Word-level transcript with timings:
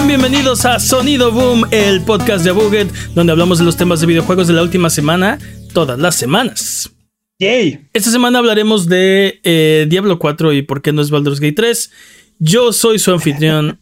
Sean 0.00 0.08
bienvenidos 0.08 0.64
a 0.64 0.78
Sonido 0.78 1.30
Boom, 1.30 1.66
el 1.72 2.00
podcast 2.00 2.42
de 2.42 2.52
Buget, 2.52 2.90
donde 3.14 3.32
hablamos 3.32 3.58
de 3.58 3.66
los 3.66 3.76
temas 3.76 4.00
de 4.00 4.06
videojuegos 4.06 4.48
de 4.48 4.54
la 4.54 4.62
última 4.62 4.88
semana, 4.88 5.38
todas 5.74 5.98
las 5.98 6.14
semanas. 6.14 6.90
Yay. 7.38 7.86
Esta 7.92 8.10
semana 8.10 8.38
hablaremos 8.38 8.88
de 8.88 9.40
eh, 9.42 9.86
Diablo 9.90 10.18
4 10.18 10.54
y 10.54 10.62
por 10.62 10.80
qué 10.80 10.94
no 10.94 11.02
es 11.02 11.10
Baldur's 11.10 11.38
Gate 11.38 11.52
3. 11.52 11.90
Yo 12.38 12.72
soy 12.72 12.98
su 12.98 13.12
anfitrión, 13.12 13.78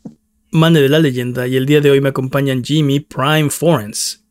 Mane 0.50 0.82
de 0.82 0.90
la 0.90 0.98
Leyenda, 0.98 1.46
y 1.46 1.56
el 1.56 1.64
día 1.64 1.80
de 1.80 1.90
hoy 1.90 2.02
me 2.02 2.10
acompañan 2.10 2.62
Jimmy 2.62 3.00
Prime 3.00 3.48
Forens. 3.48 4.22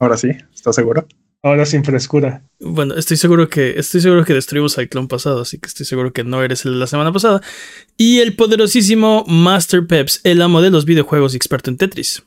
Ahora 0.00 0.16
sí, 0.16 0.30
¿estás 0.52 0.74
seguro? 0.74 1.06
Ahora 1.44 1.66
sin 1.66 1.84
frescura. 1.84 2.42
Bueno, 2.58 2.94
estoy 2.94 3.18
seguro 3.18 3.50
que 3.50 3.78
estoy 3.78 4.00
seguro 4.00 4.24
que 4.24 4.32
destruimos 4.32 4.78
al 4.78 4.88
clon 4.88 5.08
pasado, 5.08 5.42
así 5.42 5.58
que 5.58 5.66
estoy 5.66 5.84
seguro 5.84 6.10
que 6.10 6.24
no 6.24 6.42
eres 6.42 6.64
el 6.64 6.72
de 6.72 6.78
la 6.78 6.86
semana 6.86 7.12
pasada. 7.12 7.42
Y 7.98 8.20
el 8.20 8.34
poderosísimo 8.34 9.26
Master 9.28 9.86
Peps, 9.86 10.22
el 10.24 10.40
amo 10.40 10.62
de 10.62 10.70
los 10.70 10.86
videojuegos 10.86 11.34
y 11.34 11.36
experto 11.36 11.68
en 11.68 11.76
Tetris. 11.76 12.22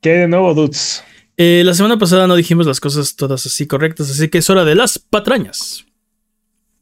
¿Qué 0.00 0.10
de 0.10 0.28
nuevo, 0.28 0.54
dudes? 0.54 1.02
Eh, 1.36 1.62
la 1.64 1.74
semana 1.74 1.98
pasada 1.98 2.28
no 2.28 2.36
dijimos 2.36 2.64
las 2.64 2.78
cosas 2.78 3.16
todas 3.16 3.44
así 3.46 3.66
correctas, 3.66 4.08
así 4.08 4.28
que 4.28 4.38
es 4.38 4.48
hora 4.48 4.64
de 4.64 4.76
las 4.76 4.96
patrañas. 4.96 5.84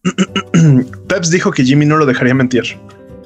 Peps 1.08 1.31
dijo 1.31 1.51
que 1.51 1.64
Jimmy 1.64 1.86
no 1.86 1.97
lo 1.97 2.05
dejaría 2.05 2.34
mentir. 2.34 2.77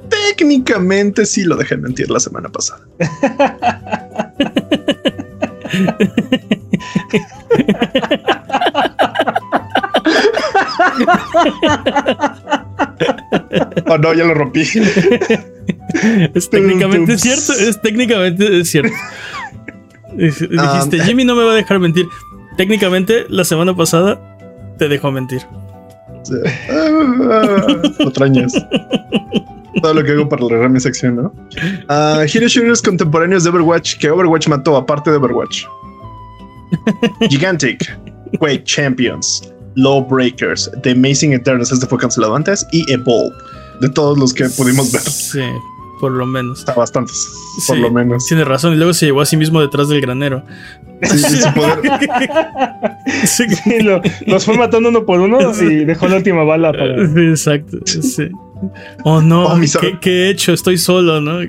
Técnicamente 0.09 1.27
sí 1.27 1.43
lo 1.43 1.57
dejé 1.57 1.77
mentir 1.77 2.09
la 2.09 2.21
semana 2.21 2.53
pasada. 2.53 2.87
oh 13.87 13.99
no, 13.99 14.15
ya 14.15 14.25
lo 14.25 14.35
rompí. 14.35 14.63
es 16.35 16.51
técnicamente 16.51 17.19
cierto, 17.19 17.53
es 17.53 17.81
técnicamente 17.81 18.65
cierto. 18.65 18.95
Dijiste, 20.17 20.59
ah, 20.59 21.05
Jimmy 21.05 21.25
no 21.25 21.35
me 21.35 21.45
va 21.45 21.53
a 21.53 21.57
dejar 21.57 21.79
mentir. 21.79 22.07
Técnicamente, 22.57 23.27
la 23.29 23.45
semana 23.45 23.77
pasada 23.77 24.21
te 24.79 24.89
dejó 24.89 25.11
mentir. 25.11 25.43
Sí. 26.23 26.35
Todo 29.83 29.95
lo 29.95 30.05
que 30.05 30.13
hago 30.13 30.29
para 30.29 30.43
lograr 30.43 30.71
mi 30.71 30.81
sección, 30.81 31.17
¿no? 31.17 31.35
Uh, 31.89 32.21
Hero 32.23 32.49
Shooters 32.49 32.83
contemporáneos 32.83 33.45
de 33.45 33.51
Overwatch 33.51 33.97
que 33.99 34.11
Overwatch 34.11 34.49
mató 34.49 34.77
aparte 34.77 35.11
de 35.11 35.17
Overwatch. 35.17 35.65
Gigantic, 37.31 37.97
Quake 38.39 38.65
Champions, 38.65 39.53
Lawbreakers, 39.77 40.71
The 40.83 40.93
Amazing 40.93 41.33
Eternals, 41.33 41.73
este 41.73 41.87
fue 41.87 41.99
cancelado 41.99 42.35
antes, 42.35 42.67
y 42.73 42.91
Evolve, 42.93 43.35
de 43.81 43.89
todos 43.91 44.19
los 44.19 44.33
que 44.33 44.49
pudimos 44.51 44.93
ver. 44.93 45.03
Sí, 45.03 45.43
por 46.01 46.13
lo 46.13 46.27
menos. 46.27 46.61
Está 46.61 46.75
bastantes, 46.75 47.17
por 47.67 47.79
lo 47.79 47.91
menos. 47.91 48.27
Tiene 48.27 48.45
razón, 48.45 48.75
y 48.75 48.77
luego 48.77 48.93
se 48.93 49.07
llevó 49.07 49.21
a 49.21 49.27
sí 49.27 49.37
mismo 49.37 49.61
detrás 49.61 49.89
del 49.89 50.01
granero. 50.01 50.45
Sí, 51.03 51.19
sí, 51.19 51.41
poder. 51.55 51.79
sí, 53.27 53.45
los 54.27 54.45
fue 54.45 54.57
matando 54.57 54.89
uno 54.89 55.05
por 55.05 55.21
uno 55.21 55.39
y 55.61 55.85
dejó 55.85 56.09
la 56.09 56.17
última 56.17 56.45
bala 56.45 56.73
para. 56.73 57.07
Sí, 57.09 57.21
exacto. 57.21 57.79
Sí. 57.85 58.31
Oh 59.05 59.21
no, 59.21 59.47
oh, 59.47 59.61
¿qué, 60.01 60.27
he 60.27 60.31
hecho? 60.31 60.53
Estoy 60.53 60.79
solo, 60.79 61.21
¿no? 61.21 61.41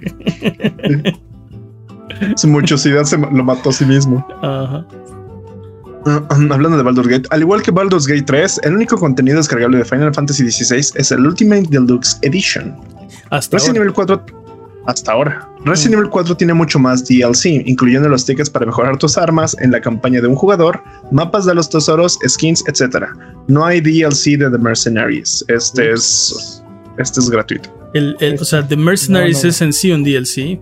Su 2.36 2.48
muchosidad 2.48 3.04
se 3.04 3.18
lo 3.18 3.44
mató 3.44 3.70
a 3.70 3.74
sí 3.74 3.86
mismo. 3.86 4.26
Ajá. 4.42 4.86
hablando 6.30 6.78
de 6.78 6.84
Baldur's 6.84 7.08
Gate, 7.08 7.28
al 7.32 7.42
igual 7.42 7.62
que 7.62 7.72
Baldur's 7.72 8.08
Gate 8.08 8.24
3, 8.24 8.62
el 8.64 8.76
único 8.76 8.98
contenido 8.98 9.38
descargable 9.38 9.78
de 9.78 9.86
Final 9.86 10.14
Fantasy 10.14 10.50
XVI 10.50 10.92
es 10.96 11.12
el 11.12 11.26
Ultimate 11.26 11.68
Deluxe 11.70 12.20
Edition. 12.22 12.76
Hasta 13.30 13.58
Resident 13.58 13.78
ahora. 13.78 13.90
Evil 13.90 13.94
4 13.94 14.26
hasta 14.86 15.12
ahora. 15.12 15.50
Resident 15.66 15.96
Evil 15.96 16.10
4 16.10 16.38
tiene 16.38 16.54
mucho 16.54 16.78
más 16.80 17.06
DLC, 17.06 17.64
incluyendo 17.66 18.08
los 18.08 18.26
tickets 18.26 18.50
para 18.50 18.66
mejorar 18.66 18.98
tus 18.98 19.18
armas 19.18 19.56
en 19.60 19.72
la 19.72 19.82
campaña 19.82 20.22
de 20.22 20.28
un 20.28 20.36
jugador, 20.36 20.82
mapas 21.12 21.46
de 21.46 21.56
los 21.56 21.70
tesoros, 21.70 22.20
skins, 22.28 22.64
etc. 22.68 23.06
No 23.48 23.66
hay 23.66 23.82
DLC 23.82 24.38
de 24.38 24.50
The 24.50 24.58
Mercenaries. 24.58 25.44
Este 25.48 25.92
es 25.92 26.64
este 26.98 27.20
es 27.20 27.30
gratuito. 27.30 27.70
El, 27.94 28.18
o 28.40 28.46
sea, 28.46 28.68
The 28.68 28.76
Mercenaries 28.76 29.44
es 29.44 29.62
en 29.62 29.72
sí 29.72 29.92
un 29.92 30.04
DLC. 30.04 30.60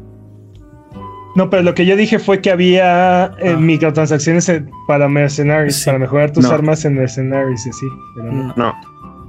No, 1.35 1.49
pero 1.49 1.63
lo 1.63 1.73
que 1.73 1.85
yo 1.85 1.95
dije 1.95 2.19
fue 2.19 2.41
que 2.41 2.51
había 2.51 3.25
eh, 3.39 3.53
ah. 3.55 3.59
microtransacciones 3.59 4.51
para 4.87 5.09
Mercenaries, 5.09 5.83
para 5.83 5.97
mejorar 5.97 6.31
tus 6.31 6.45
armas 6.45 6.85
en 6.85 6.95
Mercenaries 6.95 7.65
y 7.65 7.69
así. 7.69 7.85
no. 8.15 8.53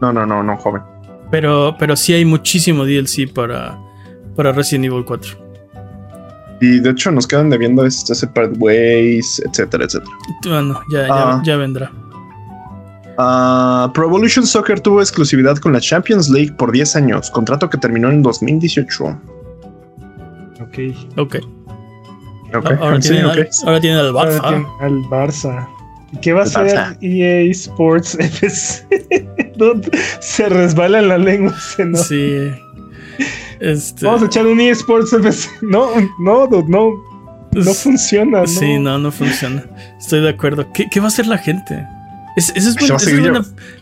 no, 0.01 0.13
no, 0.13 0.27
no, 0.27 0.43
no, 0.43 0.57
joven. 0.59 0.83
Pero, 1.31 1.75
pero 1.79 1.97
sí 1.97 2.13
hay 2.13 2.25
muchísimo 2.25 2.85
DLC 2.85 3.33
para, 3.33 3.79
para 4.37 4.53
Resident 4.53 4.85
Evil 4.85 5.05
4. 5.05 5.45
Y 6.61 6.81
de 6.81 6.91
hecho 6.91 7.11
nos 7.11 7.27
quedan 7.27 7.51
debiendo 7.51 7.85
este 7.85 8.15
Separate 8.15 8.55
Ways, 8.59 9.43
etcétera, 9.47 9.85
etcétera. 9.85 10.13
Bueno, 10.47 10.81
ya, 10.93 11.09
ya, 11.09 11.43
ya 11.45 11.57
vendrá. 11.57 11.91
Uh, 13.17 13.93
Pro 13.93 14.07
Evolution 14.07 14.45
Soccer 14.47 14.81
tuvo 14.81 15.01
exclusividad 15.01 15.57
con 15.59 15.73
la 15.73 15.81
Champions 15.81 16.29
League 16.29 16.53
por 16.53 16.73
10 16.73 16.97
años, 16.97 17.31
contrato 17.31 17.71
que 17.71 17.79
terminó 17.79 18.11
en 18.11 18.23
2018. 18.23 19.05
Ok. 19.05 20.79
Ok. 21.17 21.37
okay. 22.55 22.77
Ahora, 22.81 22.99
tienen 22.99 23.27
Al, 23.27 23.39
al 24.07 24.13
Barça. 24.13 24.67
al 24.81 25.03
Barça. 25.05 25.69
¿Qué 26.23 26.33
va 26.33 26.43
a 26.43 26.47
ser 26.47 26.97
EA 27.01 27.51
Sports 27.51 28.15
FC? 28.21 28.87
se 30.21 30.49
resbala 30.49 30.99
en 30.99 31.09
la 31.09 31.19
lengua. 31.19 31.55
¿no? 31.79 31.99
Sí. 31.99 32.51
Este... 33.61 34.07
Vamos 34.07 34.23
a 34.23 34.27
echar 34.27 34.47
un 34.47 34.61
EA 34.61 34.73
Sports 34.73 35.13
FC. 35.13 35.49
No, 35.63 35.91
no, 36.19 36.49
no. 36.69 37.15
No 37.53 37.75
funciona. 37.75 38.47
Sí, 38.47 38.79
no, 38.79 38.99
no 38.99 39.13
funciona. 39.13 39.65
Estoy 39.99 40.21
de 40.21 40.31
acuerdo. 40.31 40.67
¿Qué, 40.73 40.89
qué 40.91 40.99
va 40.99 41.07
a 41.07 41.09
hacer 41.09 41.29
la 41.29 41.39
gente? 41.39 41.87
Es, 42.37 42.51
eso 42.57 42.71
es, 42.71 42.77
buena, 42.77 42.97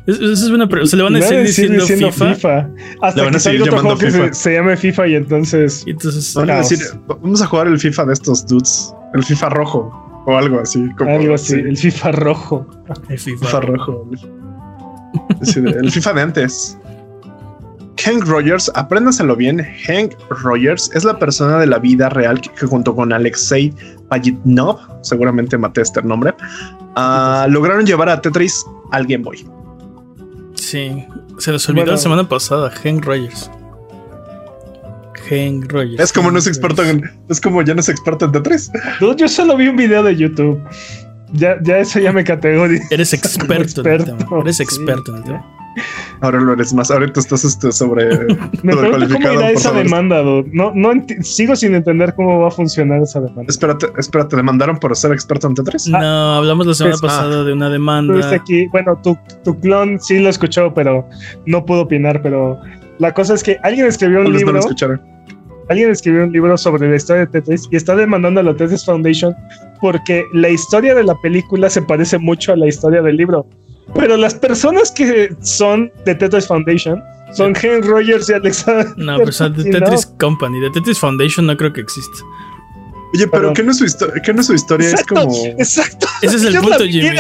eso 0.07 0.33
es 0.33 0.51
buena, 0.51 0.87
Se 0.87 0.97
le 0.97 1.03
van 1.03 1.17
a 1.17 1.23
seguir 1.23 1.47
diciendo, 1.47 1.87
FIFA. 1.87 2.35
FIFA. 2.35 2.69
Hasta 3.01 3.31
que 3.31 3.41
salga 3.41 3.65
otro 3.65 3.79
juego 3.81 3.99
que 3.99 4.11
se, 4.11 4.35
se, 4.35 4.55
llame 4.55 4.77
FIFA 4.77 5.09
y 5.09 5.15
entonces. 5.15 5.85
entonces 5.87 6.35
van 6.35 6.51
a 6.51 6.57
decir, 6.57 6.79
vamos 7.07 7.41
a 7.41 7.47
jugar 7.47 7.67
el 7.69 7.79
FIFA 7.79 8.05
de 8.07 8.13
estos 8.13 8.47
dudes. 8.47 8.95
El 9.15 9.25
FIFA 9.25 9.49
rojo. 9.51 10.23
O 10.27 10.37
algo 10.37 10.61
así. 10.61 10.89
Como, 10.99 11.11
algo 11.11 11.35
así. 11.35 11.55
El 11.55 11.77
FIFA 11.77 12.13
rojo. 12.13 12.67
El 13.09 13.19
FIFA, 13.19 13.61
rojo. 13.61 14.11
el 15.57 15.91
FIFA 15.91 16.13
de 16.13 16.21
antes. 16.21 16.79
Hank 18.05 18.25
Rogers, 18.27 18.71
apréndaselo 18.75 19.37
bien, 19.37 19.65
Hank 19.87 20.15
Rogers 20.29 20.91
es 20.95 21.05
la 21.05 21.19
persona 21.19 21.59
de 21.59 21.67
la 21.67 21.79
vida 21.79 22.09
real 22.09 22.41
que, 22.41 22.67
junto 22.67 22.95
con 22.97 23.13
Alexei 23.13 23.73
Pajitnov, 24.09 24.79
seguramente 25.03 25.57
maté 25.57 25.83
este 25.83 26.03
nombre, 26.03 26.35
uh, 26.97 27.51
lograron 27.51 27.87
llevar 27.87 28.09
a 28.09 28.21
Tetris 28.21 28.65
al 28.91 29.07
Game 29.07 29.25
Boy. 29.25 29.47
Sí, 30.55 31.05
se 31.39 31.53
les 31.53 31.69
olvidó 31.69 31.87
la 31.93 31.97
semana 31.97 32.29
pasada, 32.29 32.71
Hank 32.71 33.05
Rogers. 33.05 33.51
Hank 35.29 35.71
Rogers. 35.71 36.01
Es 36.01 36.13
como 36.13 36.31
no 36.31 36.39
es 36.39 36.47
experto 36.47 36.85
en, 36.85 37.11
es 37.29 37.41
como 37.41 37.63
ya 37.63 37.75
no 37.75 37.81
es 37.81 37.89
experto 37.89 38.27
en 38.27 38.33
Tetris. 38.33 38.71
yo 39.01 39.29
solo 39.29 39.57
vi 39.57 39.69
un 39.69 39.77
video 39.77 40.03
de 40.03 40.17
YouTube. 40.17 40.61
Ya, 41.33 41.57
ya 41.63 41.79
eso 41.79 41.99
ya 41.99 42.13
me 42.13 42.25
categoriza. 42.25 42.85
Eres 42.91 43.13
experto, 43.15 43.63
experto. 43.63 44.11
En 44.11 44.17
el 44.19 44.25
tema. 44.29 44.41
Eres 44.43 44.61
experto 44.61 45.13
en 45.13 45.19
el 45.19 45.25
tema. 45.25 45.62
Ahora 46.21 46.41
lo 46.41 46.53
eres 46.53 46.73
más. 46.73 46.91
Ahorita 46.91 47.21
estás 47.21 47.45
este, 47.45 47.73
sobre. 47.73 48.09
Me 48.63 48.77
pregunto 48.77 49.15
cómo 49.15 49.33
irá 49.33 49.51
esa 49.51 49.73
demanda, 49.73 50.23
No, 50.53 50.73
no 50.75 50.93
sigo 51.23 51.57
sin 51.57 51.75
entender 51.75 52.15
cómo 52.15 52.41
va 52.41 52.49
a 52.49 52.51
funcionar 52.51 53.03
esa 53.03 53.21
demanda. 53.21 53.45
Espérate, 53.49 53.87
espérate, 53.99 54.37
¿demandaron 54.37 54.79
por 54.79 54.97
ser 54.97 55.13
experto 55.13 55.49
en 55.49 55.55
Tetris? 55.55 55.89
no, 55.89 56.35
hablamos 56.37 56.67
la 56.67 56.75
semana 56.75 56.97
pues, 57.01 57.13
pasada 57.13 57.41
ah. 57.41 57.45
de 57.45 57.53
una 57.53 57.71
demanda. 57.71 58.31
Aquí, 58.35 58.67
bueno, 58.69 58.99
tu, 59.03 59.17
tu 59.45 59.59
clon 59.61 59.99
sí 60.01 60.19
lo 60.19 60.29
escuchó, 60.29 60.73
pero 60.75 61.09
no 61.47 61.65
pudo 61.65 61.83
opinar. 61.83 62.23
Pero 62.23 62.59
la 62.99 63.13
cosa 63.13 63.35
es 63.35 63.43
que 63.43 63.59
alguien 63.63 63.87
escribió 63.87 64.21
un 64.21 64.33
libro. 64.33 64.61
alguien 65.69 65.91
escribió 65.91 66.25
un 66.25 66.33
libro 66.33 66.57
sobre 66.57 66.89
la 66.89 66.97
historia 66.97 67.27
de 67.27 67.27
Tetris 67.29 67.69
y 67.71 67.77
está 67.77 67.97
demandando 67.97 68.41
a 68.41 68.43
la 68.45 68.55
Tetris 68.55 68.85
Foundation 68.85 69.35
porque 69.81 70.25
la 70.33 70.49
historia 70.49 70.95
de 70.95 71.03
la 71.03 71.15
película 71.17 71.69
se 71.69 71.83
parece 71.83 72.17
mucho 72.17 72.53
a 72.53 72.57
la 72.57 72.69
historia 72.69 73.03
del 73.03 73.17
libro. 73.17 73.47
Pero 73.95 74.17
las 74.17 74.35
personas 74.35 74.91
que 74.91 75.35
son 75.43 75.91
de 76.05 76.15
Tetris 76.15 76.47
Foundation 76.47 77.03
son 77.35 77.55
Henry 77.61 77.81
Rogers 77.81 78.29
y 78.29 78.35
Alexander. 78.35 78.87
No, 78.97 79.31
son 79.33 79.55
de 79.55 79.65
Tetris 79.71 80.07
Company. 80.19 80.61
De 80.61 80.71
Tetris 80.71 80.99
Foundation 80.99 81.47
no 81.47 81.57
creo 81.57 81.73
que 81.73 81.81
exista. 81.81 82.19
Oye, 83.15 83.29
pero 83.29 83.53
¿qué 83.53 83.63
no 83.63 83.73
es 83.73 83.79
su, 83.79 83.87
¿qué 84.23 84.33
no 84.33 84.41
es 84.41 84.47
su 84.47 84.55
historia? 84.55 84.91
es 84.91 85.05
como. 85.05 85.35
Exacto. 85.59 86.07
Ese 86.23 86.37
es 86.37 86.45
el 86.45 86.55
punto, 86.61 86.85
Jimmy. 86.85 87.11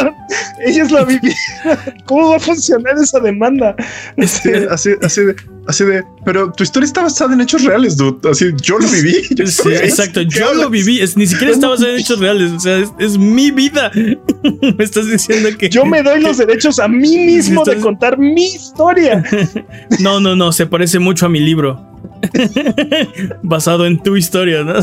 Ellos 0.64 0.90
la 0.90 1.04
vivieron. 1.04 1.38
¿Cómo 2.06 2.30
va 2.30 2.36
a 2.36 2.40
funcionar 2.40 2.94
esa 2.96 3.20
demanda? 3.20 3.74
Este, 4.16 4.66
así, 4.70 4.90
así, 5.02 5.22
de, 5.22 5.36
así 5.66 5.84
de. 5.84 6.02
Pero 6.24 6.50
tu 6.52 6.62
historia 6.62 6.86
está 6.86 7.02
basada 7.02 7.34
en 7.34 7.42
hechos 7.42 7.62
reales, 7.64 7.96
dude. 7.96 8.30
Así, 8.30 8.52
yo 8.62 8.78
lo 8.78 8.88
viví. 8.88 9.14
sí, 9.46 9.70
exacto. 9.70 10.22
Yo 10.22 10.54
lo 10.54 10.70
viví. 10.70 11.00
Es, 11.00 11.16
ni 11.16 11.26
siquiera 11.26 11.52
está 11.52 11.68
basada 11.68 11.90
en 11.92 11.98
hechos 11.98 12.18
reales. 12.18 12.52
O 12.52 12.60
sea, 12.60 12.84
es, 12.98 13.18
mi 13.18 13.50
vida. 13.50 13.90
me 13.94 14.84
estás 14.84 15.06
diciendo 15.06 15.50
que. 15.58 15.68
Yo 15.68 15.84
me 15.84 16.02
doy 16.02 16.20
los 16.20 16.38
derechos 16.38 16.78
a 16.78 16.88
mí 16.88 17.18
mismo 17.18 17.64
de 17.64 17.76
contar 17.76 18.18
mi 18.18 18.44
historia. 18.44 19.22
no, 20.00 20.20
no, 20.20 20.36
no. 20.36 20.52
Se 20.52 20.66
parece 20.66 20.98
mucho 20.98 21.26
a 21.26 21.28
mi 21.28 21.40
libro. 21.40 21.92
Basado 23.42 23.86
en 23.86 24.02
tu 24.02 24.16
historia, 24.16 24.62
¿no? 24.62 24.74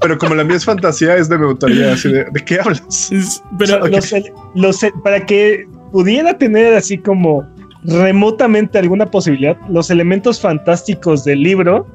pero 0.00 0.18
como 0.18 0.34
la 0.34 0.44
mía 0.44 0.56
es 0.56 0.64
fantasía, 0.64 1.16
es 1.16 1.28
de 1.28 1.38
mi 1.38 1.44
autoría. 1.44 1.92
Así 1.94 2.10
de, 2.10 2.26
qué 2.44 2.60
hablas? 2.60 3.10
Pero 3.58 3.80
para 5.04 5.24
que 5.26 5.66
pudiera 5.92 6.36
tener 6.36 6.74
así 6.74 6.98
como 6.98 7.46
remotamente 7.84 8.78
alguna 8.78 9.06
posibilidad, 9.06 9.56
los 9.68 9.90
elementos 9.90 10.40
fantásticos 10.40 11.24
del 11.24 11.42
libro 11.42 11.86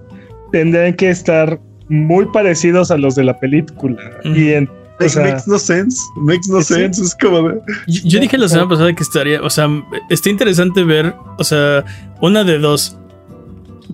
tendrían 0.51 0.93
que 0.93 1.09
estar 1.09 1.59
muy 1.89 2.25
parecidos 2.27 2.91
a 2.91 2.97
los 2.97 3.15
de 3.15 3.25
la 3.25 3.39
película. 3.39 4.01
Y 4.23 4.53
en 4.53 4.69
makes 5.15 5.47
no 5.47 5.57
sense. 5.57 5.97
Makes 6.15 6.49
no 6.49 6.61
sense. 6.61 7.01
Es 7.01 7.15
como 7.15 7.61
yo, 7.87 8.19
dije 8.19 8.37
la 8.37 8.47
semana 8.47 8.69
pasada 8.69 8.93
que 8.93 9.03
estaría. 9.03 9.41
O 9.41 9.49
sea, 9.49 9.67
está 10.09 10.29
interesante 10.29 10.83
ver. 10.83 11.13
O 11.37 11.43
sea, 11.43 11.83
una 12.21 12.43
de 12.43 12.59
dos. 12.59 12.97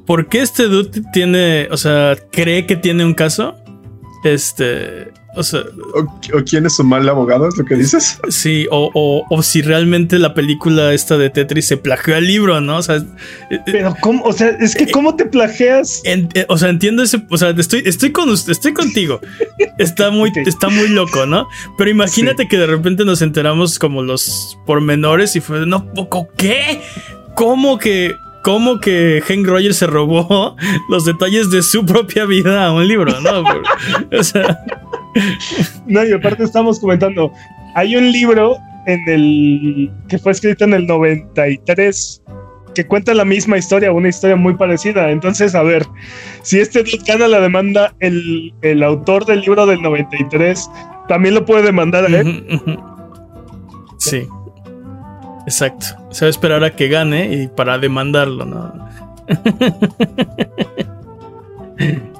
¿Por 0.07 0.29
qué 0.29 0.41
este 0.41 0.63
dude 0.63 1.03
tiene. 1.11 1.67
O 1.69 1.77
sea, 1.77 2.15
cree 2.31 2.65
que 2.65 2.77
tiene 2.77 3.03
un 3.03 3.13
caso? 3.13 3.55
Este. 4.23 5.11
O 5.35 5.43
sea. 5.43 5.61
O, 5.95 6.43
quién 6.49 6.65
es 6.65 6.77
su 6.77 6.83
mal 6.85 7.07
abogado, 7.07 7.49
es 7.49 7.57
lo 7.57 7.65
que 7.65 7.75
dices. 7.75 8.17
Sí, 8.29 8.67
o, 8.71 8.89
o, 9.29 9.43
si 9.43 9.61
realmente 9.61 10.17
la 10.17 10.33
película 10.33 10.93
esta 10.93 11.17
de 11.17 11.29
Tetris 11.29 11.67
se 11.67 11.75
plagió 11.75 12.15
al 12.15 12.25
libro, 12.25 12.61
¿no? 12.61 12.77
O 12.77 12.81
sea. 12.81 12.95
Eh, 12.95 13.03
eh, 13.51 13.59
Pero, 13.65 13.95
¿cómo? 13.99 14.23
O 14.23 14.31
sea, 14.31 14.47
es 14.47 14.75
que, 14.75 14.85
eh, 14.85 14.91
¿cómo 14.91 15.17
te 15.17 15.25
plagias? 15.25 16.01
o 16.47 16.57
sea, 16.57 16.69
entiendo 16.69 17.03
ese. 17.03 17.25
O 17.29 17.37
sea, 17.37 17.49
estoy, 17.49 17.83
estoy, 17.85 18.13
con, 18.13 18.29
estoy 18.29 18.73
contigo. 18.73 19.19
Está 19.77 20.09
muy, 20.09 20.31
está 20.45 20.69
muy 20.69 20.87
loco, 20.87 21.25
¿no? 21.25 21.49
Pero 21.77 21.89
imagínate 21.89 22.47
que 22.47 22.57
de 22.57 22.65
repente 22.65 23.03
nos 23.03 23.21
enteramos 23.21 23.77
como 23.77 24.03
los 24.03 24.57
pormenores 24.65 25.35
y 25.35 25.41
fue, 25.41 25.65
no, 25.65 25.91
¿qué? 26.37 26.81
¿Cómo 27.35 27.77
que.? 27.77 28.15
Cómo 28.43 28.79
que 28.79 29.21
Hank 29.25 29.45
Rogers 29.45 29.77
se 29.77 29.87
robó 29.87 30.55
los 30.89 31.05
detalles 31.05 31.49
de 31.49 31.61
su 31.61 31.85
propia 31.85 32.25
vida 32.25 32.65
a 32.65 32.73
un 32.73 32.87
libro, 32.87 33.19
¿no? 33.21 33.43
o 34.17 34.23
sea. 34.23 34.59
No, 35.87 36.05
y 36.05 36.11
aparte 36.11 36.43
estamos 36.43 36.79
comentando, 36.79 37.31
hay 37.73 37.95
un 37.95 38.11
libro 38.11 38.55
en 38.85 38.99
el 39.07 39.91
que 40.07 40.19
fue 40.19 40.31
escrito 40.31 40.63
en 40.65 40.75
el 40.75 40.85
93 40.85 42.21
que 42.75 42.85
cuenta 42.85 43.15
la 43.15 43.25
misma 43.25 43.57
historia, 43.57 43.91
una 43.91 44.09
historia 44.09 44.35
muy 44.35 44.53
parecida. 44.53 45.09
Entonces, 45.09 45.55
a 45.55 45.63
ver, 45.63 45.87
si 46.43 46.59
este 46.59 46.83
gana 47.07 47.27
la 47.27 47.39
demanda, 47.39 47.95
el, 47.99 48.53
el 48.61 48.83
autor 48.83 49.25
del 49.25 49.41
libro 49.41 49.65
del 49.65 49.81
93 49.81 50.69
también 51.07 51.33
lo 51.33 51.43
puede 51.43 51.63
demandar 51.63 52.05
a 52.05 52.19
él. 52.19 52.45
Sí, 53.97 54.27
exacto. 55.47 55.87
Se 56.11 56.25
va 56.25 56.27
a 56.27 56.29
esperar 56.29 56.63
a 56.63 56.75
que 56.75 56.87
gane 56.87 57.33
y 57.33 57.47
para 57.47 57.79
demandarlo, 57.79 58.45
¿no? 58.45 58.87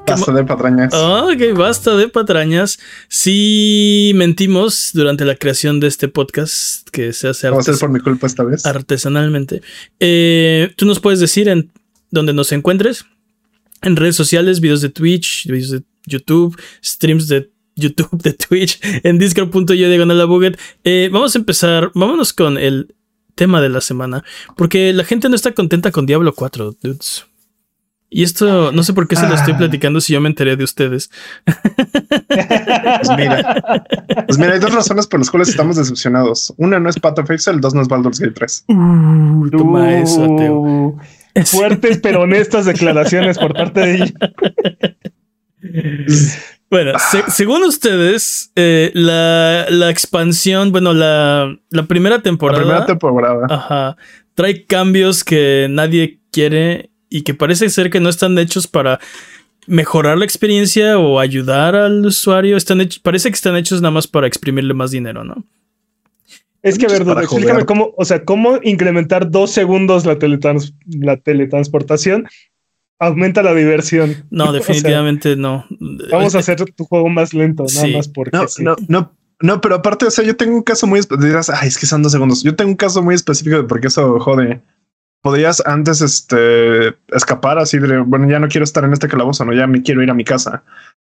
Basta 0.08 0.32
de 0.32 0.44
patrañas. 0.46 0.94
ok, 0.94 1.58
basta 1.58 1.96
de 1.98 2.08
patrañas. 2.08 2.80
Si 3.10 4.14
mentimos 4.16 4.92
durante 4.94 5.26
la 5.26 5.36
creación 5.36 5.82
de 5.82 5.88
este 5.88 6.08
podcast, 6.08 6.88
que 6.90 7.12
se 7.12 7.28
hace 7.28 7.48
a 7.48 7.52
por 7.52 7.90
mi 7.90 8.00
culpa 8.00 8.26
esta 8.28 8.44
vez. 8.44 8.66
artesanalmente. 8.66 9.62
Eh, 10.00 10.72
Tú 10.78 10.86
nos 10.86 11.02
puedes 11.02 11.20
decir 11.20 11.50
en 11.50 11.72
donde 12.10 12.34
nos 12.34 12.52
encuentres. 12.54 13.06
En 13.82 13.96
redes 13.96 14.16
sociales, 14.16 14.62
videos 14.62 14.82
de 14.82 14.90
Twitch, 14.90 15.46
videos 15.48 15.72
de 15.72 15.84
YouTube, 16.06 16.58
streams 16.84 17.28
de 17.28 17.52
YouTube, 17.76 18.22
de 18.24 18.34
Twitch, 18.34 18.80
en 19.04 19.20
discord.yo 19.20 19.76
diagonal 19.76 20.22
a 20.22 20.28
eh, 20.84 21.10
vamos 21.12 21.36
a 21.36 21.38
empezar, 21.38 21.92
vámonos 21.94 22.34
con 22.34 22.58
el 22.58 22.96
tema 23.38 23.62
de 23.62 23.70
la 23.70 23.80
semana, 23.80 24.26
porque 24.58 24.92
la 24.92 25.06
gente 25.06 25.30
no 25.30 25.36
está 25.36 25.54
contenta 25.54 25.92
con 25.92 26.06
Diablo 26.06 26.34
4, 26.36 26.76
dudes. 26.84 27.26
Y 28.10 28.24
esto, 28.24 28.72
no 28.72 28.84
sé 28.84 28.94
por 28.94 29.08
qué 29.08 29.18
se 29.18 29.28
lo 29.28 29.36
estoy 29.36 29.54
ah. 29.54 29.58
platicando 29.58 30.00
si 30.00 30.14
yo 30.14 30.22
me 30.22 30.30
enteré 30.30 30.56
de 30.56 30.64
ustedes. 30.64 31.10
Pues 31.46 33.10
mira, 33.18 33.84
pues 34.26 34.38
mira, 34.38 34.54
hay 34.54 34.60
dos 34.60 34.74
razones 34.74 35.08
por 35.08 35.20
las 35.20 35.30
cuales 35.30 35.50
estamos 35.50 35.76
decepcionados. 35.76 36.54
Una 36.58 36.80
no 36.80 36.90
es 36.90 36.98
Path 37.00 37.20
of 37.20 37.30
Exile, 37.32 37.56
el 37.56 37.62
dos 37.62 37.74
no 37.74 37.82
es 37.82 37.88
Baldur's 37.88 38.20
Gate 38.20 38.34
3. 38.34 38.66
Uh, 38.70 39.50
toma 39.50 40.00
eso, 40.00 40.24
Ateo. 40.24 40.98
Fuertes 41.46 42.00
pero 42.02 42.22
honestas 42.22 42.66
declaraciones 42.66 43.38
por 43.38 43.54
parte 43.54 43.80
de 43.82 43.96
ella. 43.96 44.14
Bueno, 46.70 46.94
según 47.30 47.64
ustedes, 47.64 48.52
eh, 48.56 48.92
la, 48.94 49.90
expansión, 49.90 50.72
bueno, 50.72 50.94
la, 50.94 51.58
la 51.70 51.84
primera 51.84 52.22
temporada. 52.22 52.60
La 52.60 52.66
primera 52.66 52.86
temporada. 52.86 53.48
Ajá. 53.50 53.98
Trae 54.34 54.66
cambios 54.66 55.24
que 55.24 55.68
nadie 55.70 56.20
quiere 56.32 56.90
y 57.10 57.24
que 57.24 57.34
parece 57.34 57.70
ser 57.70 57.90
que 57.90 58.02
no 58.02 58.10
están 58.10 58.38
hechos 58.38 58.68
para 58.68 59.00
mejorar 59.66 60.18
la 60.18 60.26
experiencia 60.26 61.00
o 61.00 61.20
ayudar 61.20 61.76
al 61.76 62.06
usuario. 62.06 62.58
Están 62.58 62.88
parece 63.02 63.30
que 63.30 63.36
están 63.36 63.56
hechos 63.56 63.82
nada 63.82 63.92
más 63.92 64.08
para 64.08 64.28
exprimirle 64.28 64.74
más 64.74 64.92
dinero, 64.92 65.24
¿no? 65.24 65.46
Es 66.64 66.78
que, 66.78 66.88
verdad, 66.88 67.24
explícame 67.24 67.66
cómo, 67.66 67.94
o 67.96 68.04
sea, 68.04 68.26
cómo 68.26 68.60
incrementar 68.62 69.32
dos 69.32 69.52
segundos 69.52 70.06
la, 70.06 70.18
la 71.00 71.18
teletransportación 71.18 72.28
aumenta 73.00 73.44
la 73.44 73.54
diversión. 73.54 74.26
No, 74.30 74.52
definitivamente 74.54 75.36
no. 75.36 75.66
Vamos 76.12 76.36
a 76.36 76.40
hacer 76.40 76.64
tu 76.74 76.86
juego 76.86 77.10
más 77.10 77.34
lento, 77.34 77.66
nada 77.74 77.88
más 77.88 78.08
porque. 78.08 78.38
No, 78.38 78.46
no, 78.60 78.76
no, 78.88 79.14
no, 79.42 79.62
pero 79.62 79.76
aparte, 79.76 80.06
o 80.06 80.12
sea, 80.12 80.26
yo 80.26 80.36
tengo 80.36 80.56
un 80.56 80.64
caso 80.64 80.88
muy 80.88 81.00
específico. 81.00 81.40
Ay, 81.60 81.68
es 81.68 81.78
que 81.78 81.86
son 81.86 82.04
dos 82.04 82.12
segundos. 82.12 82.44
Yo 82.44 82.56
tengo 82.56 82.72
un 82.72 82.78
caso 82.78 83.02
muy 83.02 83.16
específico 83.16 83.58
de 83.58 83.64
por 83.64 83.80
qué 83.80 83.88
eso 83.88 84.20
jode 84.20 84.62
podías 85.22 85.62
antes 85.66 86.02
este, 86.02 86.96
escapar 87.10 87.58
así 87.60 87.80
de, 87.80 88.00
bueno, 88.00 88.30
ya 88.30 88.40
no 88.40 88.48
quiero 88.48 88.64
estar 88.64 88.84
en 88.84 88.94
este 88.94 89.08
calabozo, 89.08 89.44
no, 89.44 89.54
ya 89.54 89.68
me 89.68 89.82
quiero 89.82 90.02
ir 90.02 90.10
a 90.10 90.14
mi 90.14 90.24
casa. 90.24 90.64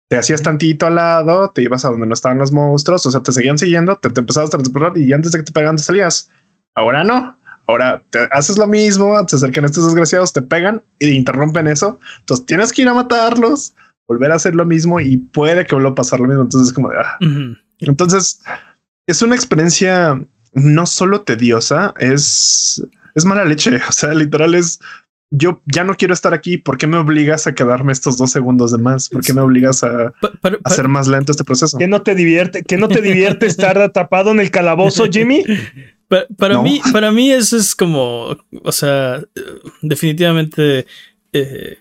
Te 0.09 0.17
hacías 0.17 0.43
tantito 0.43 0.87
al 0.87 0.97
lado, 0.97 1.51
te 1.51 1.63
ibas 1.63 1.85
a 1.85 1.91
donde 1.91 2.07
no 2.07 2.15
estaban 2.15 2.39
los 2.39 2.53
monstruos, 2.53 3.05
o 3.07 3.11
sea, 3.11 3.23
te 3.23 3.33
seguían 3.33 3.59
siguiendo, 3.59 3.97
te, 3.97 4.09
empezabas 4.09 4.51
a 4.51 4.59
transportar 4.59 4.97
y 4.97 5.13
antes 5.13 5.33
de 5.33 5.39
que 5.39 5.45
te 5.45 5.53
pegan 5.53 5.77
te 5.77 5.83
salías. 5.83 6.31
Ahora 6.77 7.03
no. 7.03 7.37
Ahora 7.67 8.03
te 8.11 8.29
haces 8.31 8.59
lo 8.59 8.67
mismo, 8.67 9.17
se 9.27 9.37
acercan 9.37 9.65
estos 9.65 9.87
desgraciados, 9.87 10.33
te 10.33 10.43
pegan 10.43 10.83
e 10.99 11.11
interrumpen 11.11 11.67
eso. 11.67 11.99
Entonces 12.21 12.47
tienes 12.47 12.73
que 12.73 12.83
ir 12.83 12.89
a 12.89 12.95
matarlos, 12.95 13.75
volver 14.07 14.33
a 14.33 14.37
hacer 14.37 14.55
lo 14.55 14.65
mismo 14.65 15.01
y 15.01 15.17
puede 15.17 15.65
que 15.65 15.75
vuelva 15.75 15.91
a 15.91 15.95
pasar 15.95 16.21
lo 16.21 16.27
mismo. 16.27 16.43
Entonces 16.43 16.69
es 16.69 16.75
como 16.75 16.91
de, 16.91 16.97
ah. 16.99 17.19
entonces 17.81 18.41
es 19.07 19.23
una 19.23 19.35
experiencia 19.35 20.21
no 20.53 20.87
solo 20.87 21.23
tediosa, 21.23 21.95
es 21.99 22.83
es 23.15 23.25
mala 23.25 23.45
leche. 23.45 23.81
O 23.89 23.93
sea, 23.93 24.15
literal 24.15 24.55
es 24.55 24.81
yo 25.31 25.63
ya 25.67 25.83
no 25.85 25.97
quiero 25.97 26.15
estar 26.15 26.33
aquí. 26.33 26.59
¿Por 26.59 26.79
qué 26.79 26.87
me 26.87 26.97
obligas 26.97 27.47
a 27.47 27.55
quedarme 27.55 27.93
estos 27.93 28.17
dos 28.17 28.31
segundos 28.31 28.71
de 28.71 28.79
más? 28.79 29.09
¿Por 29.09 29.25
qué 29.25 29.33
me 29.33 29.41
obligas 29.41 29.83
a, 29.83 30.13
hacer 30.65 30.89
más 30.89 31.09
lento 31.09 31.33
este 31.33 31.45
proceso? 31.45 31.77
¿Qué 31.79 31.89
no 31.89 32.03
te 32.03 32.15
divierte? 32.15 32.63
¿Qué 32.63 32.77
no 32.77 32.89
te 32.89 33.01
divierte 33.01 33.47
estar 33.47 33.79
atrapado 33.79 34.31
en 34.31 34.41
el 34.41 34.51
calabozo, 34.51 35.07
Jimmy? 35.11 35.45
Para, 36.09 36.61
mí, 36.63 36.81
para 36.93 37.11
mí 37.11 37.31
eso 37.33 37.57
es 37.57 37.75
como, 37.75 38.37
o 38.63 38.73
sea, 38.73 39.23
definitivamente 39.83 40.87
eh, 41.33 41.79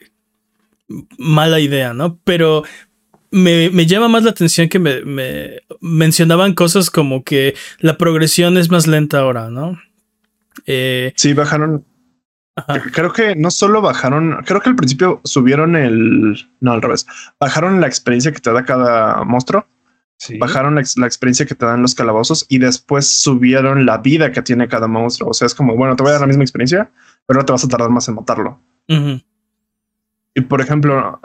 mala 1.18 1.60
idea, 1.60 1.94
¿no? 1.94 2.20
Pero 2.24 2.64
me, 3.32 3.86
llama 3.86 4.08
más 4.08 4.24
la 4.24 4.32
atención 4.32 4.70
que 4.70 4.80
me, 4.80 5.02
me 5.04 5.62
mencionaban 5.82 6.54
cosas 6.54 6.90
como 6.90 7.24
que 7.24 7.56
la 7.80 7.98
progresión 7.98 8.58
es 8.58 8.70
más 8.70 8.88
lenta 8.88 9.20
ahora, 9.20 9.50
¿no? 9.50 9.80
Eh, 10.66 11.14
sí, 11.16 11.34
bajaron. 11.34 11.86
Creo 12.94 13.12
que 13.12 13.36
no 13.36 13.50
solo 13.50 13.82
bajaron, 13.82 14.38
creo 14.46 14.62
que 14.62 14.70
al 14.70 14.76
principio 14.76 15.22
subieron 15.24 15.76
el. 15.76 16.48
No, 16.60 16.74
al 16.74 16.82
revés. 16.82 17.08
Bajaron 17.40 17.82
la 17.82 17.88
experiencia 17.88 18.32
que 18.32 18.40
te 18.40 18.54
da 18.54 18.64
cada 18.64 19.24
monstruo. 19.24 19.66
Bajaron 20.40 20.76
la, 20.76 21.08
experiencia 21.08 21.46
que 21.46 21.56
te 21.56 21.66
dan 21.66 21.82
los 21.82 21.96
calabozos 21.96 22.46
y 22.50 22.58
después 22.60 23.08
subieron 23.08 23.86
la 23.86 23.98
vida 23.98 24.32
que 24.32 24.42
tiene 24.42 24.68
cada 24.68 24.88
monstruo. 24.88 25.32
O 25.32 25.34
sea, 25.34 25.46
es 25.48 25.56
como, 25.56 25.76
bueno, 25.76 25.96
te 25.96 26.04
voy 26.04 26.10
a 26.10 26.14
dar 26.14 26.22
la 26.22 26.28
misma 26.28 26.44
experiencia, 26.44 26.90
pero 27.26 27.40
no 27.40 27.46
te 27.46 27.52
vas 27.52 27.64
a 27.64 27.68
tardar 27.68 27.90
más 27.90 28.08
en 28.08 28.16
matarlo. 28.16 28.60
Y 30.36 30.42
por 30.42 30.62
ejemplo, 30.62 31.20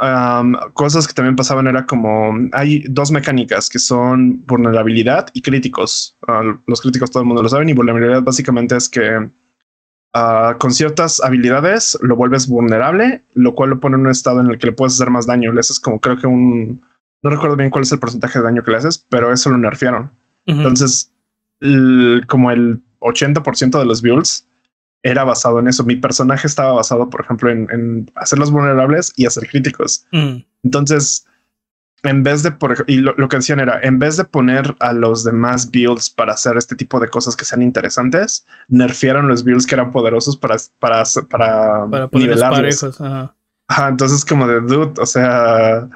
cosas 0.75 1.07
que 1.07 1.15
también 1.15 1.37
pasaban 1.37 1.67
era 1.67 1.87
como 1.87 2.35
hay 2.53 2.85
dos 2.89 3.11
mecánicas 3.11 3.71
que 3.71 3.79
son 3.79 4.45
vulnerabilidad 4.45 5.29
y 5.33 5.41
críticos. 5.41 6.17
Ah, 6.27 6.43
los 6.67 6.81
críticos 6.83 7.11
todo 7.11 7.23
el 7.23 7.27
mundo 7.27 7.43
lo 7.43 7.49
saben 7.49 7.71
y 7.71 7.73
vulnerabilidad 7.73 8.23
básicamente 8.23 8.77
es 8.77 8.89
que 8.89 9.31
ah, 10.13 10.57
con 10.59 10.73
ciertas 10.73 11.23
habilidades 11.23 11.99
lo 12.03 12.17
vuelves 12.17 12.49
vulnerable, 12.49 13.23
lo 13.33 13.55
cual 13.55 13.71
lo 13.71 13.81
pone 13.81 13.97
en 13.97 14.03
un 14.03 14.11
estado 14.11 14.41
en 14.41 14.49
el 14.49 14.59
que 14.59 14.67
le 14.67 14.73
puedes 14.73 14.95
hacer 14.95 15.09
más 15.09 15.27
daño. 15.27 15.53
Le 15.53 15.61
haces 15.61 15.81
como 15.81 16.01
creo 16.01 16.19
que 16.19 16.27
un 16.27 16.83
no 17.23 17.31
recuerdo 17.31 17.57
bien 17.57 17.71
cuál 17.71 17.83
es 17.83 17.93
el 17.93 17.99
porcentaje 17.99 18.39
de 18.39 18.45
daño 18.45 18.63
que 18.63 18.71
le 18.71 18.77
haces, 18.77 19.05
pero 19.09 19.33
eso 19.33 19.51
lo 19.51 19.59
nerfearon. 19.59 20.11
Entonces, 20.47 21.13
como 22.27 22.51
el 22.51 22.81
80% 23.01 23.79
de 23.79 23.85
los 23.85 24.03
builds 24.03 24.47
era 25.03 25.25
basado 25.25 25.59
en 25.61 25.69
eso. 25.69 25.85
Mi 25.85 25.97
personaje 25.97 26.47
estaba 26.47 26.73
basado, 26.73 27.09
por 27.09 27.21
ejemplo, 27.21 27.51
en, 27.51 28.11
hacerlos 28.15 28.51
vulnerables 28.51 29.13
y 29.17 29.27
hacer 29.27 29.49
críticos. 29.49 30.07
Mm. 30.13 30.39
Entonces, 30.65 31.27
en 32.03 32.23
vez 32.23 32.43
de 32.43 32.53
por 32.53 32.85
y 32.87 32.99
lo, 32.99 33.15
que 33.29 33.37
decían 33.37 33.61
era 33.61 33.81
en 33.83 33.99
vez 33.99 34.17
de 34.17 34.25
poner 34.25 34.77
a 34.79 34.93
los 34.93 35.25
demás 35.25 35.71
builds 35.71 36.11
para 36.11 36.33
hacer 36.33 36.57
este 36.57 36.77
tipo 36.77 37.01
de 37.01 37.09
cosas 37.09 37.37
que 37.37 37.45
sean 37.45 37.63
interesantes, 37.63 38.47
nerfearon 38.69 39.27
los 39.27 39.43
builds 39.43 39.67
que 39.67 39.75
eran 39.75 39.91
poderosos 39.91 40.37
para 40.37 40.57
para 40.79 41.03
para, 41.29 41.87
para 41.89 42.09
nivelarlos. 42.13 43.01
Ajá. 43.01 43.89
entonces 43.89 44.25
como 44.25 44.47
de 44.47 44.61
dude, 44.61 45.01
o 45.01 45.07
sea, 45.07 45.89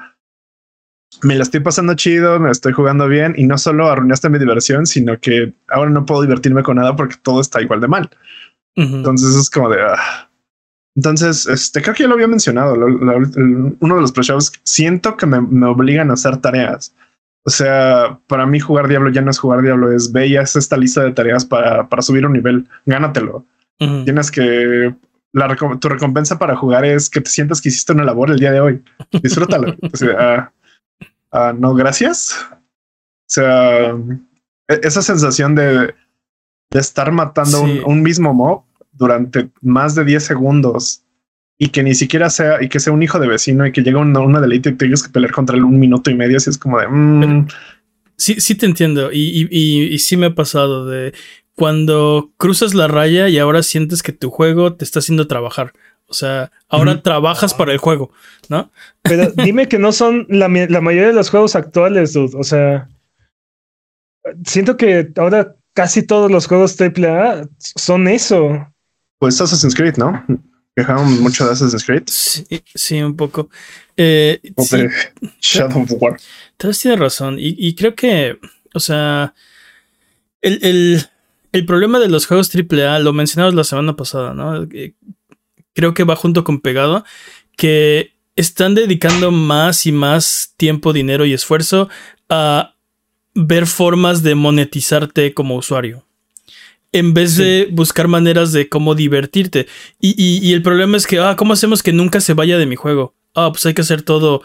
me 1.23 1.35
la 1.35 1.43
estoy 1.43 1.59
pasando 1.59 1.93
chido, 1.95 2.39
me 2.39 2.51
estoy 2.51 2.73
jugando 2.73 3.07
bien 3.07 3.33
y 3.37 3.45
no 3.45 3.57
solo 3.57 3.89
arruinaste 3.89 4.29
mi 4.29 4.39
diversión, 4.39 4.85
sino 4.85 5.19
que 5.19 5.53
ahora 5.69 5.89
no 5.89 6.05
puedo 6.05 6.21
divertirme 6.21 6.63
con 6.63 6.77
nada 6.77 6.95
porque 6.95 7.15
todo 7.21 7.41
está 7.41 7.61
igual 7.61 7.81
de 7.81 7.87
mal. 7.87 8.09
Entonces 8.75 9.35
es 9.35 9.49
como 9.49 9.69
de 9.69 9.81
ah. 9.81 10.29
Entonces, 10.95 11.47
este 11.47 11.81
creo 11.81 11.95
que 11.95 12.03
ya 12.03 12.07
lo 12.07 12.15
había 12.15 12.27
mencionado. 12.27 12.75
uno 12.75 13.95
de 13.95 14.01
los 14.01 14.11
pre 14.11 14.23
siento 14.63 15.17
que 15.17 15.25
me, 15.25 15.65
obligan 15.65 16.11
a 16.11 16.13
hacer 16.13 16.37
tareas. 16.37 16.95
O 17.45 17.49
sea, 17.49 18.19
para 18.27 18.45
mí 18.45 18.59
jugar 18.59 18.87
Diablo 18.87 19.09
ya 19.09 19.21
no 19.21 19.31
es 19.31 19.39
jugar 19.39 19.61
Diablo, 19.61 19.91
es 19.91 20.11
ve 20.11 20.27
y 20.27 20.37
haz 20.37 20.55
esta 20.55 20.77
lista 20.77 21.03
de 21.03 21.11
tareas 21.11 21.45
para, 21.45 21.89
para 21.89 22.01
subir 22.01 22.25
un 22.25 22.33
nivel. 22.33 22.67
Gánatelo. 22.85 23.45
Tienes 23.77 24.31
que 24.31 24.93
la 25.33 25.55
tu 25.79 25.89
recompensa 25.89 26.37
para 26.37 26.55
jugar 26.55 26.85
es 26.85 27.09
que 27.09 27.19
te 27.19 27.29
sientas 27.29 27.59
que 27.59 27.69
hiciste 27.69 27.91
una 27.91 28.05
labor 28.05 28.29
el 28.29 28.39
día 28.39 28.51
de 28.51 28.61
hoy. 28.61 28.81
Disfrútalo. 29.11 29.75
o 29.93 29.97
sea, 29.97 30.53
ah, 31.33 31.53
no, 31.57 31.73
gracias. 31.73 32.47
O 32.51 32.55
sea, 33.27 33.89
e, 33.89 34.79
esa 34.83 35.01
sensación 35.01 35.55
de, 35.55 35.93
de 36.73 36.79
estar 36.79 37.11
matando 37.11 37.61
un, 37.61 38.01
mismo 38.01 38.33
mob 38.33 38.63
durante 38.91 39.49
más 39.61 39.95
de 39.95 40.05
10 40.05 40.23
segundos 40.23 41.03
y 41.57 41.69
que 41.69 41.83
ni 41.83 41.95
siquiera 41.95 42.29
sea 42.29 42.61
y 42.61 42.69
que 42.69 42.79
sea 42.79 42.93
un 42.93 43.03
hijo 43.03 43.19
de 43.19 43.27
vecino 43.27 43.65
y 43.65 43.71
que 43.71 43.81
llega 43.81 43.99
una, 43.99 44.19
una 44.19 44.41
deleite 44.41 44.69
y 44.69 44.73
tengas 44.73 45.03
que 45.03 45.09
pelear 45.09 45.31
contra 45.31 45.55
él 45.55 45.63
un 45.63 45.79
minuto 45.79 46.09
y 46.09 46.15
medio. 46.15 46.37
Así 46.37 46.49
es 46.49 46.57
como 46.57 46.79
de 46.79 46.87
mm. 46.87 47.47
sí, 48.17 48.41
sí 48.41 48.55
te 48.55 48.65
entiendo. 48.65 49.11
Y, 49.11 49.47
y, 49.49 49.99
sí 49.99 50.17
me 50.17 50.27
ha 50.27 50.35
pasado 50.35 50.85
de 50.85 51.13
cuando 51.55 52.31
cruzas 52.37 52.73
la 52.73 52.87
raya 52.87 53.29
y 53.29 53.37
ahora 53.37 53.61
sientes 53.61 54.01
que 54.01 54.11
tu 54.11 54.31
juego 54.31 54.73
te 54.73 54.83
está 54.83 54.99
haciendo 54.99 55.27
trabajar. 55.27 55.73
O 56.07 56.13
sea, 56.13 56.51
ahora 56.69 57.01
trabajas 57.01 57.53
para 57.53 57.71
el 57.71 57.77
juego, 57.77 58.11
¿no? 58.49 58.71
Pero 59.01 59.31
dime 59.43 59.67
que 59.67 59.79
no 59.79 59.91
son 59.91 60.27
la, 60.29 60.47
la 60.47 60.81
mayoría 60.81 61.07
de 61.07 61.13
los 61.13 61.29
juegos 61.29 61.55
actuales, 61.55 62.13
dude. 62.13 62.37
O 62.37 62.43
sea, 62.43 62.87
siento 64.45 64.77
que 64.77 65.11
ahora 65.17 65.55
casi 65.73 66.03
todos 66.03 66.31
los 66.31 66.47
juegos 66.47 66.79
AAA 66.79 67.47
son 67.57 68.07
eso. 68.07 68.67
Pues 69.19 69.39
Assassin's 69.41 69.75
Creed, 69.75 69.97
¿no? 69.97 70.23
Quejamos 70.75 71.19
mucho 71.19 71.45
de 71.45 71.51
Assassin's 71.51 71.85
Creed. 71.85 72.03
Sí, 72.07 73.01
un 73.01 73.15
poco. 73.15 73.49
Eh, 73.95 74.39
Shadow 75.39 75.83
of 75.83 75.91
War. 75.99 76.19
Tienes 76.57 76.99
razón. 76.99 77.35
Y, 77.37 77.75
creo 77.75 77.93
que, 77.95 78.39
o 78.73 78.79
sea, 78.79 79.33
el, 80.41 81.05
problema 81.67 81.99
de 81.99 82.09
los 82.09 82.25
juegos 82.25 82.51
AAA, 82.53 82.99
lo 82.99 83.13
mencionamos 83.13 83.53
la 83.53 83.63
semana 83.63 83.95
pasada, 83.95 84.33
¿no? 84.33 84.67
Creo 85.73 85.93
que 85.93 86.03
va 86.03 86.15
junto 86.15 86.43
con 86.43 86.59
pegado, 86.59 87.03
que 87.57 88.13
están 88.35 88.75
dedicando 88.75 89.31
más 89.31 89.85
y 89.85 89.91
más 89.91 90.53
tiempo, 90.57 90.93
dinero 90.93 91.25
y 91.25 91.33
esfuerzo 91.33 91.89
a 92.29 92.73
ver 93.35 93.67
formas 93.67 94.23
de 94.23 94.35
monetizarte 94.35 95.33
como 95.33 95.55
usuario. 95.55 96.05
En 96.91 97.15
vez 97.15 97.37
de 97.37 97.69
buscar 97.71 98.07
maneras 98.07 98.51
de 98.51 98.69
cómo 98.69 98.93
divertirte. 98.93 99.67
Y, 99.99 100.53
el 100.53 100.61
problema 100.61 100.95
es 100.95 101.07
que, 101.07 101.19
ah, 101.19 101.35
¿cómo 101.35 101.53
hacemos 101.53 101.81
que 101.81 101.91
nunca 101.91 102.21
se 102.21 102.35
vaya 102.35 102.59
de 102.59 102.67
mi 102.67 102.75
juego? 102.75 103.15
Ah, 103.33 103.49
pues 103.51 103.65
hay 103.65 103.73
que 103.73 103.81
hacer 103.81 104.03
todo. 104.03 104.43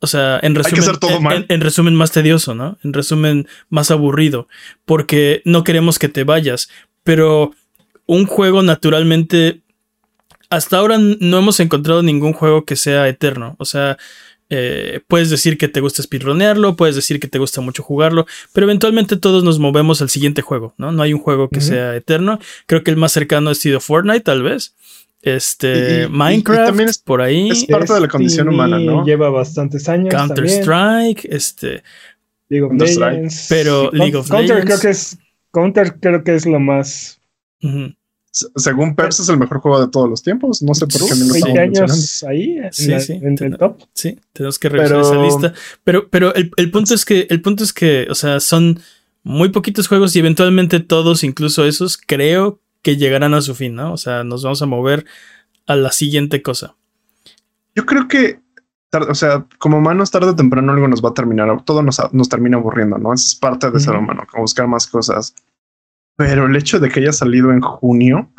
O 0.00 0.06
sea, 0.06 0.38
en 0.42 0.54
resumen, 0.54 1.46
en, 1.48 1.60
resumen 1.62 1.94
más 1.94 2.12
tedioso, 2.12 2.54
¿no? 2.54 2.76
En 2.84 2.92
resumen 2.92 3.48
más 3.70 3.90
aburrido. 3.90 4.48
Porque 4.84 5.40
no 5.46 5.64
queremos 5.64 5.98
que 5.98 6.10
te 6.10 6.24
vayas. 6.24 6.68
Pero 7.04 7.52
un 8.04 8.26
juego 8.26 8.62
naturalmente. 8.62 9.62
Hasta 10.52 10.76
ahora 10.76 10.98
no 10.98 11.38
hemos 11.38 11.60
encontrado 11.60 12.02
ningún 12.02 12.34
juego 12.34 12.66
que 12.66 12.76
sea 12.76 13.08
eterno. 13.08 13.56
O 13.58 13.64
sea, 13.64 13.96
eh, 14.50 15.00
puedes 15.08 15.30
decir 15.30 15.56
que 15.56 15.66
te 15.66 15.80
gusta 15.80 16.02
speedronearlo, 16.02 16.76
puedes 16.76 16.94
decir 16.94 17.18
que 17.18 17.26
te 17.26 17.38
gusta 17.38 17.62
mucho 17.62 17.82
jugarlo, 17.82 18.26
pero 18.52 18.66
eventualmente 18.66 19.16
todos 19.16 19.44
nos 19.44 19.58
movemos 19.58 20.02
al 20.02 20.10
siguiente 20.10 20.42
juego, 20.42 20.74
¿no? 20.76 20.92
No 20.92 21.02
hay 21.02 21.14
un 21.14 21.20
juego 21.20 21.48
que 21.48 21.62
sea 21.62 21.96
eterno. 21.96 22.38
Creo 22.66 22.84
que 22.84 22.90
el 22.90 22.98
más 22.98 23.12
cercano 23.12 23.48
ha 23.48 23.54
sido 23.54 23.80
Fortnite, 23.80 24.20
tal 24.20 24.42
vez. 24.42 24.74
Este, 25.22 26.06
Minecraft, 26.08 26.66
también 26.66 26.90
es, 26.90 26.98
por 26.98 27.22
ahí. 27.22 27.48
Es 27.48 27.64
parte 27.64 27.94
de 27.94 28.00
la 28.00 28.08
condición 28.08 28.48
humana, 28.48 28.78
¿no? 28.78 29.06
Lleva 29.06 29.30
bastantes 29.30 29.88
años. 29.88 30.14
Counter 30.14 30.44
Strike, 30.44 31.24
este. 31.30 31.82
League 32.50 32.66
of 32.66 32.72
Legends. 32.74 33.46
Pero 33.48 33.90
League 33.90 34.16
of 34.16 34.28
Counter 34.28 34.64
Creo 34.66 34.78
que 34.78 34.90
es, 34.90 35.16
Counter 35.50 35.94
creo 35.98 36.22
que 36.22 36.34
es 36.34 36.44
lo 36.44 36.60
más. 36.60 37.18
Según 38.32 38.96
Peps 38.96 39.20
es 39.20 39.28
el 39.28 39.36
mejor 39.36 39.60
juego 39.60 39.78
de 39.78 39.88
todos 39.88 40.08
los 40.08 40.22
tiempos. 40.22 40.62
No 40.62 40.72
sé 40.72 40.86
por 40.86 41.06
qué 41.06 41.14
me 41.14 41.26
lo 41.26 41.34
estamos 41.34 41.58
años 41.58 42.24
ahí 42.26 42.56
en, 42.78 43.36
el 43.38 43.58
top. 43.58 43.82
Sí, 43.92 44.18
tenemos 44.32 44.58
que 44.58 44.70
revisar 44.70 45.00
esa 45.00 45.22
lista. 45.22 45.52
Pero, 45.84 46.08
pero 46.08 46.34
el, 46.34 46.70
punto 46.70 46.94
es 46.94 47.04
que, 47.04 47.26
el 47.28 47.42
punto 47.42 47.62
es 47.62 47.74
que, 47.74 48.06
o 48.10 48.14
sea, 48.14 48.40
son 48.40 48.80
muy 49.22 49.50
poquitos 49.50 49.86
juegos 49.86 50.16
y 50.16 50.20
eventualmente 50.20 50.80
todos, 50.80 51.24
incluso 51.24 51.66
esos, 51.66 51.98
creo 51.98 52.58
que 52.80 52.96
llegarán 52.96 53.34
a 53.34 53.42
su 53.42 53.54
fin, 53.54 53.74
¿no? 53.74 53.92
O 53.92 53.98
sea, 53.98 54.24
nos 54.24 54.42
vamos 54.42 54.62
a 54.62 54.66
mover 54.66 55.04
a 55.66 55.76
la 55.76 55.92
siguiente 55.92 56.40
cosa. 56.40 56.74
Yo 57.74 57.84
creo 57.84 58.08
que, 58.08 58.40
o 58.92 59.14
sea, 59.14 59.46
como 59.58 59.76
humanos, 59.76 60.10
tarde 60.10 60.30
o 60.30 60.36
temprano 60.36 60.72
algo 60.72 60.88
nos 60.88 61.04
va 61.04 61.10
a 61.10 61.14
terminar, 61.14 61.64
todo 61.64 61.82
nos, 61.82 62.00
nos 62.12 62.30
termina 62.30 62.56
aburriendo, 62.56 62.96
¿no? 62.96 63.12
es 63.12 63.34
parte 63.34 63.70
de 63.70 63.78
ser 63.78 63.94
humano, 63.94 64.26
buscar 64.38 64.66
más 64.68 64.86
cosas. 64.86 65.34
Pero 66.16 66.46
el 66.46 66.56
hecho 66.56 66.78
de 66.78 66.88
que 66.88 67.00
haya 67.00 67.12
salido 67.12 67.52
en 67.52 67.60
junio, 67.60 68.32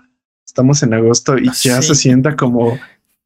estamos 0.45 0.83
en 0.83 0.93
agosto 0.93 1.37
y 1.37 1.49
ya 1.61 1.81
se 1.81 1.95
sienta 1.95 2.35
como 2.35 2.77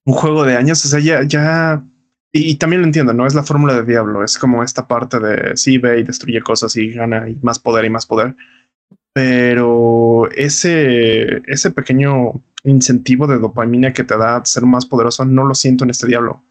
un 0.06 0.14
juego 0.14 0.44
de 0.44 0.56
años. 0.56 0.84
O 0.86 0.88
sea, 0.88 1.00
ya, 1.00 1.24
ya. 1.24 1.84
Y, 2.32 2.56
también 2.56 2.82
lo 2.82 2.88
entiendo, 2.88 3.14
no 3.14 3.26
es 3.26 3.34
la 3.34 3.44
fórmula 3.44 3.74
de 3.74 3.84
Diablo. 3.84 4.24
Es 4.24 4.38
como 4.38 4.64
esta 4.64 4.88
parte 4.88 5.20
de 5.20 5.58
sí 5.58 5.78
ve 5.78 6.00
y 6.00 6.04
destruye 6.04 6.42
cosas 6.42 6.76
y 6.76 6.92
gana 6.92 7.30
y 7.30 7.36
más 7.42 7.60
poder 7.60 7.86
y 7.86 7.90
más 7.90 8.06
poder. 8.06 8.36
Pero 9.14 10.30
ese, 10.32 11.42
ese 11.48 11.72
pequeño 11.72 12.44
incentivo 12.64 13.28
de 13.28 13.40
dopamina 13.40 13.94
que 13.94 14.04
te 14.04 14.18
da 14.18 14.44
ser 14.46 14.64
más 14.64 14.86
poderoso, 14.86 15.26
no 15.26 15.46
lo 15.46 15.56
siento 15.56 15.84
en 15.84 15.90
este 15.90 16.08
Diablo. 16.08 16.44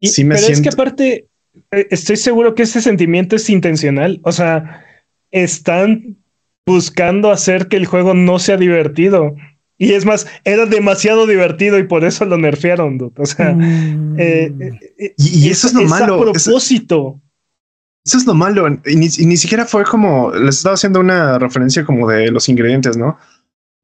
Y, 0.00 0.08
sí 0.08 0.24
me 0.24 0.36
pero 0.36 0.46
es 0.48 0.60
que 0.60 0.68
aparte, 0.68 1.28
eh, 1.72 1.88
estoy 1.90 2.16
seguro 2.16 2.54
que 2.54 2.62
ese 2.62 2.80
sentimiento 2.80 3.36
es 3.36 3.50
intencional. 3.50 4.20
O 4.22 4.32
sea, 4.32 4.84
están 5.30 6.18
buscando 6.66 7.30
hacer 7.30 7.68
que 7.68 7.76
el 7.76 7.86
juego 7.86 8.12
no 8.12 8.38
sea 8.38 8.56
divertido. 8.56 9.34
Y 9.78 9.92
es 9.92 10.04
más, 10.04 10.26
era 10.44 10.66
demasiado 10.66 11.26
divertido 11.26 11.78
y 11.78 11.84
por 11.84 12.04
eso 12.04 12.24
lo 12.24 12.38
nerfearon. 12.38 13.12
O 13.16 13.26
sea, 13.26 13.52
mm. 13.52 14.16
eh, 14.18 14.54
eh, 14.98 15.14
y, 15.16 15.50
eso 15.50 15.68
es, 15.68 15.74
lo 15.74 15.82
malo. 15.82 16.14
A 16.14 16.32
propósito. 16.32 17.20
Eso, 18.04 18.18
es 18.18 18.26
lo 18.26 18.34
malo. 18.34 18.66
Y 18.86 18.96
ni, 18.96 19.36
siquiera 19.36 19.66
fue 19.66 19.84
como 19.84 20.32
les 20.32 20.56
estaba 20.58 20.74
haciendo 20.74 21.00
una 21.00 21.38
referencia 21.38 21.84
como 21.84 22.08
de 22.08 22.30
los 22.30 22.48
ingredientes, 22.48 22.96
no? 22.96 23.18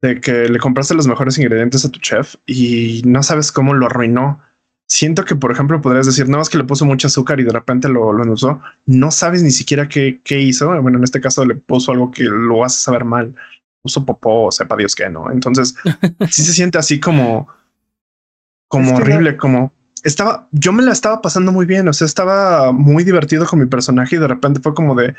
De 0.01 0.19
que 0.19 0.49
le 0.49 0.59
compraste 0.59 0.95
los 0.95 1.07
mejores 1.07 1.37
ingredientes 1.37 1.85
a 1.85 1.91
tu 1.91 1.99
chef 1.99 2.35
y 2.45 3.01
no 3.05 3.21
sabes 3.21 3.51
cómo 3.51 3.73
lo 3.73 3.85
arruinó 3.85 4.41
siento 4.87 5.25
que, 5.25 5.35
por 5.35 5.51
ejemplo, 5.51 5.81
podrías 5.81 6.05
decir, 6.05 6.29
no, 6.29 6.41
es 6.41 6.49
que 6.49 6.57
le 6.57 6.63
puso 6.63 6.85
mucho 6.85 7.07
azúcar 7.07 7.39
y 7.39 7.43
de 7.43 7.51
repente 7.51 7.89
lo, 7.89 8.13
lo 8.13 8.31
usó. 8.31 8.61
No 8.85 9.11
sabes 9.11 9.43
ni 9.43 9.51
siquiera 9.51 9.87
qué, 9.87 10.21
qué, 10.23 10.39
hizo. 10.39 10.67
Bueno, 10.81 10.97
en 10.97 11.03
este 11.03 11.21
caso 11.21 11.45
le 11.45 11.55
puso 11.55 11.91
algo 11.91 12.11
que 12.11 12.23
lo 12.23 12.63
hace 12.63 12.79
saber 12.79 13.05
mal. 13.05 13.35
Puso 13.81 14.05
popó, 14.05 14.51
sepa 14.51 14.77
Dios 14.77 14.95
qué, 14.95 15.09
¿no? 15.09 15.31
Entonces, 15.31 15.75
sí 16.29 16.43
se 16.43 16.53
siente 16.53 16.77
así 16.77 16.99
como, 16.99 17.47
como 18.67 18.95
horrible, 18.95 19.35
como 19.37 19.73
estaba, 20.03 20.47
yo 20.51 20.73
me 20.73 20.83
la 20.83 20.91
estaba 20.91 21.21
pasando 21.21 21.51
muy 21.51 21.65
bien. 21.65 21.87
O 21.87 21.93
sea, 21.93 22.05
estaba 22.05 22.71
muy 22.71 23.03
divertido 23.03 23.45
con 23.45 23.59
mi 23.59 23.65
personaje 23.65 24.15
y 24.15 24.19
de 24.19 24.27
repente 24.27 24.59
fue 24.61 24.73
como 24.73 24.95
de, 24.95 25.15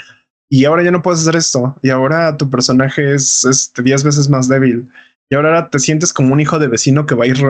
y 0.49 0.65
ahora 0.67 0.83
ya 0.83 0.91
no 0.91 1.03
puedes 1.03 1.21
hacer 1.21 1.37
esto. 1.37 1.77
Y 1.83 1.91
ahora 1.91 2.37
tu 2.37 2.49
personaje 2.49 3.15
es 3.15 3.45
este, 3.45 3.83
10 3.83 4.05
veces 4.05 4.29
más 4.29 4.49
débil. 4.49 4.89
Y 5.31 5.35
ahora 5.35 5.69
te 5.71 5.79
sientes 5.79 6.13
como 6.13 6.33
un 6.33 6.41
hijo 6.41 6.59
de 6.59 6.69
vecino 6.69 7.07
que 7.07 7.15
va 7.15 7.25
a 7.25 7.29
ir 7.29 7.43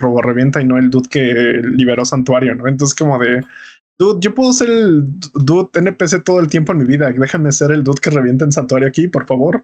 robo 0.00 0.22
revienta 0.22 0.60
y 0.60 0.64
no 0.64 0.78
el 0.78 0.90
dude 0.90 1.08
que 1.08 1.60
liberó 1.62 2.04
Santuario, 2.04 2.54
¿no? 2.54 2.66
Entonces 2.66 2.96
como 2.96 3.18
de, 3.18 3.44
dude, 3.98 4.18
yo 4.20 4.34
puedo 4.34 4.52
ser 4.52 4.70
el 4.70 5.04
dude 5.34 5.68
NPC 5.74 6.24
todo 6.24 6.40
el 6.40 6.48
tiempo 6.48 6.72
en 6.72 6.78
mi 6.78 6.84
vida, 6.84 7.12
déjame 7.12 7.52
ser 7.52 7.70
el 7.70 7.84
dude 7.84 8.00
que 8.00 8.10
revienta 8.10 8.44
en 8.44 8.52
Santuario 8.52 8.88
aquí, 8.88 9.08
por 9.08 9.26
favor. 9.26 9.62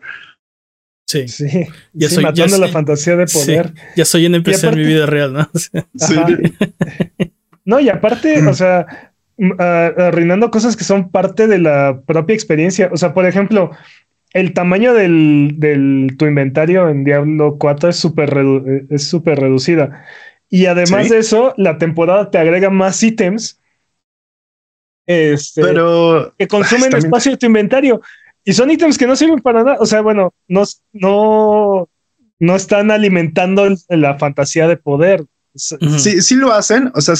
Sí, 1.08 1.28
sí, 1.28 1.46
ya 1.92 2.08
sí, 2.08 2.20
matando 2.20 2.58
la 2.58 2.68
fantasía 2.68 3.16
de 3.16 3.26
poder. 3.26 3.72
ya 3.96 4.04
soy 4.04 4.26
NPC 4.26 4.64
en 4.64 4.74
mi 4.76 4.84
vida 4.84 5.06
real, 5.06 5.32
¿no? 5.32 5.48
sí. 5.94 6.16
no, 7.64 7.78
y 7.78 7.88
aparte, 7.88 8.44
o 8.46 8.54
sea, 8.54 9.12
arruinando 9.58 10.50
cosas 10.50 10.76
que 10.76 10.84
son 10.84 11.10
parte 11.10 11.46
de 11.46 11.58
la 11.58 12.00
propia 12.06 12.34
experiencia. 12.34 12.90
O 12.92 12.96
sea, 12.96 13.14
por 13.14 13.26
ejemplo, 13.26 13.70
el 14.32 14.52
tamaño 14.52 14.94
del, 14.94 16.14
tu 16.18 16.26
inventario 16.26 16.88
en 16.88 17.04
Diablo 17.04 17.56
4 17.58 17.90
es 17.90 17.96
súper 17.96 18.36
es 18.90 19.04
super 19.04 19.38
reducida. 19.38 20.04
Y 20.48 20.66
además 20.66 21.08
de 21.08 21.18
eso, 21.18 21.54
la 21.56 21.78
temporada 21.78 22.30
te 22.30 22.38
agrega 22.38 22.70
más 22.70 23.02
ítems 23.02 23.60
este, 25.06 25.62
pero 25.62 26.34
que 26.36 26.48
consumen 26.48 26.94
espacio 26.96 27.30
de 27.30 27.38
tu 27.38 27.46
inventario 27.46 28.02
y 28.44 28.52
son 28.52 28.70
ítems 28.70 28.98
que 28.98 29.06
no 29.06 29.14
sirven 29.14 29.40
para 29.40 29.62
nada. 29.62 29.76
O 29.80 29.86
sea, 29.86 30.00
bueno, 30.00 30.34
no, 30.48 30.64
no, 30.92 31.88
no 32.38 32.56
están 32.56 32.90
alimentando 32.90 33.68
la 33.88 34.18
fantasía 34.18 34.68
de 34.68 34.76
poder. 34.76 35.24
Sí, 35.54 36.20
sí 36.22 36.34
lo 36.34 36.52
hacen. 36.52 36.92
O 36.94 37.00
sea, 37.00 37.14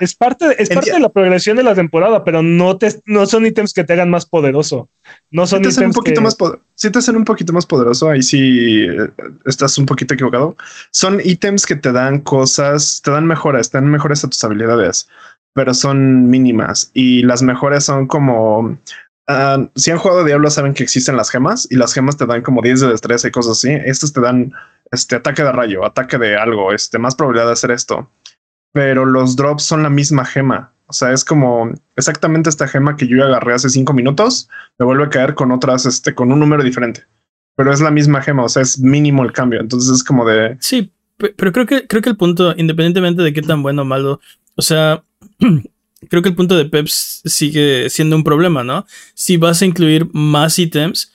es, 0.00 0.14
parte, 0.14 0.46
es 0.62 0.68
parte 0.68 0.92
de 0.92 1.00
la 1.00 1.08
progresión 1.08 1.56
de 1.56 1.62
la 1.62 1.74
temporada, 1.74 2.24
pero 2.24 2.42
no 2.42 2.78
te, 2.78 3.00
no 3.06 3.26
son 3.26 3.46
ítems 3.46 3.72
que 3.72 3.84
te 3.84 3.92
hagan 3.92 4.10
más 4.10 4.26
poderoso. 4.26 4.88
No 5.30 5.46
son 5.46 5.60
ítems 5.60 5.78
un 5.78 5.92
poquito 5.92 6.20
más 6.20 6.36
Si 6.74 6.90
te 6.90 6.98
hacen 6.98 7.16
un 7.16 7.24
poquito 7.24 7.52
más 7.52 7.66
poderoso, 7.66 8.08
ahí 8.08 8.22
sí 8.22 8.86
eh, 8.86 9.10
estás 9.44 9.78
un 9.78 9.86
poquito 9.86 10.14
equivocado. 10.14 10.56
Son 10.90 11.20
ítems 11.22 11.66
que 11.66 11.76
te 11.76 11.92
dan 11.92 12.20
cosas, 12.20 13.02
te 13.04 13.10
dan 13.10 13.26
mejoras, 13.26 13.70
te 13.70 13.78
dan 13.78 13.90
mejoras 13.90 14.24
a 14.24 14.28
tus 14.28 14.42
habilidades, 14.44 15.08
pero 15.54 15.74
son 15.74 16.28
mínimas 16.28 16.90
y 16.94 17.22
las 17.22 17.42
mejores 17.42 17.84
son 17.84 18.06
como 18.06 18.78
Ah, 19.28 19.68
si 19.76 19.90
han 19.90 19.98
jugado 19.98 20.24
Diablo 20.24 20.50
saben 20.50 20.74
que 20.74 20.82
existen 20.82 21.16
las 21.16 21.30
gemas 21.30 21.68
y 21.70 21.76
las 21.76 21.94
gemas 21.94 22.16
te 22.16 22.26
dan 22.26 22.42
como 22.42 22.60
10 22.60 22.80
de 22.80 22.88
destreza 22.88 23.28
y 23.28 23.30
cosas 23.30 23.58
así. 23.58 23.70
Estas 23.70 24.12
te 24.12 24.20
dan 24.20 24.52
este 24.90 25.16
ataque 25.16 25.42
de 25.42 25.52
rayo, 25.52 25.84
ataque 25.84 26.18
de 26.18 26.36
algo, 26.36 26.72
este 26.72 26.98
más 26.98 27.14
probabilidad 27.14 27.46
de 27.46 27.52
hacer 27.52 27.70
esto. 27.70 28.10
Pero 28.72 29.04
los 29.04 29.36
drops 29.36 29.62
son 29.62 29.82
la 29.82 29.90
misma 29.90 30.24
gema. 30.24 30.72
O 30.86 30.92
sea, 30.92 31.12
es 31.12 31.24
como 31.24 31.72
exactamente 31.96 32.50
esta 32.50 32.68
gema 32.68 32.96
que 32.96 33.06
yo 33.06 33.24
agarré 33.24 33.54
hace 33.54 33.70
5 33.70 33.92
minutos, 33.92 34.48
me 34.78 34.84
vuelve 34.84 35.04
a 35.04 35.08
caer 35.08 35.34
con 35.34 35.50
otras, 35.50 35.86
este, 35.86 36.14
con 36.14 36.30
un 36.32 36.40
número 36.40 36.62
diferente. 36.62 37.04
Pero 37.56 37.72
es 37.72 37.80
la 37.80 37.90
misma 37.90 38.22
gema, 38.22 38.44
o 38.44 38.48
sea, 38.48 38.62
es 38.62 38.78
mínimo 38.78 39.22
el 39.22 39.32
cambio. 39.32 39.60
Entonces 39.60 39.90
es 39.90 40.04
como 40.04 40.26
de. 40.26 40.56
Sí, 40.60 40.92
pero 41.16 41.52
creo 41.52 41.66
que, 41.66 41.86
creo 41.86 42.02
que 42.02 42.10
el 42.10 42.16
punto, 42.16 42.54
independientemente 42.56 43.22
de 43.22 43.32
qué 43.32 43.42
tan 43.42 43.62
bueno 43.62 43.82
o 43.82 43.84
malo, 43.84 44.20
o 44.54 44.62
sea, 44.62 45.02
creo 46.08 46.22
que 46.22 46.28
el 46.28 46.34
punto 46.34 46.56
de 46.56 46.64
Peps 46.64 47.22
sigue 47.24 47.88
siendo 47.90 48.16
un 48.16 48.24
problema, 48.24 48.64
¿no? 48.64 48.86
Si 49.14 49.36
vas 49.36 49.62
a 49.62 49.66
incluir 49.66 50.08
más 50.12 50.58
ítems, 50.58 51.12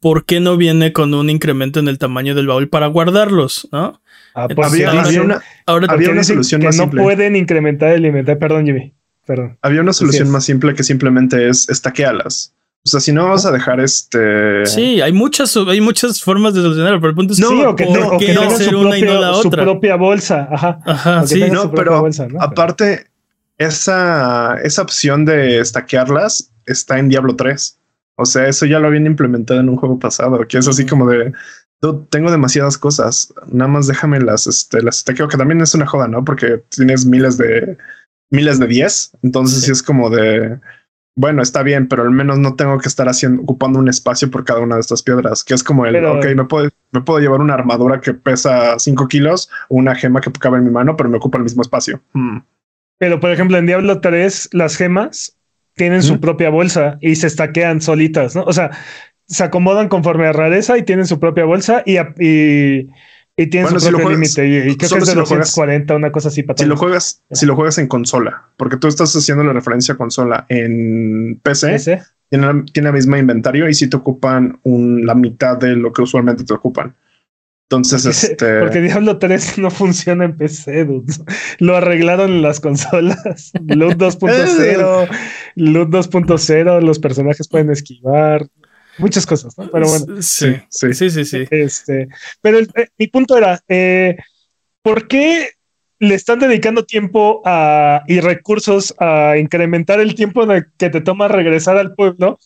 ¿por 0.00 0.24
qué 0.24 0.40
no 0.40 0.56
viene 0.56 0.92
con 0.92 1.14
un 1.14 1.30
incremento 1.30 1.80
en 1.80 1.88
el 1.88 1.98
tamaño 1.98 2.34
del 2.34 2.46
baúl 2.46 2.68
para 2.68 2.86
guardarlos, 2.86 3.68
¿no? 3.72 4.00
Ah, 4.34 4.48
pues 4.48 4.68
había, 4.68 5.22
una, 5.22 5.42
ahora 5.66 5.86
había 5.90 6.10
una 6.10 6.24
solución 6.24 6.62
más 6.62 6.76
simple. 6.76 7.00
No 7.00 7.04
pueden 7.04 7.36
incrementar 7.36 7.92
el 7.92 8.06
inventario. 8.06 8.38
Perdón, 8.38 8.66
Jimmy. 8.66 8.94
Perdón. 9.26 9.58
Había 9.62 9.80
una 9.80 9.92
solución 9.92 10.30
más 10.30 10.44
simple 10.44 10.74
que 10.74 10.82
simplemente 10.82 11.48
es 11.48 11.68
estaquealas. 11.68 12.54
O 12.82 12.88
sea, 12.88 12.98
si 13.00 13.12
no 13.12 13.28
vas 13.28 13.44
a 13.44 13.52
dejar 13.52 13.78
este. 13.78 14.64
Sí, 14.64 15.02
hay 15.02 15.12
muchas, 15.12 15.54
hay 15.56 15.80
muchas 15.82 16.22
formas 16.22 16.54
de 16.54 16.62
solucionarlo, 16.62 16.98
pero 16.98 17.10
el 17.10 17.16
punto 17.16 17.34
es 17.34 17.38
no, 17.38 17.50
sí, 17.50 17.62
o 17.62 17.76
que, 17.76 17.84
no, 17.84 18.18
que 18.18 18.32
no 18.32 18.42
hacer 18.42 18.74
una 18.74 18.96
y 18.96 19.02
no 19.02 19.20
la 19.20 19.32
otra. 19.32 19.42
Su 19.42 19.50
propia 19.50 19.96
bolsa. 19.96 20.48
Ajá. 20.50 20.80
Ajá. 20.86 21.26
Sí, 21.26 21.44
no, 21.50 21.70
pero 21.72 22.02
aparte, 22.38 23.06
esa, 23.58 24.56
esa 24.62 24.80
opción 24.80 25.26
de 25.26 25.58
estaquearlas 25.58 26.50
está 26.64 26.98
en 26.98 27.10
Diablo 27.10 27.36
3. 27.36 27.78
O 28.16 28.24
sea, 28.24 28.48
eso 28.48 28.64
ya 28.64 28.78
lo 28.78 28.88
habían 28.88 29.06
implementado 29.06 29.60
en 29.60 29.68
un 29.68 29.76
juego 29.76 29.98
pasado, 29.98 30.46
que 30.48 30.58
es 30.58 30.66
así 30.66 30.86
como 30.86 31.06
de, 31.06 31.32
tengo 32.10 32.30
demasiadas 32.30 32.76
cosas, 32.76 33.32
nada 33.46 33.70
más 33.70 33.86
déjame 33.86 34.20
las, 34.20 34.46
este, 34.46 34.82
las 34.82 34.98
estaqueo, 34.98 35.28
que 35.28 35.38
también 35.38 35.60
es 35.60 35.74
una 35.74 35.86
joda, 35.86 36.08
¿no? 36.08 36.24
Porque 36.24 36.62
tienes 36.68 37.06
miles 37.06 37.38
de, 37.38 37.78
miles 38.30 38.58
de 38.58 38.66
10, 38.66 39.18
entonces 39.22 39.62
sí. 39.64 39.72
es 39.72 39.82
como 39.82 40.10
de, 40.10 40.58
bueno, 41.16 41.42
está 41.42 41.62
bien, 41.62 41.88
pero 41.88 42.02
al 42.02 42.10
menos 42.10 42.38
no 42.38 42.54
tengo 42.54 42.78
que 42.78 42.88
estar 42.88 43.08
haciendo, 43.08 43.42
ocupando 43.42 43.78
un 43.78 43.88
espacio 43.88 44.30
por 44.30 44.44
cada 44.44 44.60
una 44.60 44.76
de 44.76 44.82
estas 44.82 45.02
piedras, 45.02 45.42
que 45.42 45.54
es 45.54 45.64
como 45.64 45.86
el, 45.86 46.04
ok, 46.04 46.26
me 46.36 46.44
puedo, 46.44 46.68
me 46.92 47.00
puedo 47.00 47.18
llevar 47.18 47.40
una 47.40 47.54
armadura 47.54 48.00
que 48.00 48.14
pesa 48.14 48.78
5 48.78 49.08
kilos 49.08 49.50
o 49.68 49.76
una 49.76 49.94
gema 49.94 50.20
que 50.20 50.30
cabe 50.32 50.58
en 50.58 50.64
mi 50.64 50.70
mano, 50.70 50.96
pero 50.96 51.08
me 51.08 51.16
ocupa 51.16 51.38
el 51.38 51.44
mismo 51.44 51.62
espacio. 51.62 52.00
Hmm. 52.12 52.38
Pero, 52.98 53.18
por 53.18 53.30
ejemplo, 53.30 53.56
en 53.56 53.64
Diablo 53.66 54.00
3, 54.00 54.50
las 54.52 54.76
gemas 54.76 55.36
tienen 55.74 56.02
su 56.02 56.20
propia 56.20 56.50
bolsa 56.50 56.98
y 57.00 57.16
se 57.16 57.26
estaquean 57.26 57.80
solitas, 57.80 58.36
¿no? 58.36 58.42
O 58.42 58.52
sea, 58.52 58.70
se 59.30 59.44
acomodan 59.44 59.88
conforme 59.88 60.26
a 60.26 60.32
rareza 60.32 60.76
y 60.76 60.82
tienen 60.82 61.06
su 61.06 61.20
propia 61.20 61.44
bolsa 61.44 61.82
y, 61.86 61.98
y, 62.18 62.90
y 63.36 63.46
tienen 63.46 63.80
su 63.80 63.88
propio 63.88 64.10
límite. 64.10 64.46
Y, 64.46 64.76
creo 64.76 64.90
que 64.90 64.98
es 64.98 65.06
de 65.06 65.12
si 65.12 65.14
240, 65.14 65.94
una 65.94 66.10
cosa 66.10 66.28
así. 66.28 66.42
Para 66.42 66.58
si 66.58 66.66
lo 66.66 66.76
juegas, 66.76 67.22
si 67.30 67.46
lo 67.46 67.54
juegas 67.54 67.78
en 67.78 67.86
consola, 67.86 68.48
porque 68.56 68.76
tú 68.76 68.88
estás 68.88 69.14
haciendo 69.14 69.44
la 69.44 69.52
referencia 69.52 69.94
a 69.94 69.96
consola 69.96 70.46
en 70.48 71.40
PC, 71.42 72.02
Tiene, 72.28 72.64
tiene 72.72 72.88
el 72.88 72.94
mismo 72.94 73.16
inventario 73.16 73.68
y 73.68 73.74
si 73.74 73.88
te 73.88 73.96
ocupan 73.96 74.58
un, 74.64 75.06
la 75.06 75.14
mitad 75.14 75.56
de 75.56 75.76
lo 75.76 75.92
que 75.92 76.02
usualmente 76.02 76.44
te 76.44 76.52
ocupan. 76.52 76.94
Entonces, 77.70 78.04
este. 78.24 78.58
Porque 78.58 78.80
Diablo 78.80 79.18
3 79.18 79.58
no 79.58 79.70
funciona 79.70 80.24
en 80.24 80.36
PC, 80.36 80.86
dude. 80.86 81.14
Lo 81.60 81.76
arreglaron 81.76 82.30
en 82.30 82.42
las 82.42 82.58
consolas. 82.58 83.52
Loot 83.64 83.94
2.0, 83.96 85.08
Loot 85.54 85.88
2.0, 85.88 86.80
los 86.82 86.98
personajes 86.98 87.46
pueden 87.46 87.70
esquivar. 87.70 88.48
Muchas 89.00 89.26
cosas, 89.26 89.56
¿no? 89.58 89.70
Pero 89.70 89.88
bueno. 89.88 90.22
Sí, 90.22 90.56
sí, 90.68 90.94
sí, 90.94 91.10
sí. 91.10 91.24
sí. 91.24 91.44
Este, 91.50 92.08
pero 92.40 92.60
eh, 92.60 92.88
mi 92.98 93.08
punto 93.08 93.36
era: 93.36 93.60
eh, 93.68 94.16
¿por 94.82 95.08
qué 95.08 95.50
le 95.98 96.14
están 96.14 96.38
dedicando 96.38 96.84
tiempo 96.84 97.42
a, 97.44 98.02
y 98.06 98.20
recursos 98.20 98.94
a 98.98 99.36
incrementar 99.38 100.00
el 100.00 100.14
tiempo 100.14 100.46
que 100.78 100.90
te 100.90 101.00
toma 101.00 101.28
regresar 101.28 101.76
al 101.76 101.94
pueblo? 101.94 102.38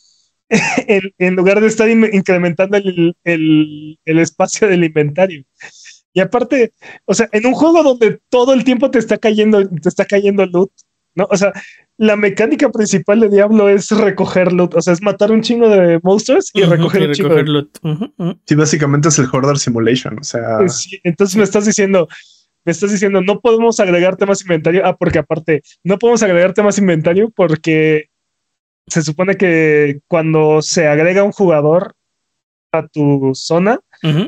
en, 1.18 1.36
lugar 1.36 1.60
de 1.60 1.66
estar 1.66 1.88
incrementando 1.88 2.76
el, 2.76 3.98
espacio 4.04 4.68
del 4.68 4.84
inventario. 4.84 5.44
Y 6.12 6.20
aparte, 6.20 6.72
o 7.06 7.14
sea, 7.14 7.28
en 7.32 7.46
un 7.46 7.54
juego 7.54 7.82
donde 7.82 8.20
todo 8.28 8.52
el 8.52 8.64
tiempo 8.64 8.90
te 8.90 8.98
está 8.98 9.18
cayendo, 9.18 9.68
te 9.68 9.88
está 9.88 10.04
cayendo 10.04 10.46
loot, 10.46 10.70
¿no? 11.14 11.26
O 11.30 11.36
sea, 11.36 11.52
la 11.96 12.16
mecánica 12.16 12.70
principal 12.70 13.20
de 13.20 13.28
Diablo 13.28 13.68
es 13.68 13.90
recoger 13.90 14.52
loot, 14.52 14.74
o 14.74 14.82
sea, 14.82 14.92
es 14.92 15.02
matar 15.02 15.30
un 15.30 15.42
chingo 15.42 15.68
de 15.68 16.00
monstruos 16.02 16.50
y 16.52 16.62
recoger 16.62 17.08
un 17.08 17.12
chingo 17.12 17.34
de 17.34 17.44
loot. 17.44 17.78
Sí, 18.46 18.54
básicamente 18.54 19.08
es 19.08 19.18
el 19.18 19.28
Hoarder 19.32 19.58
Simulation, 19.58 20.18
o 20.18 20.24
sea. 20.24 20.58
entonces 21.04 21.36
me 21.36 21.44
estás 21.44 21.66
diciendo, 21.66 22.08
me 22.64 22.72
estás 22.72 22.90
diciendo, 22.90 23.20
no 23.20 23.40
podemos 23.40 23.78
agregarte 23.78 24.26
más 24.26 24.42
inventario. 24.42 24.82
Ah, 24.84 24.96
porque 24.96 25.20
aparte, 25.20 25.62
no 25.84 25.98
podemos 25.98 26.22
agregarte 26.22 26.62
más 26.62 26.78
inventario 26.78 27.30
porque 27.30 28.08
se 28.86 29.02
supone 29.02 29.36
que 29.36 30.00
cuando 30.08 30.62
se 30.62 30.88
agrega 30.88 31.22
un 31.22 31.32
jugador 31.32 31.94
a 32.72 32.88
tu 32.88 33.32
zona, 33.34 33.78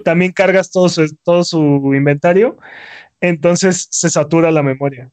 también 0.05 0.33
cargas 0.33 0.71
todo 0.71 0.89
su, 0.89 1.15
todo 1.25 1.43
su 1.45 1.93
inventario, 1.95 2.59
entonces 3.21 3.89
se 3.91 4.09
satura 4.09 4.51
la 4.53 4.63
memoria. 4.63 5.11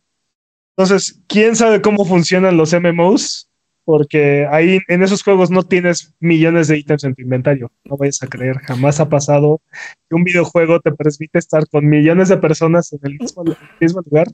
Entonces, 0.75 1.19
¿quién 1.27 1.55
sabe 1.55 1.81
cómo 1.81 2.05
funcionan 2.05 2.57
los 2.57 2.73
MMOs? 2.73 3.49
Porque 3.85 4.47
ahí 4.49 4.79
en 4.87 5.03
esos 5.03 5.23
juegos 5.23 5.51
no 5.51 5.63
tienes 5.63 6.13
millones 6.19 6.69
de 6.69 6.77
ítems 6.77 7.03
en 7.03 7.15
tu 7.15 7.21
inventario. 7.21 7.71
No 7.83 7.97
vayas 7.97 8.23
a 8.23 8.27
creer, 8.27 8.57
jamás 8.59 8.99
ha 8.99 9.09
pasado 9.09 9.61
que 10.09 10.15
un 10.15 10.23
videojuego 10.23 10.79
te 10.79 10.91
permite 10.91 11.37
estar 11.37 11.67
con 11.67 11.87
millones 11.87 12.29
de 12.29 12.37
personas 12.37 12.93
en 12.93 12.99
el 13.03 13.17
mismo, 13.19 13.43
mismo 13.79 14.01
lugar 14.05 14.27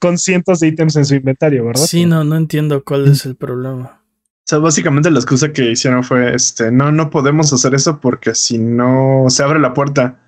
con 0.00 0.18
cientos 0.18 0.60
de 0.60 0.68
ítems 0.68 0.96
en 0.96 1.04
su 1.04 1.14
inventario, 1.14 1.66
¿verdad? 1.66 1.84
Sí, 1.84 2.06
no, 2.06 2.24
no 2.24 2.36
entiendo 2.36 2.82
cuál 2.82 3.08
es 3.08 3.24
el 3.26 3.36
problema. 3.36 4.00
O 4.44 4.46
sea, 4.46 4.58
básicamente 4.58 5.10
la 5.10 5.18
excusa 5.18 5.52
que 5.52 5.70
hicieron 5.70 6.04
fue, 6.04 6.34
este, 6.34 6.70
no, 6.70 6.92
no 6.92 7.08
podemos 7.08 7.52
hacer 7.52 7.74
eso 7.74 8.00
porque 8.00 8.34
si 8.34 8.58
no 8.58 9.26
se 9.28 9.42
abre 9.42 9.58
la 9.58 9.72
puerta. 9.72 10.20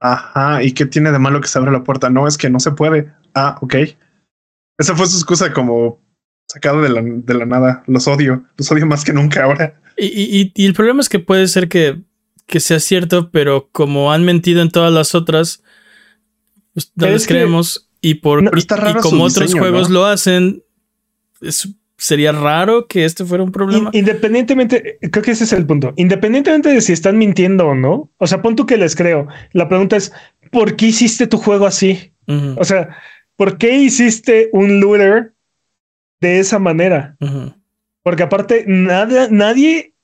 Ajá, 0.00 0.62
¿y 0.62 0.72
qué 0.72 0.86
tiene 0.86 1.12
de 1.12 1.18
malo 1.18 1.40
que 1.40 1.48
se 1.48 1.58
abra 1.58 1.70
la 1.70 1.84
puerta? 1.84 2.10
No, 2.10 2.26
es 2.26 2.36
que 2.36 2.50
no 2.50 2.58
se 2.58 2.72
puede. 2.72 3.12
Ah, 3.34 3.58
ok. 3.60 3.74
Esa 4.78 4.94
fue 4.94 5.06
su 5.06 5.16
excusa 5.16 5.52
como 5.52 6.02
sacado 6.46 6.82
de 6.82 6.88
la, 6.88 7.02
de 7.02 7.34
la 7.34 7.46
nada. 7.46 7.82
Los 7.86 8.06
odio, 8.06 8.44
los 8.56 8.70
odio 8.70 8.86
más 8.86 9.04
que 9.04 9.12
nunca 9.12 9.44
ahora. 9.44 9.80
Y, 9.96 10.52
y, 10.54 10.66
el 10.66 10.74
problema 10.74 11.00
es 11.00 11.08
que 11.08 11.18
puede 11.18 11.48
ser 11.48 11.68
que, 11.68 12.00
que, 12.46 12.60
sea 12.60 12.80
cierto, 12.80 13.30
pero 13.30 13.70
como 13.72 14.12
han 14.12 14.24
mentido 14.24 14.60
en 14.60 14.70
todas 14.70 14.92
las 14.92 15.14
otras, 15.14 15.62
pues 16.74 16.92
no 16.94 17.06
les 17.06 17.26
creemos. 17.26 17.88
y 18.02 18.14
por 18.14 18.42
y, 18.42 18.66
como 19.00 19.24
otros 19.24 19.54
juegos 19.54 19.88
lo 19.88 20.04
hacen, 20.04 20.62
es 21.40 21.66
sería 21.98 22.32
raro 22.32 22.86
que 22.86 23.04
este 23.04 23.24
fuera 23.24 23.42
un 23.42 23.52
problema. 23.52 23.90
Independientemente, 23.92 24.98
creo 25.10 25.24
que 25.24 25.30
ese 25.30 25.44
es 25.44 25.52
el 25.52 25.66
punto. 25.66 25.92
Independientemente 25.96 26.68
de 26.68 26.80
si 26.80 26.92
están 26.92 27.18
mintiendo 27.18 27.66
o 27.68 27.74
no, 27.74 28.10
o 28.18 28.26
sea, 28.26 28.42
pon 28.42 28.56
tú 28.56 28.66
que 28.66 28.76
les 28.76 28.94
creo. 28.94 29.28
La 29.52 29.68
pregunta 29.68 29.96
es, 29.96 30.12
¿por 30.50 30.76
qué 30.76 30.86
hiciste 30.86 31.26
tu 31.26 31.38
juego 31.38 31.66
así? 31.66 32.12
O 32.56 32.64
sea, 32.64 32.96
¿por 33.36 33.58
qué 33.58 33.76
hiciste 33.76 34.48
un 34.52 34.80
looter 34.80 35.34
de 36.20 36.40
esa 36.40 36.58
manera? 36.58 37.16
Porque 38.02 38.22
aparte, 38.22 38.64
nada, 38.66 39.28
nadie 39.30 39.94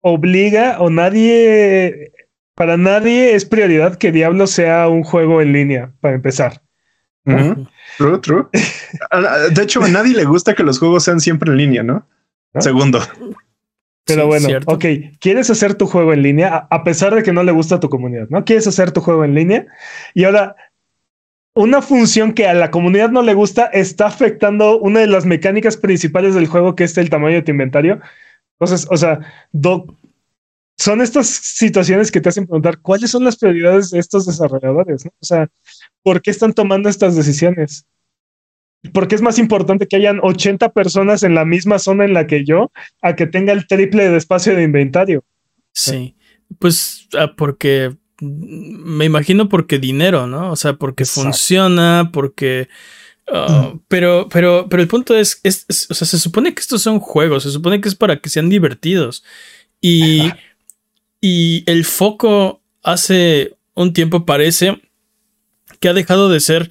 obliga 0.00 0.80
o 0.80 0.90
nadie, 0.90 2.12
para 2.54 2.76
nadie 2.76 3.34
es 3.34 3.44
prioridad 3.44 3.96
que 3.96 4.12
Diablo 4.12 4.46
sea 4.46 4.88
un 4.88 5.02
juego 5.02 5.42
en 5.42 5.52
línea, 5.52 5.92
para 6.00 6.14
empezar. 6.14 6.62
True, 7.98 8.18
true. 8.20 8.46
De 9.54 9.62
hecho, 9.62 9.82
a 9.82 9.88
nadie 9.88 10.14
le 10.14 10.24
gusta 10.24 10.54
que 10.54 10.62
los 10.62 10.78
juegos 10.78 11.04
sean 11.04 11.20
siempre 11.20 11.50
en 11.50 11.58
línea, 11.58 11.82
¿no? 11.82 12.06
Segundo. 12.58 13.00
Pero 14.08 14.26
bueno, 14.26 14.48
ok, 14.64 14.84
quieres 15.20 15.50
hacer 15.50 15.74
tu 15.74 15.86
juego 15.86 16.14
en 16.14 16.22
línea 16.22 16.66
a 16.70 16.82
pesar 16.82 17.14
de 17.14 17.22
que 17.22 17.32
no 17.32 17.42
le 17.42 17.52
gusta 17.52 17.74
a 17.74 17.80
tu 17.80 17.90
comunidad, 17.90 18.26
¿no? 18.30 18.42
Quieres 18.42 18.66
hacer 18.66 18.90
tu 18.90 19.02
juego 19.02 19.22
en 19.22 19.34
línea 19.34 19.66
y 20.14 20.24
ahora 20.24 20.56
una 21.58 21.82
función 21.82 22.34
que 22.34 22.46
a 22.46 22.54
la 22.54 22.70
comunidad 22.70 23.10
no 23.10 23.20
le 23.20 23.34
gusta 23.34 23.66
está 23.66 24.06
afectando 24.06 24.78
una 24.78 25.00
de 25.00 25.08
las 25.08 25.26
mecánicas 25.26 25.76
principales 25.76 26.36
del 26.36 26.46
juego, 26.46 26.76
que 26.76 26.84
es 26.84 26.96
el 26.96 27.10
tamaño 27.10 27.34
de 27.34 27.42
tu 27.42 27.50
inventario. 27.50 28.00
Entonces, 28.60 28.86
o 28.88 28.96
sea, 28.96 29.18
son 30.76 31.00
estas 31.00 31.26
situaciones 31.26 32.12
que 32.12 32.20
te 32.20 32.28
hacen 32.28 32.46
preguntar 32.46 32.78
cuáles 32.78 33.10
son 33.10 33.24
las 33.24 33.36
prioridades 33.36 33.90
de 33.90 33.98
estos 33.98 34.24
desarrolladores. 34.24 35.06
O 35.06 35.24
sea, 35.24 35.48
¿por 36.04 36.22
qué 36.22 36.30
están 36.30 36.52
tomando 36.52 36.88
estas 36.88 37.16
decisiones? 37.16 37.84
Porque 38.92 39.16
es 39.16 39.22
más 39.22 39.40
importante 39.40 39.88
que 39.88 39.96
hayan 39.96 40.20
80 40.22 40.68
personas 40.68 41.24
en 41.24 41.34
la 41.34 41.44
misma 41.44 41.80
zona 41.80 42.04
en 42.04 42.14
la 42.14 42.28
que 42.28 42.44
yo 42.44 42.70
a 43.02 43.16
que 43.16 43.26
tenga 43.26 43.52
el 43.52 43.66
triple 43.66 44.08
de 44.08 44.16
espacio 44.16 44.54
de 44.54 44.62
inventario. 44.62 45.24
Sí, 45.72 46.14
pues 46.60 47.08
ah, 47.18 47.32
porque 47.36 47.96
me 48.20 49.04
imagino 49.04 49.48
porque 49.48 49.78
dinero, 49.78 50.26
¿no? 50.26 50.50
O 50.50 50.56
sea, 50.56 50.74
porque 50.74 51.04
funciona, 51.04 52.10
porque... 52.12 52.68
Ah, 53.30 53.72
mm. 53.74 53.80
pero, 53.88 54.28
pero, 54.30 54.68
pero 54.70 54.82
el 54.82 54.88
punto 54.88 55.14
es, 55.14 55.40
es, 55.42 55.66
o 55.90 55.94
sea, 55.94 56.06
se 56.06 56.18
supone 56.18 56.54
que 56.54 56.60
estos 56.60 56.80
son 56.82 56.98
juegos, 56.98 57.42
se 57.42 57.50
supone 57.50 57.80
que 57.80 57.88
es 57.88 57.94
para 57.94 58.20
que 58.20 58.30
sean 58.30 58.48
divertidos. 58.48 59.22
Y, 59.80 60.30
y 61.20 61.62
el 61.66 61.84
foco 61.84 62.62
hace 62.82 63.56
un 63.74 63.92
tiempo 63.92 64.24
parece 64.24 64.80
que 65.78 65.88
ha 65.88 65.94
dejado 65.94 66.28
de 66.30 66.40
ser 66.40 66.70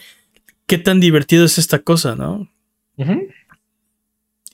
qué 0.66 0.78
tan 0.78 1.00
divertido 1.00 1.46
es 1.46 1.58
esta 1.58 1.80
cosa, 1.80 2.16
¿no? 2.16 2.50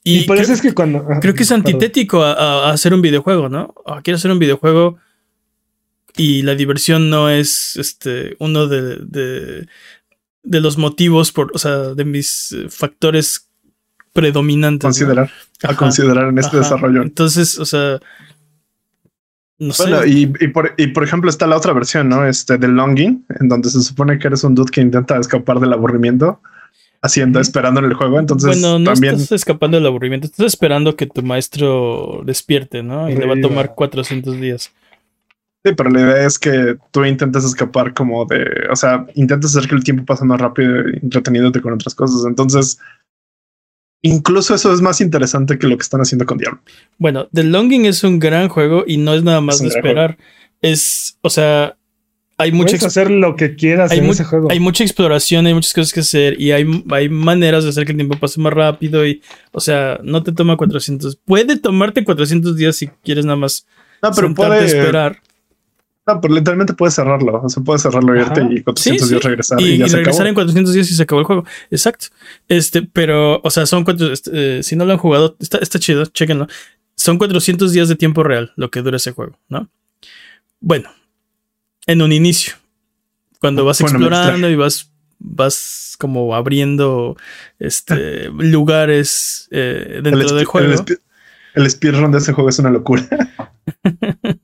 Y, 0.03 0.25
por 0.25 0.37
eso 0.37 0.53
es 0.53 0.61
que 0.61 0.73
cuando... 0.73 1.05
Creo 1.21 1.33
que 1.33 1.43
es 1.43 1.51
antitético 1.51 2.21
a, 2.21 2.71
hacer 2.71 2.93
un 2.93 3.01
videojuego, 3.01 3.49
¿no? 3.49 3.73
Ah, 3.85 4.01
quiero 4.03 4.17
hacer 4.17 4.31
un 4.31 4.39
videojuego 4.39 4.99
y 6.15 6.43
la 6.43 6.55
diversión 6.55 7.09
no 7.09 7.29
es 7.29 7.75
este 7.77 8.35
uno 8.39 8.67
de, 8.67 8.97
de, 10.43 10.59
los 10.61 10.77
motivos 10.77 11.31
por, 11.31 11.51
o 11.53 11.57
sea, 11.57 11.93
de 11.93 12.05
mis 12.05 12.55
factores 12.69 13.49
predominantes. 14.13 14.83
Considerar, 14.83 15.31
a 15.63 15.75
considerar 15.75 16.29
en 16.29 16.37
este 16.37 16.57
desarrollo. 16.57 17.01
Entonces, 17.01 17.57
o 17.57 17.65
sea, 17.65 17.99
no 19.59 19.73
bueno, 19.77 20.05
Y, 20.05 20.27
por, 20.47 20.73
y, 20.77 20.87
por, 20.87 21.03
ejemplo 21.03 21.29
está 21.29 21.47
la 21.47 21.57
otra 21.57 21.73
versión, 21.73 22.09
¿no? 22.09 22.25
Este 22.25 22.57
de 22.57 22.67
Longing, 22.67 23.25
en 23.39 23.49
donde 23.49 23.69
se 23.69 23.81
supone 23.81 24.19
que 24.19 24.27
eres 24.27 24.43
un 24.43 24.55
dude 24.55 24.71
que 24.71 24.81
intenta 24.81 25.17
escapar 25.17 25.59
del 25.59 25.73
aburrimiento 25.73 26.41
haciendo, 27.01 27.39
esperando 27.39 27.79
en 27.79 27.87
el 27.87 27.93
juego. 27.93 28.19
Entonces, 28.19 28.61
bueno, 28.61 28.79
no 28.79 28.91
también... 28.91 29.15
estás 29.15 29.33
escapando 29.33 29.77
del 29.77 29.85
aburrimiento, 29.85 30.27
estás 30.27 30.47
esperando 30.47 30.95
que 30.95 31.05
tu 31.05 31.21
maestro 31.21 32.23
despierte, 32.25 32.81
¿no? 32.81 33.09
Y 33.09 33.15
le 33.15 33.25
va 33.27 33.35
a 33.35 33.41
tomar 33.41 33.75
400 33.75 34.39
días. 34.39 34.71
Sí, 35.65 35.73
pero 35.75 35.89
la 35.89 36.01
idea 36.01 36.25
es 36.25 36.37
que 36.37 36.77
tú 36.91 37.05
intentas 37.05 37.45
escapar 37.45 37.93
como 37.93 38.25
de, 38.25 38.45
o 38.69 38.75
sea, 38.75 39.05
intentas 39.15 39.55
hacer 39.55 39.69
que 39.69 39.75
el 39.75 39.83
tiempo 39.83 40.03
pase 40.03 40.25
más 40.25 40.41
rápido 40.41 40.77
entreteniéndote 41.01 41.61
con 41.61 41.73
otras 41.73 41.95
cosas. 41.95 42.25
Entonces, 42.27 42.79
incluso 44.01 44.55
eso 44.55 44.73
es 44.73 44.81
más 44.81 44.99
interesante 44.99 45.57
que 45.57 45.67
lo 45.67 45.77
que 45.77 45.83
están 45.83 46.01
haciendo 46.01 46.25
con 46.25 46.37
Diablo. 46.37 46.59
Bueno, 46.97 47.29
The 47.31 47.43
Longing 47.43 47.85
es 47.85 48.03
un 48.03 48.19
gran 48.19 48.49
juego 48.49 48.83
y 48.85 48.97
no 48.97 49.13
es 49.13 49.23
nada 49.23 49.39
más 49.39 49.59
de 49.59 49.69
esperar. 49.69 50.17
Es, 50.61 51.17
o 51.21 51.29
sea, 51.29 51.77
hay 52.37 52.51
mucha 52.51 52.75
hacer 52.75 53.09
lo 53.09 53.37
que 53.37 53.55
quieras 53.55 53.91
hay 53.91 53.99
en 53.99 54.05
ese 54.07 54.25
juego. 54.25 54.51
Hay 54.51 54.59
mucha 54.59 54.83
exploración, 54.83 55.45
hay 55.45 55.53
muchas 55.53 55.73
cosas 55.73 55.93
que 55.93 56.01
hacer 56.01 56.41
y 56.41 56.51
hay, 56.51 56.65
hay 56.89 57.07
maneras 57.07 57.63
de 57.63 57.69
hacer 57.69 57.85
que 57.85 57.93
el 57.93 57.97
tiempo 57.97 58.19
pase 58.19 58.41
más 58.41 58.51
rápido 58.51 59.07
y, 59.07 59.21
o 59.53 59.61
sea, 59.61 59.97
no 60.03 60.23
te 60.23 60.33
toma 60.33 60.57
400. 60.57 61.15
Puede 61.23 61.57
tomarte 61.57 62.03
400 62.03 62.57
días 62.57 62.75
si 62.75 62.87
quieres 63.01 63.23
nada 63.23 63.37
más 63.37 63.65
no, 64.01 64.11
pero 64.11 64.33
puede, 64.33 64.65
esperar. 64.65 65.21
No, 66.05 66.19
pero 66.19 66.33
literalmente 66.33 66.73
puedes 66.73 66.95
cerrarlo. 66.95 67.41
O 67.41 67.49
sea, 67.49 67.63
puedes 67.63 67.81
cerrarlo, 67.81 68.15
irte 68.15 68.41
y 68.49 68.61
400 68.61 69.09
días 69.09 69.23
regresar. 69.23 69.61
Y, 69.61 69.81
regresar 69.83 70.27
en 70.27 70.33
400 70.33 70.73
días 70.73 70.91
y 70.91 70.95
se 70.95 71.03
acabó 71.03 71.21
el 71.21 71.25
juego. 71.25 71.45
Exacto. 71.71 72.07
Este, 72.49 72.81
pero, 72.81 73.39
o 73.41 73.49
sea, 73.49 73.65
son 73.65 73.85
cuatro. 73.85 74.11
Este, 74.11 74.59
eh, 74.59 74.63
si 74.63 74.75
no 74.75 74.85
lo 74.85 74.91
han 74.91 74.97
jugado, 74.97 75.37
está, 75.39 75.59
está 75.59 75.79
chido, 75.79 76.05
chéquenlo. 76.05 76.47
Son 76.95 77.17
400 77.17 77.71
días 77.71 77.87
de 77.87 77.95
tiempo 77.95 78.23
real 78.23 78.51
lo 78.57 78.69
que 78.69 78.81
dura 78.81 78.97
ese 78.97 79.11
juego, 79.11 79.39
¿no? 79.47 79.69
Bueno, 80.59 80.89
en 81.87 82.01
un 82.01 82.11
inicio. 82.11 82.55
Cuando 83.39 83.65
vas 83.65 83.79
explorando 83.81 84.49
y 84.49 84.55
vas, 84.55 84.91
vas 85.19 85.95
como 85.99 86.35
abriendo 86.35 87.15
este, 87.59 88.29
lugares 88.37 89.47
eh, 89.51 90.01
dentro 90.03 90.35
del 90.35 90.45
juego. 90.45 90.73
El, 90.73 90.99
el 91.55 91.69
speedrun 91.69 92.11
de 92.11 92.17
ese 92.17 92.33
juego 92.33 92.49
es 92.49 92.59
una 92.59 92.71
locura. 92.71 93.07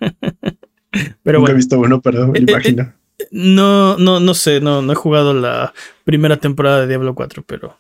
Pero 1.30 1.40
Nunca 1.42 1.52
he 1.52 1.56
visto 1.56 1.80
uno, 1.80 2.02
pero 2.02 2.28
me 2.28 2.40
eh, 2.40 2.42
eh, 2.42 2.46
imagino. 2.50 2.92
no, 3.30 3.98
no, 3.98 4.20
no 4.20 4.34
sé, 4.34 4.62
no, 4.62 4.82
no 4.82 4.94
he 4.94 4.96
jugado 4.96 5.32
la 5.36 5.76
primera 6.04 6.38
temporada 6.38 6.82
de 6.82 6.88
Diablo 6.88 7.14
4, 7.14 7.44
pero 7.46 7.78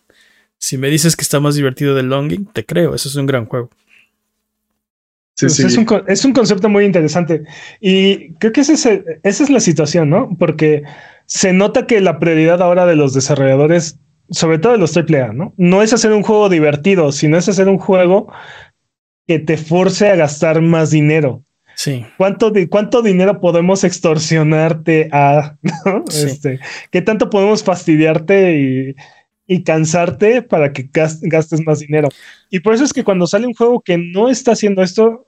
si 0.59 0.77
me 0.77 0.87
dices 0.87 1.15
que 1.15 1.23
está 1.23 1.39
más 1.39 1.55
divertido 1.55 1.95
de 1.95 2.03
Longing, 2.03 2.45
te 2.45 2.63
creo, 2.63 2.93
eso 2.93 3.09
es 3.09 3.15
un 3.15 3.25
gran 3.25 3.47
juego. 3.47 3.71
Sí, 5.33 5.47
pues 5.47 5.55
sí. 5.55 5.65
Es, 5.65 5.77
un, 5.77 5.87
es, 6.05 6.25
un, 6.25 6.33
concepto 6.33 6.69
muy 6.69 6.85
interesante 6.85 7.41
y 7.81 8.33
creo 8.33 8.51
que 8.51 8.61
esa 8.61 9.01
es 9.23 9.49
la 9.49 9.59
situación, 9.59 10.11
¿no? 10.11 10.29
Porque 10.37 10.83
se 11.25 11.51
nota 11.51 11.87
que 11.87 12.01
la 12.01 12.19
prioridad 12.19 12.61
ahora 12.61 12.85
de 12.85 12.95
los 12.95 13.15
desarrolladores, 13.15 13.97
sobre 14.29 14.59
todo 14.59 14.73
de 14.73 14.77
los 14.77 14.95
AAA, 14.95 15.33
¿no? 15.33 15.55
No 15.57 15.81
es 15.81 15.91
hacer 15.91 16.11
un 16.11 16.21
juego 16.21 16.49
divertido, 16.49 17.11
sino 17.11 17.35
es 17.35 17.49
hacer 17.49 17.67
un 17.67 17.79
juego 17.79 18.31
que 19.25 19.39
te 19.39 19.57
force 19.57 20.07
a 20.07 20.15
gastar 20.15 20.61
más 20.61 20.91
dinero. 20.91 21.43
Sí. 21.79 22.05
¿Cuánto, 22.17 22.51
¿Cuánto 22.69 23.01
dinero 23.01 23.39
podemos 23.39 23.85
extorsionarte 23.85 25.07
a, 25.13 25.55
este, 26.09 26.59
qué 26.91 27.01
tanto 27.01 27.29
podemos 27.29 27.63
fastidiarte 27.63 28.95
y, 29.47 29.63
cansarte 29.63 30.41
para 30.41 30.73
que 30.73 30.89
gastes 30.91 31.65
más 31.65 31.79
dinero? 31.79 32.09
Y 32.49 32.59
por 32.59 32.73
eso 32.73 32.83
es 32.83 32.91
que 32.91 33.05
cuando 33.05 33.27
sale 33.27 33.47
un 33.47 33.53
juego 33.53 33.79
que 33.79 33.97
no 33.97 34.27
está 34.27 34.51
haciendo 34.51 34.83
esto, 34.83 35.25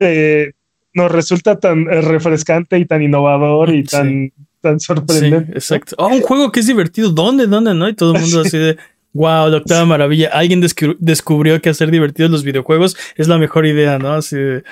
eh, 0.00 0.52
nos 0.94 1.12
resulta 1.12 1.60
tan 1.60 1.82
eh, 1.82 2.00
refrescante 2.00 2.78
y 2.78 2.86
tan 2.86 3.02
innovador 3.02 3.68
y 3.68 3.84
tan, 3.84 4.32
tan 4.62 4.80
sorprendente. 4.80 5.52
exacto. 5.52 5.96
Oh, 5.98 6.08
un 6.08 6.22
juego 6.22 6.50
que 6.50 6.60
es 6.60 6.66
divertido. 6.66 7.10
¿Dónde? 7.10 7.46
¿Dónde? 7.46 7.74
¿No? 7.74 7.90
Y 7.90 7.94
todo 7.94 8.14
el 8.14 8.22
mundo 8.22 8.40
así 8.46 8.56
de. 8.56 8.78
Wow, 9.12 9.50
la 9.50 9.58
octava 9.58 9.84
maravilla. 9.84 10.30
Alguien 10.32 10.62
descubrió 10.98 11.60
que 11.60 11.68
hacer 11.68 11.90
divertidos 11.90 12.30
los 12.30 12.42
videojuegos 12.42 12.96
es 13.16 13.28
la 13.28 13.36
mejor 13.36 13.66
idea, 13.66 13.98
¿no? 13.98 14.14
Así 14.14 14.36
de, 14.36 14.64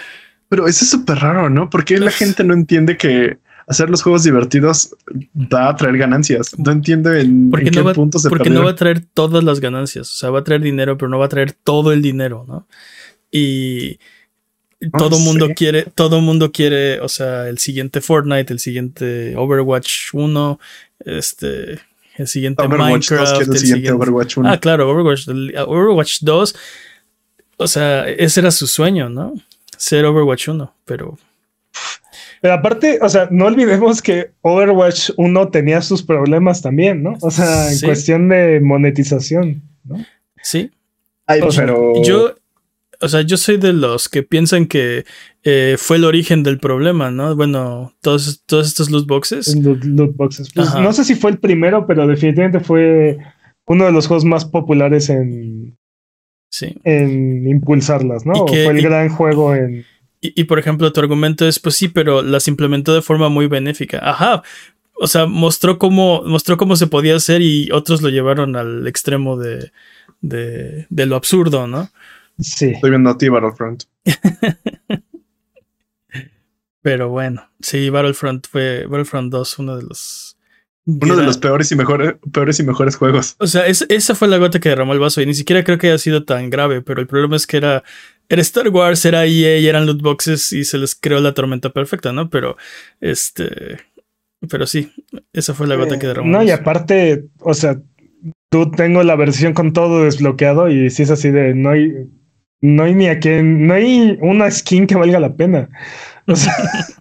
pero 0.49 0.67
eso 0.67 0.85
es 0.85 0.91
súper 0.91 1.19
raro, 1.19 1.51
¿no? 1.51 1.71
Porque 1.71 1.99
la 1.99 2.11
gente 2.11 2.45
no 2.45 2.55
entiende 2.55 2.97
que 2.97 3.39
hacer 3.67 3.91
los 3.91 4.03
juegos 4.03 4.23
divertidos 4.23 4.95
va 5.35 5.69
a 5.69 5.77
traer 5.77 5.99
ganancias. 5.99 6.57
No 6.59 6.71
entiende 6.71 7.21
en, 7.21 7.51
qué 7.51 7.71
no 7.71 7.93
punto 7.93 8.19
se 8.19 8.29
Porque 8.29 8.51
no 8.51 8.65
va 8.65 8.71
a 8.71 8.77
traer 8.77 9.05
todas 9.13 9.43
las 9.43 9.61
ganancias. 9.61 10.09
O 10.09 10.17
sea, 10.17 10.31
va 10.31 10.41
a 10.41 10.45
traer 10.45 10.63
dinero, 10.63 10.97
pero 10.97 11.09
no 11.09 11.19
va 11.19 11.27
a 11.27 11.31
traer 11.31 11.53
todo 11.53 11.93
el 11.93 12.01
dinero, 12.01 12.45
¿no? 12.47 12.67
Y 13.31 13.99
todo 14.97 15.19
mundo 15.19 15.49
quiere, 15.55 15.85
todo 15.95 16.21
mundo 16.21 16.53
quiere, 16.53 17.01
o 17.01 17.09
sea, 17.09 17.49
el 17.49 17.59
siguiente 17.59 18.01
Fortnite, 18.01 18.53
el 18.53 18.61
siguiente 18.61 19.35
Overwatch 19.37 20.13
1, 20.13 20.61
este, 21.01 21.81
el 22.17 22.29
siguiente 22.29 22.69
Minecraft, 22.69 23.41
el, 23.43 23.59
siguiente, 23.59 23.93
Overwatch 23.93 24.37
1. 24.37 24.49
Ah, 24.49 24.61
claro, 24.61 24.89
Overwatch, 24.91 25.29
Overwatch 25.29 26.19
2. 26.21 26.57
O 27.59 27.67
sea, 27.67 28.09
ese 28.09 28.41
era 28.41 28.51
su 28.51 28.67
sueño, 28.67 29.09
¿no? 29.09 29.35
Ser 29.77 30.05
Overwatch 30.05 30.49
1, 30.49 30.75
pero... 30.85 31.19
Pero 32.41 32.55
aparte, 32.55 32.99
o 33.03 33.09
sea, 33.09 33.29
no 33.31 33.47
olvidemos 33.47 34.03
que 34.03 34.31
Overwatch 34.43 35.11
1 35.17 35.49
tenía 35.49 35.81
sus 35.83 36.03
problemas 36.03 36.63
también, 36.63 37.03
¿no? 37.03 37.17
O 37.21 37.31
sea, 37.31 37.73
en 37.73 37.81
cuestión 37.81 38.29
de 38.29 38.61
monetización, 38.61 39.63
¿no? 39.85 40.05
Sí. 40.43 40.71
pero... 41.27 42.03
Yo, 42.03 42.35
o 43.01 43.09
sea, 43.09 43.23
yo 43.23 43.37
soy 43.37 43.57
de 43.57 43.73
los 43.73 44.09
que 44.09 44.23
piensan 44.23 44.67
que 44.67 45.05
eh, 45.43 45.77
fue 45.79 45.97
el 45.97 46.05
origen 46.05 46.43
del 46.43 46.59
problema, 46.59 47.11
¿no? 47.11 47.35
Bueno, 47.37 47.93
todos, 48.01 48.43
todos 48.47 48.67
estos 48.67 48.91
loot 48.91 49.07
boxes. 49.07 49.55
Loot, 49.57 50.17
boxes. 50.17 50.53
Pues, 50.55 50.75
no 50.75 50.93
sé 50.93 51.05
si 51.05 51.15
fue 51.15 51.31
el 51.31 51.39
primero, 51.39 51.87
pero 51.87 52.07
definitivamente 52.07 52.61
fue 52.61 53.19
uno 53.67 53.85
de 53.85 53.93
los 53.93 54.07
juegos 54.07 54.25
más 54.25 54.45
populares 54.45 55.09
en, 55.11 55.76
en 56.63 57.49
impulsarlas, 57.49 58.27
¿no? 58.27 58.35
o 58.35 58.49
fue 58.49 58.67
el 58.67 58.83
gran 58.83 59.09
juego 59.09 59.55
en... 59.55 59.85
Y, 60.21 60.45
por 60.45 60.59
ejemplo, 60.59 60.93
tu 60.93 61.01
argumento 61.01 61.47
es, 61.47 61.61
pues 61.61 61.77
sí, 61.77 61.89
pero 61.89 62.23
las 62.23 62.49
implementó 62.49 62.95
de 62.95 63.03
forma 63.03 63.29
muy 63.29 63.47
benéfica. 63.47 64.01
Ajá. 64.03 64.43
O 64.95 65.07
sea, 65.07 65.27
mostró 65.27 65.79
cómo, 65.79 66.23
mostró 66.23 66.57
cómo 66.57 66.75
se 66.75 66.89
podía 66.89 67.15
hacer 67.15 67.43
y 67.43 67.69
otros 67.71 68.03
lo 68.03 68.09
llevaron 68.09 68.57
al 68.57 68.87
extremo 68.89 69.37
de, 69.37 69.71
de, 70.23 70.87
de 70.89 71.07
lo 71.07 71.17
absurdo, 71.17 71.67
¿no? 71.69 71.91
Sí. 72.41 72.71
Estoy 72.71 72.91
viendo 72.91 73.11
a 73.11 73.19
ti, 73.19 73.29
Battlefront. 73.29 73.85
pero 76.83 77.09
bueno, 77.09 77.49
sí, 77.61 77.91
Battlefront 77.91 78.47
fue 78.49 78.87
Battlefront 78.87 79.31
2, 79.31 79.59
uno 79.61 79.77
de 79.77 79.83
los 79.85 80.36
uno 80.87 81.17
de 81.17 81.25
los 81.25 81.39
peores 81.39 81.73
y 81.73 81.77
mejores, 81.77 82.15
peores 82.33 82.61
y 82.61 82.63
mejores 82.63 82.97
juegos. 82.97 83.35
O 83.39 83.47
sea, 83.47 83.67
esa 83.67 84.15
fue 84.15 84.29
la 84.29 84.39
gota 84.39 84.61
que 84.61 84.69
derramó 84.69 84.93
el 84.93 85.01
vaso 85.01 85.21
y 85.21 85.27
ni 85.27 85.35
siquiera 85.35 85.65
creo 85.65 85.79
que 85.79 85.89
haya 85.89 85.99
sido 85.99 86.25
tan 86.25 86.49
grave, 86.49 86.81
pero 86.81 87.01
el 87.01 87.09
problema 87.09 87.35
es 87.35 87.47
que 87.47 87.57
era, 87.57 87.83
era 88.29 88.43
Star 88.43 88.69
Wars, 88.69 89.05
era 89.05 89.27
EA 89.27 89.59
y 89.59 89.67
eran 89.67 89.87
loot 89.87 90.01
boxes 90.01 90.53
y 90.53 90.65
se 90.65 90.79
les 90.79 90.95
creó 90.95 91.21
la 91.21 91.35
tormenta 91.35 91.71
perfecta, 91.71 92.13
¿no? 92.13 92.31
Pero 92.31 92.57
este 93.01 93.79
Pero 94.49 94.67
sí, 94.67 94.93
esa 95.33 95.55
fue 95.55 95.67
la 95.67 95.75
gota 95.75 95.99
que 95.99 96.07
derramó. 96.07 96.31
No, 96.31 96.43
y 96.45 96.51
aparte, 96.51 97.27
o 97.41 97.55
sea, 97.55 97.81
tú 98.49 98.71
tengo 98.71 99.03
la 99.03 99.17
versión 99.17 99.55
con 99.55 99.73
todo 99.73 100.05
desbloqueado 100.05 100.71
y 100.71 100.91
si 100.91 101.03
es 101.03 101.11
así 101.11 101.31
de 101.31 101.53
no 101.53 101.71
hay, 101.71 101.93
no 102.61 102.85
hay 102.85 102.95
ni 102.95 103.09
a 103.09 103.19
quien, 103.19 103.67
no 103.67 103.75
hay 103.75 104.19
una 104.21 104.49
skin 104.53 104.87
que 104.87 104.95
valga 104.95 105.19
la 105.19 105.35
pena. 105.35 105.69
O 106.29 106.37
sea, 106.37 106.53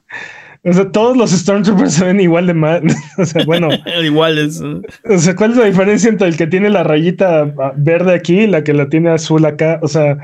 o 0.65 0.73
sea 0.73 0.91
todos 0.91 1.15
los 1.15 1.31
Stormtroopers 1.31 1.93
se 1.93 2.05
ven 2.05 2.19
igual 2.19 2.47
de 2.47 2.53
mal. 2.53 2.83
o 3.17 3.25
sea, 3.25 3.45
bueno, 3.45 3.69
iguales. 4.03 4.61
O 4.61 5.17
sea, 5.17 5.35
¿cuál 5.35 5.51
es 5.51 5.57
la 5.57 5.65
diferencia 5.65 6.09
entre 6.09 6.27
el 6.27 6.37
que 6.37 6.47
tiene 6.47 6.69
la 6.69 6.83
rayita 6.83 7.53
verde 7.77 8.13
aquí 8.13 8.41
y 8.41 8.47
la 8.47 8.63
que 8.63 8.73
la 8.73 8.89
tiene 8.89 9.11
azul 9.11 9.45
acá? 9.45 9.79
O 9.81 9.87
sea, 9.87 10.17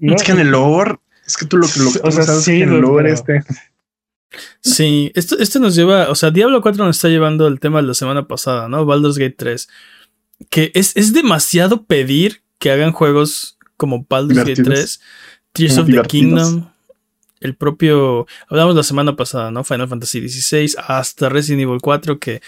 es 0.00 0.22
que 0.22 0.32
en 0.32 0.40
el 0.40 0.50
lore, 0.50 0.96
es 1.26 1.36
que 1.36 1.46
tú 1.46 1.56
lo 1.56 1.66
que 1.66 1.80
lo 1.80 1.90
o 2.08 2.10
sea, 2.12 2.24
sí, 2.24 2.62
en 2.62 2.72
el 2.72 2.80
lore 2.80 3.12
este. 3.12 3.42
Sí, 4.60 5.10
esto, 5.14 5.38
esto 5.38 5.58
nos 5.58 5.74
lleva, 5.74 6.10
o 6.10 6.14
sea, 6.14 6.30
Diablo 6.30 6.60
4 6.60 6.84
nos 6.84 6.96
está 6.96 7.08
llevando 7.08 7.46
el 7.46 7.58
tema 7.58 7.80
de 7.80 7.88
la 7.88 7.94
semana 7.94 8.28
pasada, 8.28 8.68
¿no? 8.68 8.84
Baldur's 8.84 9.16
Gate 9.16 9.36
3 9.36 9.68
que 10.50 10.70
es, 10.74 10.96
es 10.96 11.12
demasiado 11.12 11.84
pedir 11.84 12.42
que 12.58 12.70
hagan 12.70 12.92
juegos 12.92 13.58
como 13.76 14.06
Baldur's 14.08 14.38
Gate 14.38 14.62
3, 14.62 15.00
Tears 15.52 15.78
of 15.78 15.86
the 15.86 16.02
Kingdom, 16.02 16.68
el 17.40 17.54
propio, 17.54 18.26
hablamos 18.48 18.74
la 18.74 18.82
semana 18.82 19.16
pasada, 19.16 19.50
¿no? 19.50 19.64
Final 19.64 19.88
Fantasy 19.88 20.28
XVI, 20.28 20.74
hasta 20.86 21.28
Resident 21.28 21.62
Evil 21.62 21.80
4, 21.80 22.18
que 22.18 22.40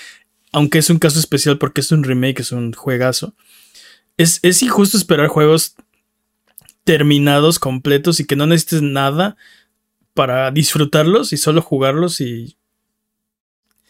aunque 0.53 0.79
es 0.79 0.91
un 0.91 0.99
caso 0.99 1.19
especial 1.19 1.59
porque 1.59 1.81
es 1.81 1.93
un 1.93 2.05
remake, 2.05 2.41
es 2.41 2.53
un 2.53 2.73
juegazo, 2.73 3.35
es, 4.17 4.41
es 4.43 4.63
injusto 4.63 4.97
esperar 4.97 5.29
juegos 5.29 5.77
terminados, 6.85 7.59
completos 7.59 8.21
y 8.21 8.27
que 8.27 8.37
no 8.37 8.47
necesites 8.47 8.83
nada 8.83 9.37
para 10.15 10.51
disfrutarlos 10.51 11.33
y 11.33 11.37
solo 11.37 11.63
jugarlos 11.63 12.21
y 12.21 12.57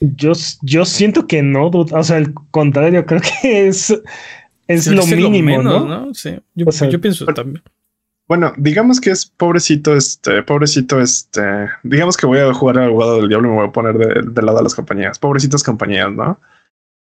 yo, 0.01 0.33
yo 0.63 0.85
siento 0.87 1.27
que 1.27 1.43
no, 1.43 1.69
o 1.69 2.05
sea, 2.05 2.17
al 2.17 2.33
contrario, 2.51 3.05
creo 3.05 3.21
que 3.21 3.69
es, 3.69 3.95
es 4.67 4.87
lo 4.87 5.05
mínimo, 5.05 5.63
¿no? 5.63 6.15
Sí, 6.15 6.31
yo, 6.55 6.67
pienso 7.01 7.27
también. 7.27 7.63
Bueno, 8.31 8.53
digamos 8.57 9.01
que 9.01 9.11
es 9.11 9.27
pobrecito, 9.27 9.97
este, 9.97 10.45
pobrecito, 10.45 11.01
este, 11.01 11.43
digamos 11.83 12.17
que 12.17 12.27
voy 12.27 12.39
a 12.39 12.55
jugar 12.55 12.79
al 12.79 12.85
abogado 12.85 13.17
del 13.17 13.29
diablo 13.29 13.49
y 13.49 13.51
me 13.51 13.57
voy 13.57 13.67
a 13.67 13.73
poner 13.73 13.99
de, 13.99 14.43
lado 14.43 14.61
a 14.61 14.63
las 14.63 14.77
compañías, 14.77 15.19
pobrecitas 15.19 15.65
compañías, 15.65 16.13
¿no? 16.13 16.41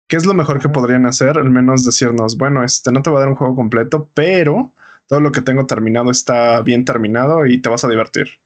¿Qué 0.08 0.16
es 0.16 0.26
lo 0.26 0.34
mejor 0.34 0.62
que 0.62 0.70
podrían 0.70 1.06
hacer? 1.06 1.38
Al 1.38 1.50
menos 1.50 1.84
decirnos, 1.84 2.38
bueno, 2.38 2.64
este 2.64 2.94
no 2.94 3.02
te 3.02 3.10
va 3.10 3.18
a 3.18 3.20
dar 3.20 3.30
un 3.30 3.36
juego 3.36 3.58
completo, 3.58 4.10
pero 4.14 4.74
todo 5.06 5.20
lo 5.20 5.34
que 5.34 5.42
tengo 5.42 5.66
terminado 5.66 6.12
está 6.12 6.62
bien 6.62 6.86
terminado 6.86 7.46
y 7.46 7.58
te 7.58 7.68
vas 7.68 7.84
a 7.84 7.90
divertir. 7.90 8.40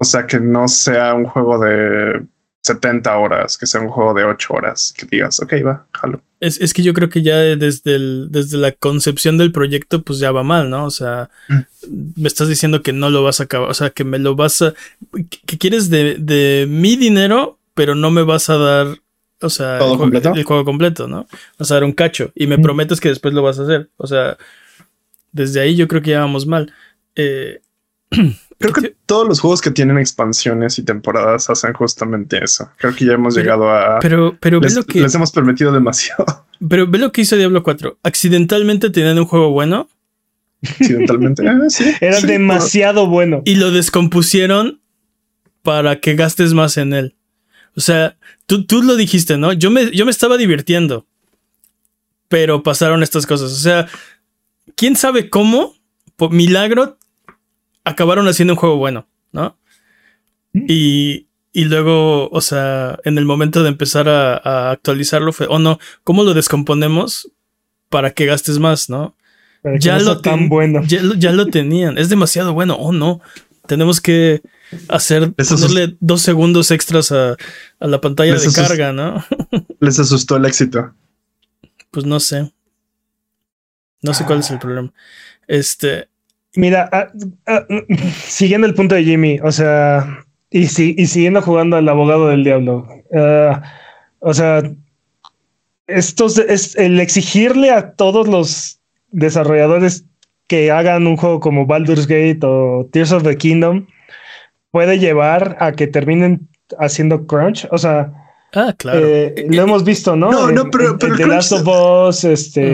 O 0.00 0.04
sea, 0.04 0.26
que 0.26 0.40
no 0.40 0.66
sea 0.66 1.14
un 1.14 1.26
juego 1.26 1.60
de 1.60 2.26
70 2.62 3.16
horas, 3.18 3.56
que 3.56 3.66
sea 3.66 3.80
un 3.80 3.88
juego 3.88 4.14
de 4.14 4.24
8 4.24 4.52
horas, 4.52 4.92
que 4.98 5.06
digas, 5.06 5.38
ok, 5.38 5.52
va, 5.64 5.86
jalo. 5.92 6.20
Es, 6.44 6.60
es 6.60 6.74
que 6.74 6.82
yo 6.82 6.92
creo 6.92 7.08
que 7.08 7.22
ya 7.22 7.38
desde, 7.38 7.94
el, 7.94 8.28
desde 8.30 8.58
la 8.58 8.72
concepción 8.72 9.38
del 9.38 9.50
proyecto, 9.50 10.02
pues 10.02 10.18
ya 10.18 10.30
va 10.30 10.42
mal, 10.42 10.68
¿no? 10.68 10.84
O 10.84 10.90
sea, 10.90 11.30
mm. 11.48 11.60
me 12.16 12.28
estás 12.28 12.48
diciendo 12.48 12.82
que 12.82 12.92
no 12.92 13.08
lo 13.08 13.22
vas 13.22 13.40
a 13.40 13.44
acabar, 13.44 13.70
o 13.70 13.74
sea, 13.74 13.90
que 13.90 14.04
me 14.04 14.18
lo 14.18 14.36
vas 14.36 14.60
a. 14.60 14.74
que 15.46 15.56
quieres 15.56 15.88
de, 15.88 16.16
de 16.18 16.66
mi 16.68 16.96
dinero, 16.96 17.58
pero 17.74 17.94
no 17.94 18.10
me 18.10 18.22
vas 18.22 18.50
a 18.50 18.58
dar. 18.58 18.98
O 19.40 19.48
sea, 19.48 19.78
el, 19.78 19.96
completo? 19.96 20.32
el, 20.34 20.44
juego 20.44 20.64
completo, 20.64 21.08
¿no? 21.08 21.26
Vas 21.58 21.70
a 21.70 21.74
dar 21.74 21.84
un 21.84 21.92
cacho 21.92 22.30
y 22.34 22.46
me 22.46 22.58
mm. 22.58 22.62
prometes 22.62 23.00
que 23.00 23.08
después 23.08 23.32
lo 23.32 23.42
vas 23.42 23.58
a 23.58 23.62
hacer. 23.62 23.88
O 23.96 24.06
sea, 24.06 24.36
desde 25.32 25.60
ahí 25.60 25.76
yo 25.76 25.88
creo 25.88 26.02
que 26.02 26.10
ya 26.10 26.20
vamos 26.20 26.46
mal. 26.46 26.72
Eh, 27.16 27.60
Creo 28.58 28.72
que 28.72 28.94
todos 29.06 29.28
los 29.28 29.40
juegos 29.40 29.60
que 29.60 29.70
tienen 29.70 29.98
expansiones 29.98 30.78
y 30.78 30.84
temporadas 30.84 31.50
hacen 31.50 31.72
justamente 31.72 32.42
eso. 32.42 32.70
Creo 32.78 32.94
que 32.94 33.04
ya 33.04 33.12
hemos 33.12 33.36
llegado 33.36 33.68
a. 33.68 33.98
Pero, 34.00 34.36
pero 34.40 34.60
les, 34.60 34.74
lo 34.74 34.84
que. 34.84 35.00
Les 35.00 35.14
hemos 35.14 35.32
permitido 35.32 35.72
demasiado. 35.72 36.24
Pero 36.68 36.86
ve 36.86 36.98
lo 36.98 37.12
que 37.12 37.22
hizo 37.22 37.36
Diablo 37.36 37.62
4. 37.62 37.98
Accidentalmente 38.04 38.88
tenían 38.88 39.18
un 39.18 39.26
juego 39.26 39.50
bueno. 39.50 39.88
Accidentalmente. 40.62 41.42
Ah, 41.48 41.58
sí, 41.68 41.92
Era 42.00 42.20
demasiado 42.20 43.06
bueno. 43.06 43.42
Y 43.44 43.56
lo 43.56 43.70
descompusieron 43.70 44.80
para 45.62 46.00
que 46.00 46.14
gastes 46.14 46.54
más 46.54 46.76
en 46.78 46.94
él. 46.94 47.16
O 47.76 47.80
sea, 47.80 48.16
tú, 48.46 48.64
tú 48.64 48.82
lo 48.82 48.96
dijiste, 48.96 49.36
¿no? 49.36 49.52
Yo 49.52 49.70
me, 49.70 49.90
yo 49.90 50.04
me 50.04 50.10
estaba 50.10 50.38
divirtiendo. 50.38 51.06
Pero 52.28 52.62
pasaron 52.62 53.02
estas 53.02 53.26
cosas. 53.26 53.52
O 53.52 53.56
sea, 53.56 53.88
quién 54.76 54.96
sabe 54.96 55.28
cómo, 55.28 55.74
por 56.16 56.30
milagro, 56.30 56.96
acabaron 57.84 58.26
haciendo 58.28 58.54
un 58.54 58.58
juego 58.58 58.76
bueno, 58.76 59.06
¿no? 59.32 59.58
Mm. 60.52 60.64
Y, 60.68 61.28
y 61.52 61.64
luego, 61.66 62.28
o 62.30 62.40
sea, 62.40 62.98
en 63.04 63.16
el 63.16 63.24
momento 63.24 63.62
de 63.62 63.68
empezar 63.68 64.08
a, 64.08 64.70
actualizarlo 64.72 65.32
fue, 65.32 65.46
oh 65.48 65.60
no, 65.60 65.78
¿cómo 66.02 66.24
lo 66.24 66.34
descomponemos 66.34 67.30
para 67.88 68.10
que 68.10 68.26
gastes 68.26 68.58
más, 68.58 68.90
no? 68.90 69.16
ya 69.78 69.98
lo 69.98 70.20
tan 70.20 70.48
bueno. 70.48 70.82
Ya, 70.84 71.32
lo 71.32 71.46
tenían, 71.46 71.96
es 71.96 72.08
demasiado 72.08 72.52
bueno, 72.52 72.74
oh 72.74 72.92
no, 72.92 73.20
tenemos 73.66 74.00
que 74.00 74.42
hacer, 74.88 75.32
ponerle 75.32 75.96
dos 76.00 76.22
segundos 76.22 76.70
extras 76.72 77.12
a, 77.12 77.36
la 77.78 78.00
pantalla 78.00 78.34
de 78.34 78.52
carga, 78.52 78.92
¿no? 78.92 79.24
Les 79.80 79.98
asustó 79.98 80.36
el 80.36 80.46
éxito. 80.46 80.92
Pues 81.92 82.04
no 82.04 82.18
sé. 82.18 82.52
No 84.02 84.12
sé 84.12 84.24
cuál 84.24 84.40
es 84.40 84.50
el 84.50 84.58
problema. 84.58 84.92
Este, 85.46 86.08
Mira, 86.56 86.88
ah, 86.92 87.08
ah, 87.46 87.66
siguiendo 88.26 88.66
el 88.66 88.74
punto 88.74 88.94
de 88.94 89.04
Jimmy, 89.04 89.40
o 89.42 89.50
sea, 89.50 90.24
y, 90.50 90.60
y 90.60 91.06
siguiendo 91.06 91.42
jugando 91.42 91.76
al 91.76 91.88
abogado 91.88 92.28
del 92.28 92.44
diablo, 92.44 92.86
ah, 93.16 93.62
o 94.20 94.32
sea, 94.32 94.62
esto 95.86 96.26
es 96.26 96.76
el 96.76 97.00
exigirle 97.00 97.70
a 97.70 97.92
todos 97.92 98.28
los 98.28 98.80
desarrolladores 99.10 100.04
que 100.46 100.70
hagan 100.70 101.06
un 101.06 101.16
juego 101.16 101.40
como 101.40 101.66
Baldur's 101.66 102.06
Gate 102.06 102.40
o 102.42 102.88
Tears 102.92 103.12
of 103.12 103.24
the 103.24 103.36
Kingdom 103.36 103.86
puede 104.70 104.98
llevar 104.98 105.56
a 105.60 105.72
que 105.72 105.86
terminen 105.86 106.48
haciendo 106.78 107.26
crunch, 107.26 107.66
o 107.70 107.78
sea, 107.78 108.12
Ah, 108.54 108.72
claro. 108.76 109.00
Eh, 109.02 109.46
lo 109.50 109.62
hemos 109.62 109.84
visto, 109.84 110.14
¿no? 110.14 110.30
No, 110.30 110.50
no, 110.50 110.70
pero, 110.70 110.96
pero 110.96 111.14
el, 111.14 111.30
of 111.32 112.08
Us, 112.08 112.24
este. 112.24 112.70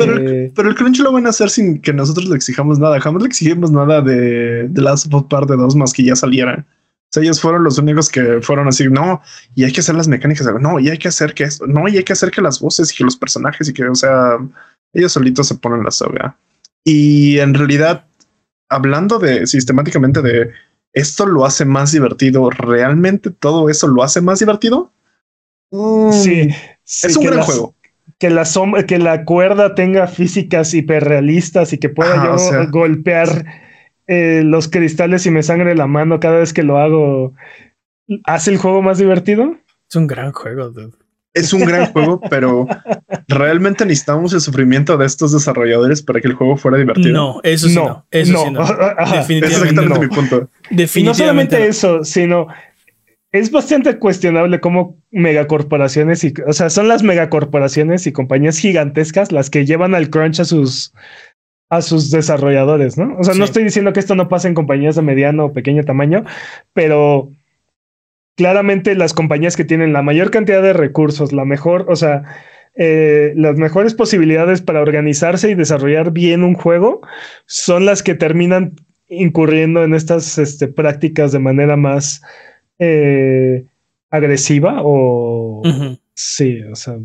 Pero, 0.55 0.69
el 0.69 0.75
Crunch 0.75 0.99
lo 0.99 1.13
van 1.13 1.27
a 1.27 1.31
hacer 1.31 1.49
sin 1.49 1.81
que 1.81 1.93
nosotros 1.93 2.29
le 2.29 2.37
exijamos 2.37 2.79
nada. 2.79 3.01
Jamás 3.01 3.23
le 3.23 3.29
exigimos 3.29 3.71
nada 3.71 4.03
de 4.03 4.69
The 4.73 4.81
Last 4.81 5.07
of 5.07 5.23
Us 5.23 5.29
Parte 5.29 5.57
2 5.57 5.77
más 5.77 5.93
que 5.93 6.05
ya 6.05 6.15
saliera. 6.15 6.67
O 7.11 7.13
sea, 7.13 7.23
ellos 7.23 7.41
fueron 7.41 7.65
los 7.65 7.79
únicos 7.79 8.09
que 8.09 8.41
fueron 8.41 8.69
así, 8.69 8.89
no, 8.89 9.21
y 9.57 9.65
hay 9.65 9.73
que 9.73 9.81
hacer 9.81 9.97
las 9.97 10.07
mecánicas, 10.07 10.47
no, 10.61 10.79
y 10.79 10.91
hay 10.91 10.99
que 10.99 11.09
hacer 11.09 11.35
que 11.35 11.43
esto, 11.43 11.67
no, 11.67 11.89
y 11.89 11.97
hay 11.97 12.05
que 12.05 12.13
hacer 12.13 12.31
que 12.31 12.41
las 12.41 12.61
voces 12.61 12.93
y 12.93 12.97
que 12.97 13.03
los 13.03 13.17
personajes 13.17 13.69
y 13.69 13.73
que, 13.73 13.85
o 13.89 13.97
sea, 13.97 14.39
ellos 14.93 15.11
solitos 15.11 15.49
se 15.49 15.57
ponen 15.57 15.83
la 15.83 15.91
soga. 15.91 16.37
Y 16.85 17.39
en 17.41 17.55
realidad, 17.55 18.05
hablando 18.69 19.19
de 19.19 19.47
sistemáticamente 19.49 20.23
de 20.23 20.51
esto 20.93 21.27
lo 21.27 21.45
hace 21.45 21.65
más 21.65 21.91
divertido, 21.91 22.49
¿realmente 22.51 23.31
todo 23.31 23.69
eso 23.69 23.89
lo 23.89 24.05
hace 24.05 24.21
más 24.21 24.39
divertido? 24.39 24.93
Mm, 25.71 26.13
sí, 26.13 26.49
es 26.85 27.17
un 27.17 27.25
gran 27.25 27.43
juego. 27.43 27.75
Que 28.19 28.29
la, 28.29 28.45
que 28.87 28.99
la 28.99 29.25
cuerda 29.25 29.75
tenga 29.75 30.07
físicas 30.07 30.75
hiperrealistas 30.75 31.73
y 31.73 31.79
que 31.79 31.89
pueda 31.89 32.37
yo 32.37 32.71
golpear 32.71 33.47
eh, 34.07 34.43
los 34.45 34.69
cristales 34.69 35.25
y 35.25 35.31
me 35.31 35.43
sangre 35.43 35.75
la 35.75 35.87
mano 35.87 36.21
cada 36.21 36.39
vez 36.39 36.53
que 36.53 36.63
lo 36.63 36.79
hago. 36.79 37.33
¿Hace 38.25 38.51
el 38.51 38.59
juego 38.59 38.83
más 38.83 38.99
divertido? 38.99 39.57
Es 39.89 39.97
un 39.97 40.07
gran 40.07 40.33
juego, 40.33 40.73
Es 41.33 41.53
un 41.53 41.65
gran 41.65 41.93
juego, 41.93 42.21
pero 42.31 42.67
realmente 43.29 43.87
necesitamos 43.87 44.35
el 44.35 44.41
sufrimiento 44.41 44.99
de 44.99 45.07
estos 45.07 45.33
desarrolladores 45.33 46.03
para 46.03 46.21
que 46.21 46.29
el 46.29 46.35
juego 46.35 46.57
fuera 46.57 46.77
divertido. 46.77 47.13
No, 47.13 47.41
eso 47.43 47.69
sí 47.69 47.75
no. 47.75 48.05
eso 48.11 48.45
sí 48.45 48.51
no. 48.51 48.61
Definitivamente 49.13 49.47
es 49.47 49.63
exactamente 49.63 50.01
mi 50.01 50.09
punto. 50.09 50.51
Definitivamente. 50.71 51.01
Y 51.01 51.05
no 51.05 51.15
solamente 51.15 51.67
eso, 51.69 52.05
sino 52.05 52.49
es 53.33 53.51
bastante 53.51 53.99
cuestionable 53.99 54.61
cómo 54.61 54.99
megacorporaciones 55.11 56.25
y, 56.25 56.35
o 56.47 56.53
sea, 56.53 56.71
son 56.71 56.89
las 56.89 57.03
megacorporaciones 57.03 58.07
y 58.07 58.13
compañías 58.13 58.59
gigantescas 58.59 59.31
las 59.31 59.51
que 59.51 59.65
llevan 59.65 59.95
al 59.95 60.11
crunch 60.11 60.41
a 60.41 60.45
sus 60.45 60.93
a 61.69 61.83
sus 61.83 62.11
desarrolladores, 62.11 62.99
¿no? 62.99 63.17
O 63.17 63.23
sea, 63.23 63.35
no 63.35 63.45
estoy 63.45 63.63
diciendo 63.63 63.93
que 63.93 64.01
esto 64.01 64.17
no 64.17 64.29
pase 64.29 64.49
en 64.49 64.55
compañías 64.55 64.97
de 64.97 65.03
mediano 65.03 65.47
o 65.47 65.53
pequeño 65.53 65.85
tamaño, 65.85 66.25
pero 66.73 67.31
claramente 68.37 68.97
las 68.97 69.15
compañías 69.15 69.57
que 69.57 69.65
tienen 69.65 69.93
la 69.93 70.03
mayor 70.03 70.33
cantidad 70.33 70.63
de 70.63 70.73
recursos, 70.73 71.33
la 71.33 71.45
mejor, 71.45 71.87
o 71.89 71.95
sea, 71.95 72.25
eh, 72.75 73.35
las 73.37 73.57
mejores 73.57 73.95
posibilidades 73.95 74.63
para 74.63 74.81
organizarse 74.81 75.49
y 75.49 75.55
desarrollar 75.55 76.11
bien 76.11 76.43
un 76.43 76.55
juego 76.55 77.03
son 77.47 77.87
las 77.87 78.03
que 78.03 78.17
terminan 78.17 78.75
incurriendo 79.09 79.85
en 79.85 79.95
estas 79.95 80.39
este, 80.39 80.67
prácticas 80.67 81.31
de 81.31 81.39
manera 81.39 81.77
más 81.77 82.21
eh, 82.81 83.65
agresiva 84.11 84.79
o 84.83 85.63
sí, 86.15 86.63
o 86.63 86.75
sea, 86.75 86.97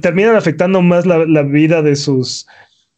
terminan 0.00 0.34
afectando 0.34 0.82
más 0.82 1.06
la, 1.06 1.42
vida 1.42 1.80
de 1.80 1.94
sus 1.96 2.46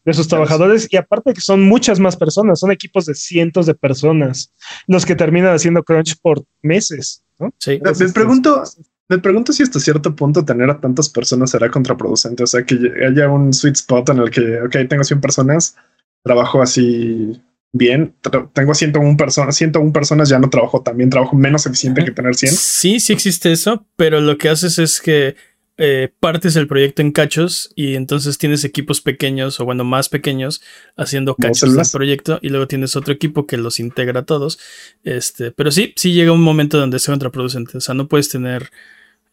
de 0.05 0.15
sus 0.15 0.27
trabajadores 0.27 0.89
y 0.91 0.97
aparte 0.97 1.33
que 1.33 1.41
son 1.41 1.63
muchas 1.63 2.01
más 2.01 2.17
personas, 2.17 2.59
son 2.59 2.73
equipos 2.73 3.07
de 3.07 3.15
cientos 3.15 3.67
de 3.67 3.75
personas 3.75 4.53
los 4.89 5.07
que 5.07 5.15
terminan 5.15 5.55
haciendo 5.55 5.85
crunch 5.85 6.17
por 6.21 6.43
meses. 6.63 7.23
¿no? 7.39 7.53
Sí. 7.59 7.79
me, 7.81 8.09
pregunto, 8.09 8.65
Me 9.09 9.19
pregunto 9.19 9.53
si 9.53 9.63
hasta 9.63 9.79
cierto 9.79 10.17
punto 10.17 10.45
tener 10.45 10.69
a 10.71 10.81
tantas 10.81 11.09
personas 11.09 11.51
será 11.51 11.71
contraproducente. 11.71 12.43
O 12.43 12.47
sea, 12.47 12.65
que 12.65 12.77
haya 13.07 13.29
un 13.29 13.53
sweet 13.53 13.77
spot 13.77 14.09
en 14.09 14.19
el 14.19 14.31
que, 14.31 14.63
ok, 14.63 14.89
tengo 14.89 15.05
100 15.05 15.21
personas, 15.21 15.77
trabajo 16.25 16.63
así 16.63 17.41
bien, 17.73 18.15
tengo 18.53 18.75
101 18.75 19.17
personas, 19.17 19.57
101 19.57 19.93
personas, 19.93 20.29
ya 20.29 20.39
no 20.39 20.51
trabajo 20.51 20.83
tan 20.83 20.97
bien, 20.97 21.11
trabajo 21.11 21.37
menos 21.37 21.67
eficiente 21.67 22.05
que 22.05 22.11
tener 22.11 22.35
100. 22.35 22.53
Sí, 22.53 23.01
sí 23.01 23.13
existe 23.13 23.51
eso, 23.51 23.87
pero 23.97 24.21
lo 24.21 24.37
que 24.37 24.51
haces 24.51 24.79
es 24.79 25.01
que 25.01 25.35
eh, 25.79 26.13
partes 26.21 26.55
el 26.57 26.69
proyecto 26.69 27.01
en 27.01 27.13
cachos 27.13 27.73
y 27.75 27.95
entonces 27.95 28.37
tienes 28.37 28.63
equipos 28.63 29.01
pequeños 29.01 29.59
o 29.59 29.65
bueno, 29.65 29.85
más 29.85 30.11
pequeños 30.11 30.61
haciendo 30.97 31.35
cachos 31.35 31.75
del 31.75 31.87
proyecto 31.91 32.39
y 32.43 32.51
luego 32.51 32.69
tienes 32.69 32.95
otro 32.95 33.15
equipo 33.15 33.47
que 33.47 33.57
los 33.57 33.81
integra 33.81 34.21
a 34.21 34.25
todos. 34.25 34.59
Este, 35.03 35.51
pero 35.51 35.71
sí, 35.71 35.95
sí 35.97 36.13
llega 36.13 36.31
un 36.31 36.43
momento 36.43 36.79
donde 36.79 36.99
es 36.99 37.07
contraproducente. 37.07 37.79
O 37.79 37.81
sea, 37.81 37.95
no 37.95 38.07
puedes 38.07 38.29
tener, 38.29 38.71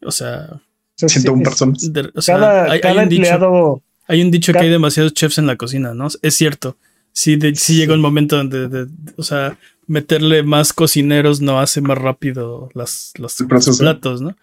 o 0.02 0.10
sea, 0.10 0.62
101 0.96 1.42
personas. 1.42 1.90
cada, 2.26 2.70
hay, 2.70 2.80
un 2.96 3.08
dicho, 3.10 3.82
hay 4.06 4.22
un 4.22 4.30
dicho 4.30 4.52
que 4.54 4.60
hay 4.60 4.70
demasiados 4.70 5.12
chefs 5.12 5.36
en 5.36 5.46
la 5.46 5.56
cocina, 5.56 5.92
¿no? 5.92 6.08
Es 6.22 6.34
cierto. 6.34 6.78
Sí, 7.12 7.38
sí, 7.54 7.76
llega 7.76 7.94
un 7.94 8.00
momento 8.00 8.36
donde, 8.36 8.86
o 9.16 9.22
sea, 9.22 9.58
meterle 9.86 10.42
más 10.42 10.72
cocineros 10.72 11.40
no 11.40 11.60
hace 11.60 11.80
más 11.80 11.98
rápido 11.98 12.70
las, 12.74 13.12
los, 13.18 13.36
platos, 13.78 14.22
¿no? 14.22 14.36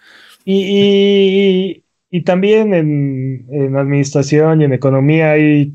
y, 0.46 1.84
y 2.10 2.24
también 2.24 2.74
en, 2.74 3.76
administración 3.76 4.62
y 4.62 4.66
en 4.66 4.74
economía 4.74 5.32
hay, 5.32 5.74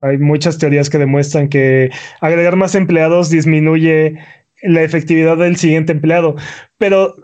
hay 0.00 0.18
muchas 0.18 0.58
teorías 0.58 0.90
que 0.90 0.98
demuestran 0.98 1.48
que 1.48 1.90
agregar 2.20 2.56
más 2.56 2.74
empleados 2.74 3.30
disminuye 3.30 4.18
la 4.62 4.82
efectividad 4.82 5.36
del 5.38 5.56
siguiente 5.56 5.92
empleado, 5.92 6.36
pero 6.78 7.14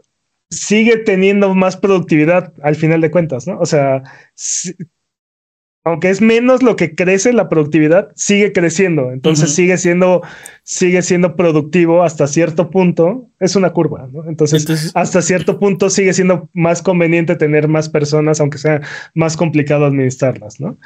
sigue 0.51 0.97
teniendo 0.97 1.55
más 1.55 1.77
productividad 1.77 2.53
al 2.63 2.77
final 2.77 3.01
de 3.01 3.11
cuentas, 3.11 3.47
¿no? 3.47 3.59
O 3.61 3.67
sea, 3.67 4.03
aunque 5.85 6.11
es 6.11 6.21
menos 6.21 6.63
lo 6.63 6.77
que 6.77 6.95
crece 6.95 7.33
la 7.33 7.49
productividad, 7.49 8.11
sigue 8.15 8.53
creciendo. 8.53 9.13
Entonces 9.13 9.55
sigue 9.55 9.79
siendo, 9.79 10.23
sigue 10.63 11.01
siendo 11.01 11.37
productivo 11.37 12.03
hasta 12.03 12.27
cierto 12.27 12.71
punto. 12.71 13.29
Es 13.41 13.57
una 13.57 13.73
curva, 13.73 14.09
¿no? 14.13 14.29
Entonces, 14.29 14.93
hasta 14.95 15.23
cierto 15.23 15.59
punto 15.59 15.89
sigue 15.89 16.13
siendo 16.13 16.51
más 16.53 16.83
conveniente 16.83 17.35
tener 17.35 17.67
más 17.67 17.89
personas, 17.89 18.41
aunque 18.41 18.59
sea 18.59 18.83
más 19.15 19.37
complicado 19.37 19.87
administrarlas, 19.87 20.61
¿no? 20.61 20.79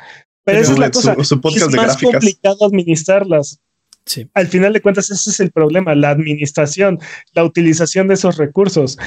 Pero 0.45 0.61
esa 0.61 0.73
es 0.73 0.79
la 0.79 0.91
cosa. 0.91 1.17
es 1.19 1.75
más 1.75 1.97
complicado 1.97 2.65
administrarlas. 2.65 3.61
Sí. 4.07 4.29
Al 4.35 4.47
final 4.47 4.75
de 4.75 4.83
cuentas, 4.83 5.11
ese 5.11 5.31
es 5.31 5.41
el 5.41 5.51
problema, 5.51 5.95
la 5.95 6.11
administración, 6.11 6.99
la 7.33 7.43
utilización 7.43 8.07
de 8.07 8.15
esos 8.15 8.37
recursos. 8.37 8.99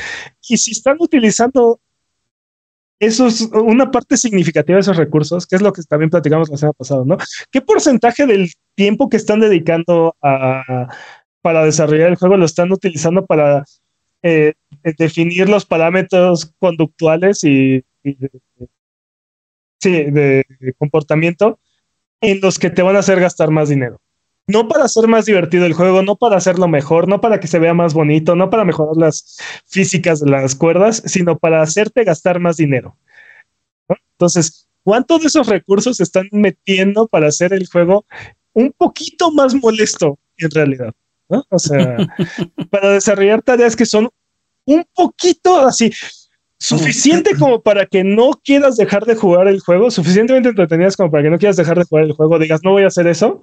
Y 0.50 0.58
si 0.58 0.72
están 0.72 0.98
utilizando 1.00 1.80
eso 3.00 3.28
es 3.28 3.42
una 3.42 3.92
parte 3.92 4.18
significativa 4.18 4.78
de 4.78 4.82
esos 4.82 4.98
recursos, 4.98 5.46
que 5.46 5.56
es 5.56 5.62
lo 5.62 5.72
que 5.72 5.84
también 5.84 6.10
platicamos 6.10 6.50
la 6.50 6.58
semana 6.58 6.74
pasada, 6.74 7.04
¿no? 7.06 7.18
¿Qué 7.52 7.62
porcentaje 7.62 8.26
del 8.26 8.52
tiempo 8.76 9.10
que 9.10 9.18
están 9.18 9.40
dedicando 9.40 10.16
a, 10.22 10.88
para 11.42 11.64
desarrollar 11.64 12.10
el 12.10 12.16
juego 12.16 12.38
lo 12.38 12.46
están 12.46 12.72
utilizando 12.72 13.26
para 13.26 13.64
eh, 14.24 14.54
definir 14.98 15.48
los 15.48 15.66
parámetros 15.66 16.54
conductuales 16.60 17.44
y, 17.44 17.84
de 19.84 20.44
comportamiento 20.78 21.60
en 22.20 22.42
los 22.42 22.58
que 22.58 22.70
te 22.70 22.82
van 22.82 22.96
a 22.96 23.00
hacer 23.00 23.20
gastar 23.20 23.52
más 23.52 23.70
dinero? 23.70 24.00
No 24.48 24.68
para 24.70 24.86
hacer 24.86 25.08
más 25.08 25.26
divertido 25.26 25.66
el 25.66 25.74
juego, 25.74 26.02
no 26.02 26.16
para 26.16 26.38
hacerlo 26.38 26.68
mejor, 26.68 27.08
no 27.08 27.20
para 27.20 27.40
que 27.40 27.48
se 27.48 27.60
vea 27.60 27.74
más 27.74 27.94
bonito, 27.94 28.36
no 28.36 28.50
para 28.50 28.64
mejorar 28.64 28.96
las 28.96 29.38
físicas 29.66 30.22
de 30.22 30.30
las 30.30 30.56
cuerdas, 30.56 31.04
sino 31.06 31.38
para 31.38 31.62
hacerte 31.62 32.06
gastar 32.06 32.40
más 32.40 32.56
dinero. 32.56 32.96
Entonces, 34.14 34.68
¿cuántos 34.84 35.22
de 35.22 35.28
esos 35.28 35.48
recursos 35.48 36.00
están 36.00 36.30
metiendo 36.32 37.08
para 37.08 37.28
hacer 37.28 37.54
el 37.54 37.68
juego 37.68 38.06
un 38.54 38.72
poquito 38.72 39.32
más 39.32 39.54
molesto 39.54 40.18
en 40.38 40.50
realidad? 40.52 40.94
O 41.28 41.60
sea, 41.60 41.98
para 42.72 42.92
desarrollar 42.92 43.42
tareas 43.42 43.76
que 43.76 43.86
son 43.86 44.10
un 44.66 44.86
poquito 44.94 45.60
así, 45.60 45.92
suficiente 46.58 47.36
como 47.38 47.62
para 47.62 47.86
que 47.86 48.04
no 48.04 48.32
quieras 48.44 48.78
dejar 48.78 49.06
de 49.06 49.16
jugar 49.16 49.48
el 49.48 49.60
juego, 49.60 49.92
suficientemente 49.92 50.50
entretenidas 50.50 50.96
como 50.96 51.12
para 51.12 51.24
que 51.24 51.30
no 51.30 51.38
quieras 51.38 51.58
dejar 51.58 51.78
de 51.78 51.84
jugar 51.84 52.06
el 52.06 52.14
juego, 52.14 52.40
digas, 52.40 52.62
no 52.64 52.72
voy 52.72 52.84
a 52.84 52.88
hacer 52.88 53.08
eso, 53.08 53.42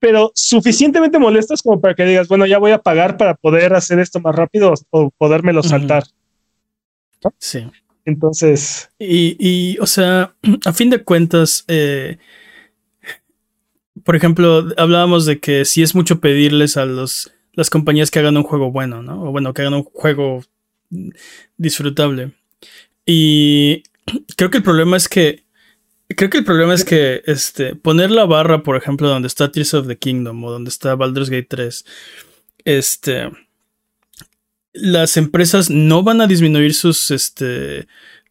pero 0.00 0.32
suficientemente 0.34 1.18
molestas 1.18 1.62
como 1.62 1.80
para 1.80 1.94
que 1.94 2.04
digas, 2.04 2.26
bueno, 2.26 2.46
ya 2.46 2.58
voy 2.58 2.72
a 2.72 2.82
pagar 2.82 3.16
para 3.16 3.34
poder 3.34 3.74
hacer 3.74 3.98
esto 3.98 4.18
más 4.20 4.34
rápido 4.34 4.74
o 4.90 5.10
podérmelo 5.10 5.62
saltar. 5.62 6.04
Sí. 7.38 7.66
Entonces. 8.06 8.90
Y, 8.98 9.36
y, 9.38 9.78
o 9.78 9.86
sea, 9.86 10.34
a 10.64 10.72
fin 10.72 10.90
de 10.90 11.04
cuentas, 11.04 11.64
eh, 11.68 12.16
por 14.02 14.16
ejemplo, 14.16 14.68
hablábamos 14.78 15.26
de 15.26 15.38
que 15.38 15.64
si 15.64 15.82
es 15.82 15.94
mucho 15.94 16.20
pedirles 16.20 16.78
a 16.78 16.86
los, 16.86 17.30
las 17.52 17.70
compañías 17.70 18.10
que 18.10 18.18
hagan 18.18 18.38
un 18.38 18.42
juego 18.42 18.70
bueno, 18.70 19.02
¿no? 19.02 19.24
O 19.24 19.32
bueno, 19.32 19.52
que 19.52 19.62
hagan 19.62 19.74
un 19.74 19.84
juego 19.84 20.42
disfrutable. 21.58 22.32
Y 23.04 23.82
creo 24.36 24.50
que 24.50 24.58
el 24.58 24.64
problema 24.64 24.96
es 24.96 25.08
que 25.08 25.44
Creo 26.16 26.28
que 26.28 26.38
el 26.38 26.44
problema 26.44 26.74
es 26.74 26.84
que 26.84 27.22
este, 27.26 27.76
poner 27.76 28.10
la 28.10 28.24
barra, 28.24 28.62
por 28.62 28.76
ejemplo, 28.76 29.08
donde 29.08 29.28
está 29.28 29.52
Tears 29.52 29.74
of 29.74 29.86
the 29.86 29.96
Kingdom 29.96 30.42
o 30.42 30.50
donde 30.50 30.68
está 30.68 30.96
Baldur's 30.96 31.30
Gate 31.30 31.46
3, 31.48 31.84
este, 32.64 33.30
las 34.72 35.16
empresas 35.16 35.70
no 35.70 36.02
van 36.02 36.20
a 36.20 36.26
disminuir 36.26 36.74
sus, 36.74 37.12
este, 37.12 37.86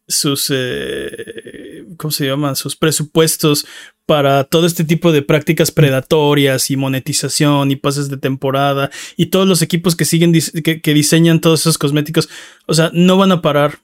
sus, 0.08 0.50
eh, 0.52 1.86
¿cómo 1.96 2.10
se 2.10 2.26
llaman? 2.26 2.54
Sus 2.54 2.76
presupuestos 2.76 3.66
para 4.04 4.44
todo 4.44 4.66
este 4.66 4.84
tipo 4.84 5.10
de 5.12 5.22
prácticas 5.22 5.70
predatorias 5.70 6.70
y 6.70 6.76
monetización 6.76 7.70
y 7.70 7.76
pases 7.76 8.10
de 8.10 8.18
temporada 8.18 8.90
y 9.16 9.26
todos 9.26 9.48
los 9.48 9.62
equipos 9.62 9.96
que 9.96 10.04
siguen, 10.04 10.32
que, 10.32 10.82
que 10.82 10.94
diseñan 10.94 11.40
todos 11.40 11.60
esos 11.60 11.78
cosméticos, 11.78 12.28
o 12.66 12.74
sea, 12.74 12.90
no 12.92 13.16
van 13.16 13.32
a 13.32 13.40
parar 13.40 13.78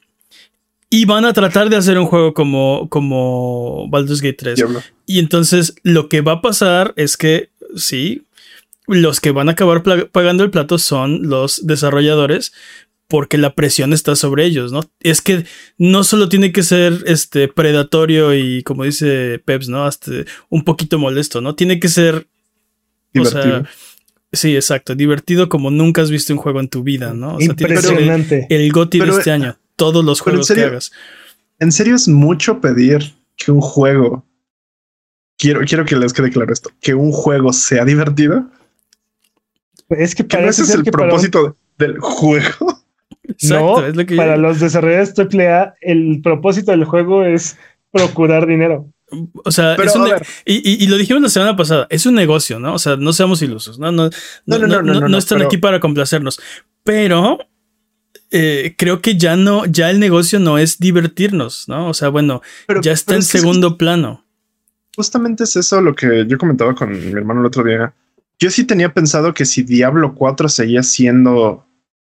y 0.88 1.04
van 1.04 1.24
a 1.24 1.32
tratar 1.32 1.68
de 1.68 1.76
hacer 1.76 1.98
un 1.98 2.06
juego 2.06 2.32
como, 2.32 2.88
como 2.88 3.88
Baldur's 3.90 4.20
Gate 4.20 4.36
3. 4.38 4.64
Y 5.06 5.18
entonces 5.18 5.74
lo 5.82 6.08
que 6.08 6.20
va 6.20 6.32
a 6.32 6.42
pasar 6.42 6.92
es 6.96 7.16
que, 7.16 7.50
sí, 7.74 8.26
los 8.86 9.20
que 9.20 9.32
van 9.32 9.48
a 9.48 9.52
acabar 9.52 9.82
pagando 10.12 10.44
el 10.44 10.50
plato 10.50 10.78
son 10.78 11.28
los 11.28 11.66
desarrolladores, 11.66 12.52
porque 13.08 13.38
la 13.38 13.54
presión 13.54 13.92
está 13.92 14.16
sobre 14.16 14.44
ellos, 14.44 14.72
¿no? 14.72 14.80
Es 15.00 15.20
que 15.20 15.44
no 15.78 16.04
solo 16.04 16.28
tiene 16.28 16.52
que 16.52 16.62
ser 16.62 17.04
este 17.06 17.48
predatorio 17.48 18.34
y 18.34 18.62
como 18.62 18.84
dice 18.84 19.40
Peps, 19.44 19.68
¿no? 19.68 19.84
Hasta 19.84 20.10
un 20.48 20.64
poquito 20.64 20.98
molesto, 20.98 21.40
¿no? 21.40 21.54
Tiene 21.54 21.78
que 21.78 21.88
ser 21.88 22.26
divertido. 23.12 23.64
sí, 24.32 24.54
exacto, 24.54 24.94
divertido 24.94 25.48
como 25.48 25.70
nunca 25.70 26.02
has 26.02 26.10
visto 26.10 26.32
un 26.32 26.38
juego 26.38 26.60
en 26.60 26.68
tu 26.68 26.82
vida, 26.82 27.12
¿no? 27.12 27.36
O 27.36 27.38
sea, 27.38 27.50
Impresionante. 27.50 28.46
el, 28.50 28.60
el 28.62 28.72
GOTY 28.72 29.00
de 29.00 29.10
este 29.10 29.30
año 29.30 29.56
todos 29.76 30.04
los 30.04 30.20
juegos 30.20 30.48
que 30.48 30.62
hagas. 30.62 30.92
En 31.58 31.72
serio 31.72 31.94
es 31.94 32.08
mucho 32.08 32.60
pedir 32.60 33.14
que 33.36 33.50
un 33.52 33.60
juego. 33.60 34.26
Quiero, 35.38 35.60
quiero 35.66 35.84
que 35.84 35.96
les 35.96 36.12
quede 36.12 36.30
claro 36.30 36.52
esto, 36.52 36.70
que 36.80 36.94
un 36.94 37.12
juego 37.12 37.52
sea 37.52 37.84
divertido. 37.84 38.50
Es 39.90 40.14
que, 40.14 40.26
que 40.26 40.46
ese 40.46 40.62
es 40.62 40.70
el 40.70 40.84
propósito 40.84 41.56
del 41.78 41.98
juego. 42.00 42.82
no, 43.48 43.84
es 43.84 43.94
lo 43.94 44.06
que 44.06 44.16
para 44.16 44.36
los 44.36 44.60
desarrolladores 44.60 45.14
AAA, 45.18 45.74
el 45.82 46.20
propósito 46.22 46.70
del 46.70 46.84
juego 46.84 47.22
es 47.22 47.56
procurar 47.92 48.46
dinero. 48.46 48.90
O 49.44 49.52
sea, 49.52 49.76
y, 50.44 50.84
y, 50.84 50.86
lo 50.88 50.96
dijimos 50.96 51.22
la 51.22 51.28
semana 51.28 51.56
pasada, 51.56 51.86
es 51.90 52.06
un 52.06 52.14
negocio, 52.14 52.58
¿no? 52.58 52.74
O 52.74 52.78
sea, 52.78 52.96
no 52.96 53.12
seamos 53.12 53.40
ilusos, 53.40 53.78
¿no? 53.78 53.92
No, 53.92 54.10
no, 54.46 54.58
no, 54.58 54.82
no, 54.82 55.08
no 55.08 55.18
están 55.18 55.42
aquí 55.42 55.58
para 55.58 55.78
complacernos. 55.78 56.40
Pero 56.82 57.38
eh, 58.38 58.74
creo 58.76 59.00
que 59.00 59.16
ya 59.16 59.34
no, 59.34 59.64
ya 59.64 59.88
el 59.88 59.98
negocio 59.98 60.38
no 60.38 60.58
es 60.58 60.78
divertirnos, 60.78 61.66
¿no? 61.68 61.88
O 61.88 61.94
sea, 61.94 62.10
bueno, 62.10 62.42
ya 62.82 62.92
está 62.92 63.14
en 63.14 63.22
segundo 63.22 63.78
plano. 63.78 64.26
Justamente 64.94 65.44
es 65.44 65.56
eso 65.56 65.80
lo 65.80 65.94
que 65.94 66.26
yo 66.28 66.36
comentaba 66.36 66.74
con 66.74 66.90
mi 66.90 67.12
hermano 67.12 67.40
el 67.40 67.46
otro 67.46 67.64
día. 67.64 67.94
Yo 68.38 68.50
sí 68.50 68.64
tenía 68.64 68.92
pensado 68.92 69.32
que 69.32 69.46
si 69.46 69.62
Diablo 69.62 70.14
4 70.14 70.50
seguía 70.50 70.82
siendo 70.82 71.66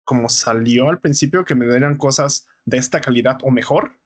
como 0.06 0.30
salió 0.30 0.90
al 0.90 1.00
principio, 1.00 1.44
que 1.44 1.56
me 1.56 1.66
dieran 1.66 1.98
cosas 1.98 2.48
de 2.66 2.78
esta 2.78 3.02
calidad 3.02 3.40
o 3.44 3.52
mejor. 3.52 4.00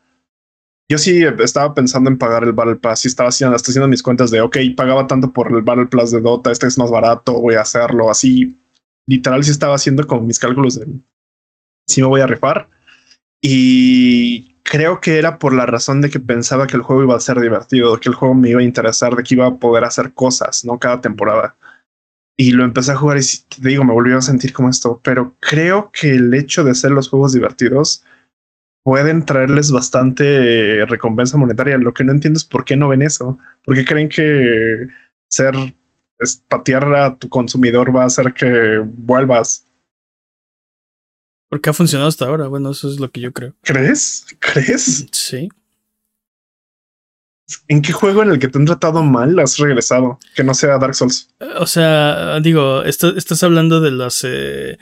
Yo 0.89 0.97
sí 0.97 1.23
estaba 1.39 1.75
pensando 1.75 2.09
en 2.09 2.17
pagar 2.17 2.43
el 2.43 2.53
Battle 2.53 2.77
Pass 2.77 3.05
y 3.05 3.09
estaba 3.09 3.29
haciendo, 3.29 3.55
hasta 3.55 3.71
haciendo 3.71 3.87
mis 3.87 4.01
cuentas 4.01 4.31
de, 4.31 4.41
ok, 4.41 4.57
pagaba 4.75 5.05
tanto 5.05 5.31
por 5.31 5.51
el 5.51 5.61
Battle 5.61 5.87
Pass 5.87 6.11
de 6.11 6.21
Dota, 6.21 6.51
este 6.51 6.65
es 6.65 6.77
más 6.79 6.89
barato, 6.89 7.33
voy 7.33 7.55
a 7.55 7.61
hacerlo 7.61 8.09
así. 8.09 8.57
Literal, 9.05 9.43
sí 9.43 9.51
estaba 9.51 9.75
haciendo 9.75 10.07
como 10.07 10.21
mis 10.21 10.39
cálculos 10.39 10.79
de 10.79 10.87
sí 11.87 12.01
me 12.01 12.07
voy 12.07 12.21
a 12.21 12.27
rifar. 12.27 12.69
Y 13.41 14.55
creo 14.63 14.99
que 14.99 15.17
era 15.17 15.39
por 15.39 15.53
la 15.53 15.65
razón 15.65 16.01
de 16.01 16.09
que 16.09 16.19
pensaba 16.19 16.67
que 16.67 16.75
el 16.75 16.83
juego 16.83 17.03
iba 17.03 17.15
a 17.15 17.19
ser 17.19 17.39
divertido, 17.39 17.99
que 17.99 18.09
el 18.09 18.15
juego 18.15 18.35
me 18.35 18.49
iba 18.49 18.59
a 18.59 18.63
interesar, 18.63 19.15
de 19.15 19.23
que 19.23 19.35
iba 19.35 19.47
a 19.47 19.55
poder 19.55 19.83
hacer 19.83 20.13
cosas, 20.13 20.65
¿no? 20.65 20.77
Cada 20.77 21.01
temporada. 21.01 21.55
Y 22.35 22.51
lo 22.51 22.63
empecé 22.63 22.91
a 22.91 22.97
jugar 22.97 23.17
y 23.17 23.21
te 23.21 23.67
digo, 23.67 23.83
me 23.83 23.93
volvió 23.93 24.17
a 24.17 24.21
sentir 24.21 24.53
como 24.53 24.69
esto, 24.69 24.99
pero 25.03 25.35
creo 25.39 25.91
que 25.91 26.11
el 26.11 26.33
hecho 26.33 26.63
de 26.63 26.75
ser 26.75 26.91
los 26.91 27.09
juegos 27.09 27.33
divertidos 27.33 28.03
pueden 28.83 29.25
traerles 29.25 29.71
bastante 29.71 30.85
recompensa 30.85 31.37
monetaria. 31.37 31.77
Lo 31.77 31.93
que 31.93 32.03
no 32.03 32.11
entiendo 32.11 32.37
es 32.37 32.45
por 32.45 32.63
qué 32.63 32.77
no 32.77 32.87
ven 32.87 33.01
eso. 33.01 33.37
¿Por 33.65 33.75
qué 33.75 33.83
creen 33.83 34.07
que 34.07 34.87
ser 35.29 35.55
patear 36.47 36.93
a 36.95 37.15
tu 37.15 37.27
consumidor 37.27 37.95
va 37.95 38.03
a 38.03 38.07
hacer 38.07 38.33
que 38.33 38.81
vuelvas? 38.83 39.66
Porque 41.49 41.69
ha 41.69 41.73
funcionado 41.73 42.09
hasta 42.09 42.25
ahora. 42.25 42.47
Bueno, 42.47 42.71
eso 42.71 42.89
es 42.89 42.99
lo 42.99 43.09
que 43.09 43.21
yo 43.21 43.31
creo. 43.31 43.53
¿Crees? 43.63 44.25
¿Crees? 44.39 45.07
Sí. 45.11 45.49
¿En 47.69 47.81
qué 47.81 47.93
juego 47.93 48.23
en 48.23 48.31
el 48.31 48.39
que 48.39 48.49
te 48.49 48.57
han 48.57 48.65
tratado 48.65 49.03
mal 49.03 49.39
has 49.39 49.57
regresado? 49.57 50.19
Que 50.35 50.43
no 50.43 50.53
sea 50.53 50.77
Dark 50.77 50.95
Souls. 50.95 51.29
O 51.57 51.65
sea, 51.65 52.39
digo, 52.41 52.83
estás 52.83 53.41
hablando 53.43 53.79
de 53.79 53.91
las 53.91 54.25
eh, 54.25 54.77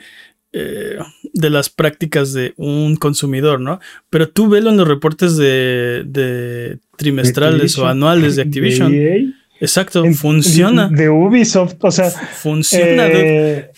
eh, 0.52 0.98
de 1.32 1.50
las 1.50 1.70
prácticas 1.70 2.32
de 2.32 2.54
un 2.56 2.96
consumidor, 2.96 3.60
¿no? 3.60 3.78
Pero 4.10 4.30
tú 4.30 4.48
velo 4.48 4.70
en 4.70 4.78
los 4.78 4.88
reportes 4.88 5.36
de, 5.36 6.78
trimestrales 6.96 7.78
o 7.78 7.86
anuales 7.86 8.36
de 8.36 8.42
Activision. 8.42 8.92
E 8.94 9.32
Exacto, 9.60 10.04
funciona. 10.14 10.88
De, 10.88 11.08
Ubisoft, 11.08 11.76
o 11.80 11.90
sea, 11.90 12.10
funciona. 12.10 13.06
Eh, 13.08 13.70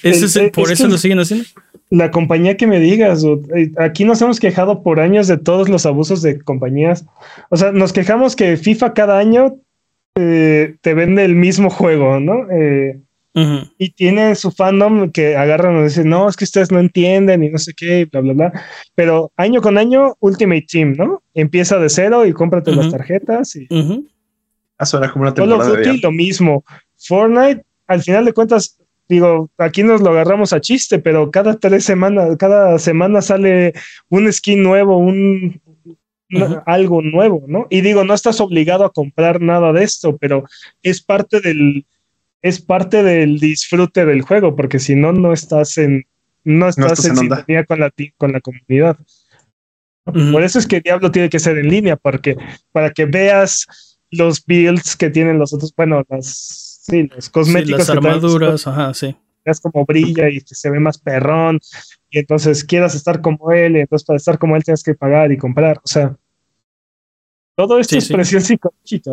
por 0.52 0.72
eso 0.72 0.88
lo 0.88 0.98
siguen 0.98 1.20
haciendo 1.20 1.46
la 1.90 2.10
compañía 2.10 2.56
que 2.56 2.66
me 2.66 2.80
digas, 2.80 3.24
eh, 3.24 3.72
aquí 3.78 4.04
nos 4.04 4.20
hemos 4.20 4.40
quejado 4.40 4.82
por 4.82 5.00
años 5.00 5.26
de 5.26 5.38
todos 5.38 5.68
los 5.68 5.86
abusos 5.86 6.22
de 6.22 6.40
compañías. 6.40 7.06
O 7.50 7.56
sea, 7.56 7.72
nos 7.72 7.92
quejamos 7.92 8.36
que 8.36 8.56
FIFA 8.56 8.92
cada 8.92 9.18
año 9.18 9.56
eh, 10.16 10.76
te 10.80 10.94
vende 10.94 11.24
el 11.24 11.34
mismo 11.34 11.70
juego, 11.70 12.20
¿no? 12.20 12.50
Eh, 12.50 13.00
y 13.78 13.90
tiene 13.90 14.34
su 14.34 14.50
fandom 14.50 15.12
que 15.12 15.36
agarran 15.36 15.78
y 15.78 15.84
dicen, 15.84 16.08
no, 16.08 16.28
es 16.28 16.36
que 16.36 16.42
ustedes 16.42 16.72
no 16.72 16.80
entienden 16.80 17.44
y 17.44 17.50
no 17.50 17.58
sé 17.58 17.72
qué, 17.72 18.04
bla, 18.10 18.20
bla, 18.20 18.32
bla. 18.32 18.52
Pero 18.96 19.30
año 19.36 19.62
con 19.62 19.78
año, 19.78 20.16
Ultimate 20.18 20.66
Team, 20.68 20.94
¿no? 20.96 21.22
Empieza 21.34 21.78
de 21.78 21.88
cero 21.88 22.26
y 22.26 22.32
cómprate 22.32 22.74
las 22.74 22.90
tarjetas. 22.90 23.54
Y... 23.54 23.68
Ah, 24.76 24.86
suena 24.86 25.12
como 25.12 25.22
una 25.22 25.34
temporada. 25.34 25.80
lo 26.02 26.10
mismo. 26.10 26.64
Fortnite, 26.96 27.64
al 27.86 28.02
final 28.02 28.24
de 28.24 28.32
cuentas, 28.32 28.76
digo, 29.08 29.50
aquí 29.58 29.82
nos 29.82 30.00
lo 30.00 30.10
agarramos 30.10 30.52
a 30.52 30.60
chiste, 30.60 30.98
pero 30.98 31.30
cada 31.30 31.54
tres 31.54 31.84
semanas, 31.84 32.36
cada 32.38 32.78
semana 32.78 33.22
sale 33.22 33.72
un 34.08 34.32
skin 34.32 34.62
nuevo, 34.62 34.98
un 34.98 35.60
algo 36.66 37.00
nuevo, 37.02 37.44
¿no? 37.46 37.66
Y 37.70 37.80
digo, 37.80 38.04
no 38.04 38.14
estás 38.14 38.40
obligado 38.40 38.84
a 38.84 38.92
comprar 38.92 39.40
nada 39.40 39.72
de 39.72 39.84
esto, 39.84 40.16
pero 40.18 40.44
es 40.82 41.02
parte 41.02 41.40
del, 41.40 41.86
es 42.42 42.60
parte 42.60 43.02
del 43.02 43.38
disfrute 43.38 44.04
del 44.04 44.22
juego, 44.22 44.54
porque 44.54 44.78
si 44.78 44.94
no, 44.94 45.12
no 45.12 45.32
estás 45.32 45.78
en, 45.78 46.04
no 46.44 46.68
estás, 46.68 47.04
en, 47.06 47.16
sintonía 47.16 47.64
con 47.64 47.80
la, 47.80 47.92
con 48.16 48.32
la 48.32 48.40
comunidad. 48.40 48.96
Por 50.04 50.42
eso 50.42 50.58
es 50.58 50.66
que 50.66 50.80
Diablo 50.80 51.10
tiene 51.10 51.28
que 51.28 51.38
ser 51.38 51.58
en 51.58 51.68
línea, 51.68 51.96
porque 51.96 52.36
para 52.72 52.90
que 52.90 53.04
veas 53.04 53.66
los 54.10 54.44
builds 54.44 54.96
que 54.96 55.10
tienen 55.10 55.38
los 55.38 55.52
otros, 55.52 55.74
bueno, 55.76 56.02
las 56.08 56.67
Sí, 56.88 57.10
los 57.14 57.28
cosméticos. 57.28 57.80
las 57.80 57.90
armaduras, 57.90 58.66
ajá, 58.66 58.94
sí. 58.94 59.16
Es 59.44 59.60
como 59.60 59.84
brilla 59.84 60.28
y 60.28 60.40
se 60.40 60.70
ve 60.70 60.80
más 60.80 60.98
perrón. 60.98 61.60
Y 62.10 62.18
entonces 62.18 62.64
quieras 62.64 62.94
estar 62.94 63.20
como 63.20 63.50
él, 63.52 63.76
y 63.76 63.80
entonces 63.80 64.06
para 64.06 64.16
estar 64.16 64.38
como 64.38 64.56
él 64.56 64.64
tienes 64.64 64.82
que 64.82 64.94
pagar 64.94 65.32
y 65.32 65.38
comprar. 65.38 65.78
O 65.78 65.88
sea, 65.88 66.16
todo 67.58 67.80
esto 67.80 67.98
es 67.98 68.08
presión 68.08 68.40
psicológica. 68.40 69.10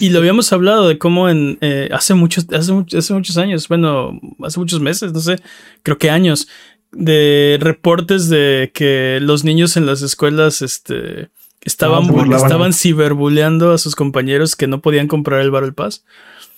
Y, 0.00 0.10
lo 0.10 0.18
habíamos 0.18 0.52
hablado 0.52 0.88
de 0.88 0.98
cómo 0.98 1.28
en 1.28 1.56
eh, 1.60 1.88
hace, 1.92 2.14
muchos, 2.14 2.46
hace, 2.52 2.72
hace 2.98 3.14
muchos 3.14 3.38
años, 3.38 3.68
bueno, 3.68 4.18
hace 4.42 4.58
muchos 4.58 4.80
meses, 4.80 5.12
no 5.12 5.20
sé, 5.20 5.36
creo 5.84 5.96
que 5.96 6.10
años, 6.10 6.48
de 6.90 7.58
reportes 7.60 8.28
de 8.28 8.72
que 8.74 9.18
los 9.22 9.44
niños 9.44 9.76
en 9.76 9.86
las 9.86 10.02
escuelas 10.02 10.62
este, 10.62 11.30
estaban, 11.62 12.04
estaban 12.32 12.72
ciberbuleando 12.72 13.72
a 13.72 13.78
sus 13.78 13.94
compañeros 13.94 14.56
que 14.56 14.66
no 14.66 14.80
podían 14.80 15.06
comprar 15.06 15.40
el 15.40 15.52
Battle 15.52 15.72
Pass. 15.72 16.04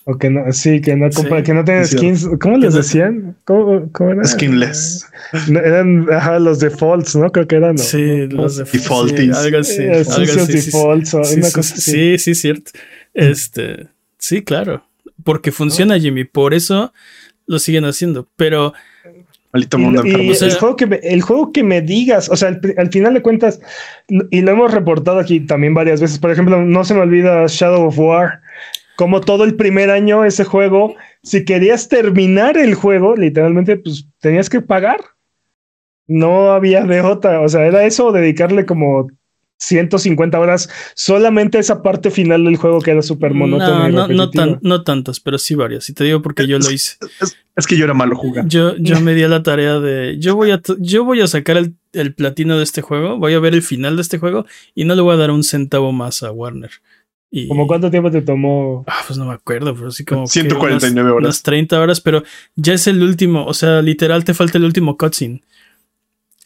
O 0.05 0.19
que 0.19 0.31
no, 0.31 0.53
sí, 0.53 0.81
que 0.81 0.97
no, 0.97 1.09
que 1.11 1.55
no 1.55 1.65
tienen 1.65 1.87
skins. 1.87 2.29
¿Cómo 2.41 2.57
les 2.57 2.75
decían? 2.75 3.37
¿Cómo, 3.45 3.89
cómo 3.93 4.25
Skinless. 4.25 5.07
eran 5.49 6.09
ajá, 6.11 6.41
los 6.41 6.59
defaults, 6.59 7.15
¿no? 7.15 7.31
Creo 7.31 7.47
que 7.47 7.57
eran. 7.57 7.79
Sí, 7.79 8.27
los 8.27 8.57
defaulties. 8.57 9.37
algo 9.37 9.59
así. 9.59 9.85
algo 9.85 10.47
defaults 10.47 11.15
o 11.15 11.19
una 11.21 11.51
cosa 11.53 11.77
Sí, 11.77 12.19
sí, 12.19 12.35
cierto. 12.35 12.73
Este, 13.15 13.87
sí, 14.19 14.43
claro. 14.43 14.85
Porque 15.23 15.53
funciona, 15.53 16.01
Jimmy. 16.01 16.25
Por 16.25 16.53
eso 16.53 16.93
lo 17.47 17.61
siguen 17.61 17.85
haciendo. 17.85 18.29
Pero. 18.37 18.75
Mundo 19.77 20.03
y, 20.07 20.31
el, 20.31 20.55
juego 20.55 20.77
que 20.77 20.87
me, 20.87 20.97
el 21.03 21.21
juego 21.21 21.53
que 21.53 21.63
me 21.63 21.83
digas, 21.83 22.31
o 22.31 22.37
sea, 22.37 22.59
al, 22.79 22.91
final 22.91 23.13
de 23.13 23.21
cuentas, 23.21 23.61
y 24.09 24.41
lo 24.41 24.53
hemos 24.53 24.73
reportado 24.73 25.19
aquí 25.19 25.41
también 25.41 25.75
varias 25.75 26.01
veces. 26.01 26.19
Por 26.19 26.31
ejemplo, 26.31 26.65
no 26.65 26.85
se 26.85 26.95
me 26.95 27.01
olvida 27.01 27.45
Shadow 27.47 27.87
of 27.87 27.99
War 27.99 28.42
como 28.97 29.21
todo 29.21 29.45
el 29.45 29.57
primer 29.57 29.91
año 29.91 30.25
ese 30.25 30.45
juego, 30.45 30.95
si 31.23 31.45
querías 31.45 31.89
terminar 31.89 32.57
el 32.57 32.75
juego, 32.75 33.17
literalmente, 33.17 33.77
pues 33.77 34.07
tenías 34.21 34.51
que 34.51 34.61
pagar. 34.61 35.01
No 36.07 36.53
había 36.53 36.85
de 36.85 37.01
otra, 37.01 37.41
o 37.41 37.49
sea, 37.49 37.65
era 37.65 37.85
eso, 37.85 38.13
dedicarle 38.13 38.67
como 38.67 39.09
150 39.63 40.39
horas 40.39 40.69
solamente 40.95 41.57
a 41.57 41.61
esa 41.61 41.83
parte 41.83 42.11
final 42.11 42.45
del 42.45 42.57
juego 42.57 42.81
que 42.81 42.91
era 42.91 43.03
súper 43.03 43.33
monótona. 43.33 43.89
No, 43.89 44.09
no, 44.09 44.31
no, 44.33 44.59
no, 44.61 44.83
tantas, 44.83 45.21
pero 45.21 45.39
sí 45.39 45.55
varias. 45.55 45.89
Y 45.89 45.95
te 45.95 46.05
digo 46.05 46.21
porque 46.21 46.47
yo 46.47 46.59
lo 46.59 46.71
hice. 46.71 46.97
Es, 47.55 47.67
que 47.67 47.77
yo 47.77 47.85
era 47.85 47.95
malo 47.95 48.17
jugando. 48.17 48.49
Yo, 48.49 48.77
yo 48.77 49.01
me 49.03 49.15
di 49.15 49.23
a 49.23 49.29
la 49.29 49.43
tarea 49.43 49.79
de. 49.79 50.19
Yo 50.19 50.35
voy 50.35 50.51
a, 50.51 50.61
yo 50.79 51.05
voy 51.05 51.21
a 51.21 51.29
sacar 51.29 51.57
el, 51.57 51.75
el 51.93 52.15
platino 52.15 52.59
de 52.59 52.65
este 52.65 52.83
juego, 52.83 53.19
voy 53.19 53.35
a 53.35 53.41
ver 53.41 53.55
el 53.55 53.63
final 53.63 53.97
de 53.97 54.03
este 54.03 54.19
juego 54.19 54.47
y 54.75 54.85
no 54.85 54.95
le 54.95 55.03
voy 55.03 55.15
a 55.15 55.19
dar 55.19 55.31
un 55.31 55.45
centavo 55.45 55.93
más 55.93 56.23
a 56.23 56.33
Warner. 56.33 56.71
¿Cómo 57.49 57.67
cuánto 57.67 57.91
tiempo 57.91 58.11
te 58.11 58.21
tomó? 58.21 58.85
Ah, 58.87 59.01
pues 59.07 59.19
no 59.19 59.25
me 59.25 59.33
acuerdo, 59.33 59.75
pero 59.75 59.91
sí 59.91 60.05
como 60.05 60.27
149 60.27 61.11
horas. 61.11 61.25
Unas 61.25 61.43
30 61.43 61.81
horas, 61.81 62.01
pero 62.01 62.23
ya 62.57 62.75
es 62.75 62.87
el 62.87 63.03
último, 63.03 63.47
o 63.47 63.55
sea, 63.55 63.81
literal 63.81 64.23
te 64.25 64.35
falta 64.35 64.59
el 64.59 64.65
último 64.65 64.99
cutscene. 64.99 65.41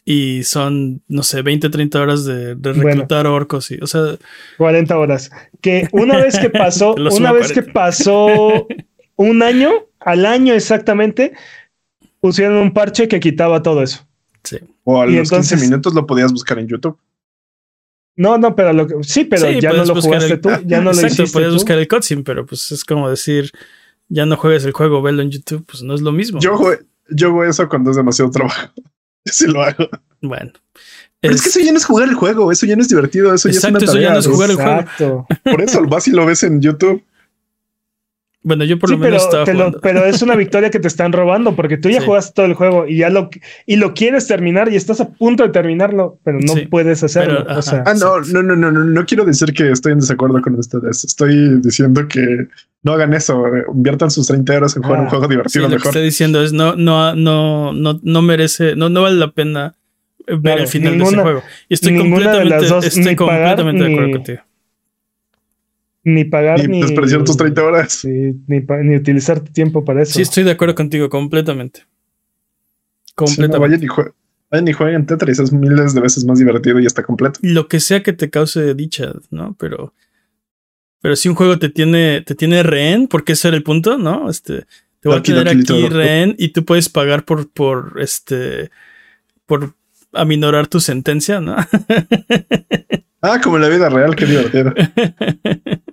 Y 0.05 0.43
son, 0.43 1.01
no 1.09 1.23
sé, 1.23 1.41
20, 1.41 1.69
30 1.69 2.01
horas 2.01 2.23
de, 2.23 2.55
reclutar 2.55 3.27
orcos 3.27 3.69
y, 3.71 3.79
o 3.81 3.87
sea, 3.87 4.17
40 4.57 4.97
horas. 4.97 5.29
Que 5.59 5.89
una 5.91 6.17
vez 6.17 6.39
que 6.39 6.49
pasó, 6.49 6.95
una 7.17 7.33
vez 7.33 7.51
que 7.51 7.63
pasó 7.63 8.65
un 9.17 9.43
año, 9.43 9.71
al 9.99 10.25
año 10.25 10.53
exactamente, 10.53 11.33
pusieron 12.21 12.55
un 12.55 12.71
parche 12.71 13.09
que 13.09 13.19
quitaba 13.19 13.61
todo 13.61 13.83
eso. 13.83 14.07
Sí. 14.43 14.59
O 14.85 15.01
a 15.01 15.05
los 15.05 15.29
15 15.29 15.57
minutos 15.57 15.93
lo 15.93 16.07
podías 16.07 16.31
buscar 16.31 16.57
en 16.59 16.69
YouTube. 16.69 16.97
No, 18.17 18.37
no, 18.39 18.55
pero 18.55 18.73
lo 18.73 18.87
que, 18.87 18.95
sí, 19.03 19.25
pero 19.25 19.49
ya 19.51 19.71
no 19.71 19.85
lo 19.85 20.01
jugaste 20.01 20.37
tú, 20.37 20.49
ya 20.65 20.81
no 20.81 20.91
lo 20.91 21.05
hiciste 21.05 21.31
puedes 21.31 21.53
buscar 21.53 21.77
el 21.77 21.87
cutscene, 21.87 22.23
pero 22.23 22.45
pues 22.45 22.71
es 22.71 22.83
como 22.83 23.09
decir, 23.09 23.51
ya 24.09 24.25
no 24.25 24.35
juegues 24.37 24.65
el 24.65 24.71
juego, 24.71 25.03
velo 25.03 25.21
en 25.21 25.29
YouTube, 25.29 25.63
pues 25.65 25.83
no 25.83 25.93
es 25.93 26.01
lo 26.01 26.11
mismo. 26.11 26.39
Yo 26.39 26.57
juego, 26.57 26.81
yo 27.09 27.27
hago 27.27 27.43
eso 27.43 27.69
cuando 27.69 27.91
es 27.91 27.97
demasiado 27.97 28.31
trabajo. 28.31 28.71
Yo 29.25 29.33
sí 29.33 29.45
lo 29.45 29.61
hago. 29.61 29.89
Bueno. 30.21 30.53
Pero 31.19 31.35
es, 31.35 31.41
que 31.41 31.49
eso 31.49 31.59
ya 31.59 31.71
no 31.71 31.77
es 31.77 31.85
jugar 31.85 32.07
el 32.07 32.15
juego, 32.15 32.49
eso 32.49 32.65
ya 32.65 32.75
no 32.75 32.81
es 32.81 32.87
divertido, 32.87 33.33
eso 33.33 33.49
ya 33.49 33.57
es 33.57 33.63
una 33.65 33.79
tarea. 33.79 33.91
Eso 33.91 33.99
ya 33.99 34.13
no 34.13 34.19
es 34.19 34.27
jugar 34.27 34.49
el 34.51 34.55
juego. 34.55 35.27
Por 35.43 35.61
eso 35.61 35.85
vas 35.85 36.07
y 36.07 36.11
lo 36.11 36.25
ves 36.25 36.43
en 36.43 36.61
YouTube. 36.61 37.03
Bueno, 38.43 38.63
yo 38.63 38.79
por 38.79 38.89
lo 38.91 38.97
menos 38.97 39.27
pero, 39.45 39.73
pero 39.81 40.05
es 40.05 40.21
una 40.21 40.35
victoria 40.37 40.69
que 40.69 40.79
te 40.79 40.87
están 40.87 41.11
robando 41.11 41.55
porque 41.55 41.77
tú 41.77 41.89
ya 41.89 42.01
jugaste 42.01 42.33
todo 42.33 42.45
el 42.45 42.53
juego 42.53 42.87
y 42.87 42.97
ya 42.97 43.09
lo 43.09 43.29
y 43.65 43.75
lo 43.75 43.93
quieres 43.93 44.27
terminar 44.27 44.71
y 44.71 44.75
estás 44.75 45.01
a 45.01 45.09
punto 45.09 45.43
de 45.43 45.49
terminarlo, 45.49 46.19
pero 46.23 46.39
no 46.39 46.53
puedes 46.69 47.03
hacerlo. 47.03 47.45
ah, 47.47 47.93
no, 47.99 48.21
no, 48.21 48.43
no, 48.43 48.55
no, 48.55 48.71
no, 48.71 48.83
no 48.83 49.05
quiero 49.05 49.25
decir 49.25 49.53
que 49.53 49.71
estoy 49.71 49.93
en 49.93 49.99
desacuerdo 49.99 50.41
con 50.41 50.55
ustedes. 50.55 51.03
Estoy 51.03 51.59
diciendo 51.61 52.07
que 52.07 52.47
no 52.83 52.93
hagan 52.93 53.13
eso, 53.13 53.43
inviertan 53.73 54.11
sus 54.11 54.27
30 54.27 54.53
euros 54.53 54.77
en 54.77 54.83
jugar 54.83 55.01
un 55.01 55.07
ah. 55.07 55.09
juego 55.09 55.27
divertido 55.27 55.67
Lo 55.67 55.77
que 55.77 55.87
estoy 55.87 56.03
diciendo 56.03 56.41
es 56.41 56.53
no, 56.53 56.75
no, 56.75 57.15
no, 57.15 57.73
no, 57.73 57.99
no 58.01 58.21
merece, 58.21 58.75
no, 58.75 58.89
no 58.89 59.01
vale 59.01 59.17
la 59.17 59.31
pena 59.31 59.75
ver 60.25 60.59
el 60.59 60.67
final 60.67 60.97
de 60.97 61.03
ese 61.03 61.17
juego. 61.17 61.43
Y 61.67 61.73
estoy 61.73 61.97
completamente, 61.97 62.87
estoy 62.87 63.15
completamente 63.15 63.83
de 63.83 63.91
acuerdo 63.91 64.11
contigo 64.11 64.41
ni 66.07 66.23
pagar 66.23 66.67
ni, 66.69 66.81
desperdiciar 66.81 67.23
tus 67.25 67.35
30 67.35 67.63
horas. 67.63 68.05
ni, 68.05 68.33
ni, 68.47 68.95
utilizar 68.95 69.41
tiempo 69.41 69.83
para 69.83 70.03
eso. 70.03 70.13
Sí, 70.13 70.21
estoy 70.21 70.45
de 70.45 70.51
acuerdo 70.51 70.73
contigo 70.73 71.09
completamente. 71.09 71.81
Completamente. 73.13 73.87
vayan, 74.49 74.67
y 74.67 74.73
jueguen, 74.73 75.05
Tetris, 75.05 75.39
es 75.39 75.51
miles 75.51 75.93
de 75.93 75.99
veces 75.99 76.23
más 76.23 76.39
divertido 76.39 76.79
y 76.79 76.85
está 76.85 77.03
completo. 77.03 77.39
Lo 77.43 77.67
que 77.67 77.81
sea 77.81 78.03
que 78.03 78.13
te 78.13 78.29
cause 78.29 78.73
dicha, 78.73 79.11
¿no? 79.31 79.55
Pero. 79.59 79.93
Pero 81.01 81.15
si 81.15 81.27
un 81.27 81.35
juego 81.35 81.59
te 81.59 81.69
tiene, 81.69 82.21
te 82.21 82.35
tiene 82.35 82.63
rehén, 82.63 83.07
porque 83.07 83.33
ese 83.33 83.49
era 83.49 83.57
el 83.57 83.63
punto, 83.63 83.97
¿no? 83.97 84.29
Este. 84.29 84.65
Te 85.01 85.09
voy 85.09 85.17
a 85.17 85.21
tener 85.21 85.49
aquí 85.49 85.89
rehén 85.89 86.35
y 86.37 86.49
tú 86.49 86.63
puedes 86.63 86.87
pagar 86.87 87.25
por, 87.25 87.49
por 87.49 87.97
este. 87.99 88.71
por 89.45 89.73
aminorar 90.13 90.67
tu 90.67 90.79
sentencia, 90.79 91.41
¿no? 91.41 91.57
ah, 93.21 93.41
como 93.43 93.57
en 93.57 93.61
la 93.61 93.69
vida 93.69 93.89
real, 93.89 94.15
qué 94.15 94.25
divertido. 94.25 94.73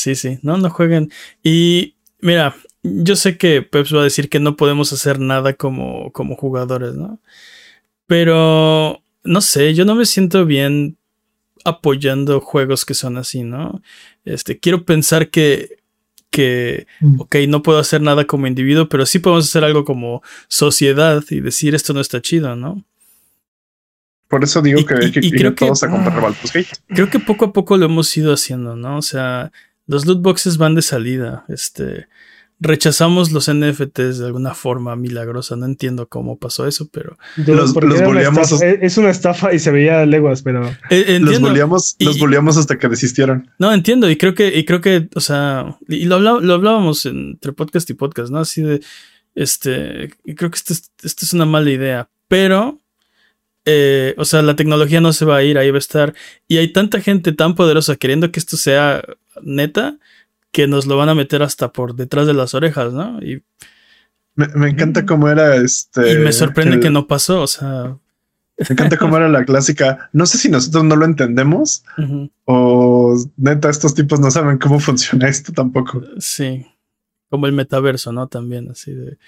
Sí, 0.00 0.14
sí, 0.14 0.38
no, 0.40 0.56
no 0.56 0.70
jueguen. 0.70 1.12
Y 1.42 1.96
mira, 2.20 2.56
yo 2.82 3.16
sé 3.16 3.36
que 3.36 3.60
Peps 3.60 3.94
va 3.94 4.00
a 4.00 4.04
decir 4.04 4.30
que 4.30 4.40
no 4.40 4.56
podemos 4.56 4.94
hacer 4.94 5.20
nada 5.20 5.52
como, 5.52 6.10
como 6.12 6.36
jugadores, 6.36 6.94
¿no? 6.94 7.20
Pero 8.06 9.02
no 9.24 9.40
sé, 9.42 9.74
yo 9.74 9.84
no 9.84 9.94
me 9.94 10.06
siento 10.06 10.46
bien 10.46 10.96
apoyando 11.66 12.40
juegos 12.40 12.86
que 12.86 12.94
son 12.94 13.18
así, 13.18 13.42
¿no? 13.42 13.82
Este, 14.24 14.58
quiero 14.58 14.86
pensar 14.86 15.28
que, 15.28 15.76
que, 16.30 16.86
mm. 17.00 17.20
ok, 17.20 17.36
no 17.46 17.62
puedo 17.62 17.78
hacer 17.78 18.00
nada 18.00 18.24
como 18.24 18.46
individuo, 18.46 18.88
pero 18.88 19.04
sí 19.04 19.18
podemos 19.18 19.50
hacer 19.50 19.64
algo 19.64 19.84
como 19.84 20.22
sociedad 20.48 21.22
y 21.28 21.40
decir 21.40 21.74
esto 21.74 21.92
no 21.92 22.00
está 22.00 22.22
chido, 22.22 22.56
¿no? 22.56 22.86
Por 24.30 24.44
eso 24.44 24.62
digo 24.62 24.86
que, 24.86 24.94
creo 25.10 25.56
que 25.56 25.66
todos 25.66 25.82
a 25.82 25.90
comprar 25.90 26.32
Creo 26.86 27.10
que 27.10 27.18
poco 27.18 27.46
a 27.46 27.52
poco 27.52 27.76
lo 27.76 27.86
hemos 27.86 28.16
ido 28.16 28.32
haciendo, 28.32 28.76
¿no? 28.76 28.96
O 28.96 29.02
sea, 29.02 29.50
los 29.90 30.06
loot 30.06 30.22
boxes 30.22 30.56
van 30.56 30.76
de 30.76 30.82
salida. 30.82 31.44
Este, 31.48 32.06
rechazamos 32.60 33.32
los 33.32 33.52
NFTs 33.52 34.18
de 34.18 34.26
alguna 34.26 34.54
forma 34.54 34.94
milagrosa. 34.94 35.56
No 35.56 35.66
entiendo 35.66 36.08
cómo 36.08 36.38
pasó 36.38 36.64
eso, 36.68 36.88
pero. 36.92 37.18
Los, 37.36 37.74
los 37.74 38.62
Es 38.62 38.98
una 38.98 39.10
estafa 39.10 39.52
y 39.52 39.58
se 39.58 39.72
veía 39.72 40.06
leguas, 40.06 40.42
pero. 40.42 40.72
Eh, 40.90 41.18
los 41.20 41.40
volvíamos, 41.40 41.96
los 41.98 42.56
hasta 42.56 42.78
que 42.78 42.88
desistieron. 42.88 43.50
No, 43.58 43.74
entiendo. 43.74 44.08
Y 44.08 44.16
creo 44.16 44.32
que, 44.36 44.56
y 44.56 44.64
creo 44.64 44.80
que, 44.80 45.08
o 45.16 45.20
sea, 45.20 45.76
y 45.88 46.04
lo, 46.04 46.20
lo 46.20 46.54
hablábamos 46.54 47.04
entre 47.06 47.52
podcast 47.52 47.90
y 47.90 47.94
podcast, 47.94 48.30
¿no? 48.30 48.38
Así 48.38 48.62
de. 48.62 48.80
Este. 49.34 50.14
Creo 50.36 50.52
que 50.52 50.56
esto 50.56 50.72
esto 50.72 51.24
es 51.24 51.32
una 51.32 51.46
mala 51.46 51.68
idea. 51.68 52.08
Pero 52.28 52.78
eh, 53.64 54.14
o 54.16 54.24
sea, 54.24 54.42
la 54.42 54.56
tecnología 54.56 55.00
no 55.00 55.12
se 55.12 55.24
va 55.24 55.36
a 55.36 55.42
ir, 55.42 55.58
ahí 55.58 55.70
va 55.70 55.76
a 55.76 55.78
estar. 55.78 56.14
Y 56.48 56.58
hay 56.58 56.72
tanta 56.72 57.00
gente 57.00 57.32
tan 57.32 57.54
poderosa 57.54 57.96
queriendo 57.96 58.30
que 58.32 58.40
esto 58.40 58.56
sea 58.56 59.02
neta 59.42 59.98
que 60.52 60.66
nos 60.66 60.86
lo 60.86 60.96
van 60.96 61.08
a 61.08 61.14
meter 61.14 61.42
hasta 61.42 61.72
por 61.72 61.94
detrás 61.94 62.26
de 62.26 62.34
las 62.34 62.54
orejas, 62.54 62.92
¿no? 62.92 63.20
Y 63.22 63.42
me, 64.34 64.68
encanta 64.68 65.04
cómo 65.04 65.28
era 65.28 65.56
este. 65.56 66.12
Y 66.12 66.18
me 66.18 66.32
sorprende 66.32 66.80
que, 66.80 66.90
no 66.90 67.06
pasó, 67.06 67.42
o 67.42 67.46
sea. 67.46 67.96
Me 68.56 68.66
encanta 68.68 68.98
cómo 68.98 69.16
era 69.16 69.28
la 69.28 69.44
clásica. 69.44 70.10
No 70.12 70.26
sé 70.26 70.38
si 70.38 70.50
nosotros 70.50 70.84
no 70.84 70.96
lo 70.96 71.04
entendemos 71.04 71.84
o 72.44 73.16
neta, 73.36 73.70
estos 73.70 73.94
tipos 73.94 74.20
no 74.20 74.30
saben 74.30 74.58
cómo 74.58 74.80
funciona 74.80 75.28
esto 75.28 75.52
tampoco. 75.52 76.02
Sí, 76.18 76.66
como 77.28 77.46
el 77.46 77.52
metaverso, 77.52 78.12
¿no? 78.12 78.28
También 78.28 78.70
así 78.70 78.92
de. 78.92 79.18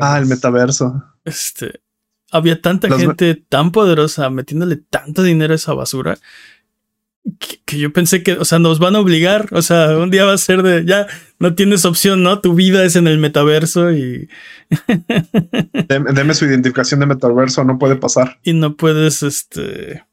Ah, 0.00 0.18
el 0.18 0.26
metaverso. 0.26 1.02
Este, 1.24 1.80
había 2.30 2.60
tanta 2.60 2.88
gente 2.98 3.34
tan 3.48 3.70
poderosa 3.70 4.28
metiéndole 4.28 4.76
tanto 4.76 5.22
dinero 5.22 5.52
a 5.52 5.56
esa 5.56 5.72
basura 5.72 6.18
que, 7.38 7.78
yo 7.78 7.92
pensé 7.92 8.22
que, 8.22 8.32
o 8.32 8.44
sea, 8.44 8.58
nos 8.58 8.78
van 8.78 8.96
a 8.96 9.00
obligar, 9.00 9.48
o 9.52 9.62
sea, 9.62 9.96
un 9.98 10.10
día 10.10 10.24
va 10.24 10.32
a 10.32 10.38
ser 10.38 10.62
de, 10.62 10.84
ya 10.84 11.06
no 11.38 11.54
tienes 11.54 11.84
opción, 11.84 12.22
¿no? 12.22 12.40
Tu 12.40 12.54
vida 12.54 12.84
es 12.84 12.96
en 12.96 13.06
el 13.06 13.18
metaverso 13.18 13.92
y... 13.92 14.28
Deme, 15.88 16.34
su 16.34 16.46
identificación 16.46 17.00
de 17.00 17.06
metaverso, 17.06 17.64
no 17.64 17.78
puede 17.78 17.96
pasar. 17.96 18.38
Y 18.42 18.52
no 18.54 18.76
puedes, 18.76 19.22
este, 19.22 20.04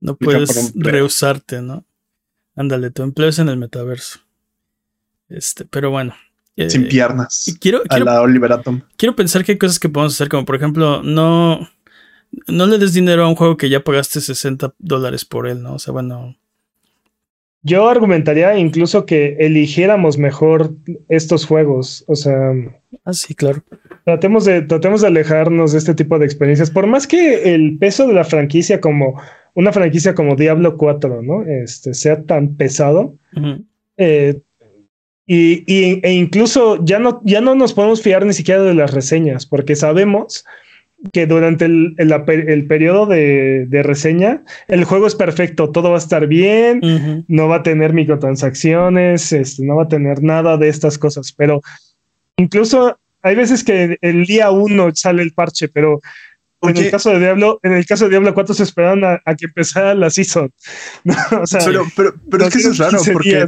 no 0.00 0.16
puedes 0.16 0.72
rehusarte, 0.74 1.62
¿no? 1.62 1.84
Ándale, 2.54 2.90
tu 2.90 3.02
empleo 3.02 3.28
es 3.28 3.38
en 3.38 3.48
el 3.48 3.56
metaverso. 3.56 4.20
Este, 5.28 5.64
pero 5.64 5.90
bueno, 5.90 6.14
sin 6.68 6.84
eh, 6.84 6.88
piernas. 6.88 7.56
Quiero, 7.60 7.82
a 7.88 7.98
la. 7.98 8.62
Quiero 8.96 9.16
pensar 9.16 9.44
que 9.44 9.52
hay 9.52 9.58
cosas 9.58 9.78
que 9.78 9.88
podemos 9.88 10.14
hacer, 10.14 10.28
como 10.28 10.44
por 10.44 10.56
ejemplo, 10.56 11.02
no, 11.02 11.66
no 12.46 12.66
le 12.66 12.78
des 12.78 12.92
dinero 12.92 13.24
a 13.24 13.28
un 13.28 13.34
juego 13.34 13.56
que 13.56 13.70
ya 13.70 13.82
pagaste 13.82 14.20
60 14.20 14.74
dólares 14.78 15.24
por 15.24 15.48
él, 15.48 15.62
¿no? 15.62 15.74
O 15.74 15.78
sea, 15.78 15.92
bueno. 15.92 16.36
Yo 17.62 17.88
argumentaría 17.88 18.58
incluso 18.58 19.06
que 19.06 19.36
eligiéramos 19.38 20.18
mejor 20.18 20.74
estos 21.08 21.46
juegos. 21.46 22.04
O 22.08 22.16
sea. 22.16 22.52
Ah, 23.04 23.12
sí, 23.12 23.34
claro. 23.34 23.62
Tratemos 24.04 24.44
de, 24.44 24.62
tratemos 24.62 25.00
de 25.00 25.06
alejarnos 25.06 25.72
de 25.72 25.78
este 25.78 25.94
tipo 25.94 26.18
de 26.18 26.24
experiencias. 26.24 26.70
Por 26.70 26.86
más 26.86 27.06
que 27.06 27.54
el 27.54 27.78
peso 27.78 28.06
de 28.08 28.14
la 28.14 28.24
franquicia 28.24 28.80
como 28.80 29.20
una 29.54 29.72
franquicia 29.72 30.14
como 30.14 30.34
Diablo 30.34 30.76
4, 30.76 31.22
¿no? 31.22 31.44
Este 31.44 31.94
sea 31.94 32.22
tan 32.24 32.56
pesado. 32.56 33.14
eh, 33.96 34.40
y, 35.24 35.64
e 36.04 36.12
incluso 36.12 36.84
ya 36.84 36.98
no, 36.98 37.22
ya 37.24 37.40
no 37.40 37.54
nos 37.54 37.72
podemos 37.74 38.02
fiar 38.02 38.26
ni 38.26 38.32
siquiera 38.32 38.62
de 38.62 38.74
las 38.74 38.92
reseñas, 38.92 39.46
porque 39.46 39.76
sabemos 39.76 40.44
que 41.12 41.26
durante 41.26 41.64
el, 41.64 41.96
el, 41.98 42.66
periodo 42.66 43.06
de, 43.06 43.66
de, 43.68 43.82
reseña, 43.82 44.44
el 44.68 44.84
juego 44.84 45.06
es 45.06 45.14
perfecto, 45.14 45.70
todo 45.70 45.90
va 45.90 45.96
a 45.96 45.98
estar 45.98 46.26
bien, 46.26 47.24
no 47.26 47.48
va 47.48 47.56
a 47.56 47.62
tener 47.62 47.92
microtransacciones, 47.92 49.32
este, 49.32 49.64
no 49.64 49.76
va 49.76 49.84
a 49.84 49.88
tener 49.88 50.22
nada 50.22 50.56
de 50.56 50.68
estas 50.68 50.98
cosas, 50.98 51.32
pero 51.32 51.60
incluso 52.36 52.98
hay 53.22 53.34
veces 53.34 53.64
que 53.64 53.98
el 54.00 54.26
día 54.26 54.50
uno 54.50 54.90
sale 54.94 55.22
el 55.22 55.32
parche, 55.32 55.68
pero 55.68 56.00
en 56.62 56.76
el 56.76 56.90
caso 56.90 57.10
de 57.10 57.18
Diablo, 57.18 57.58
en 57.62 57.72
el 57.72 57.84
caso 57.86 58.04
de 58.04 58.10
Diablo 58.10 58.34
4 58.34 58.54
se 58.54 58.62
esperaron 58.62 59.04
a, 59.04 59.18
que 59.36 59.46
empezara 59.46 59.94
la 59.94 60.10
season. 60.10 60.52
pero, 61.04 62.14
pero, 62.30 62.46
es 62.46 62.52
que 62.52 62.58
eso 62.60 62.70
es 62.70 62.78
raro 62.78 62.98
porque 63.12 63.44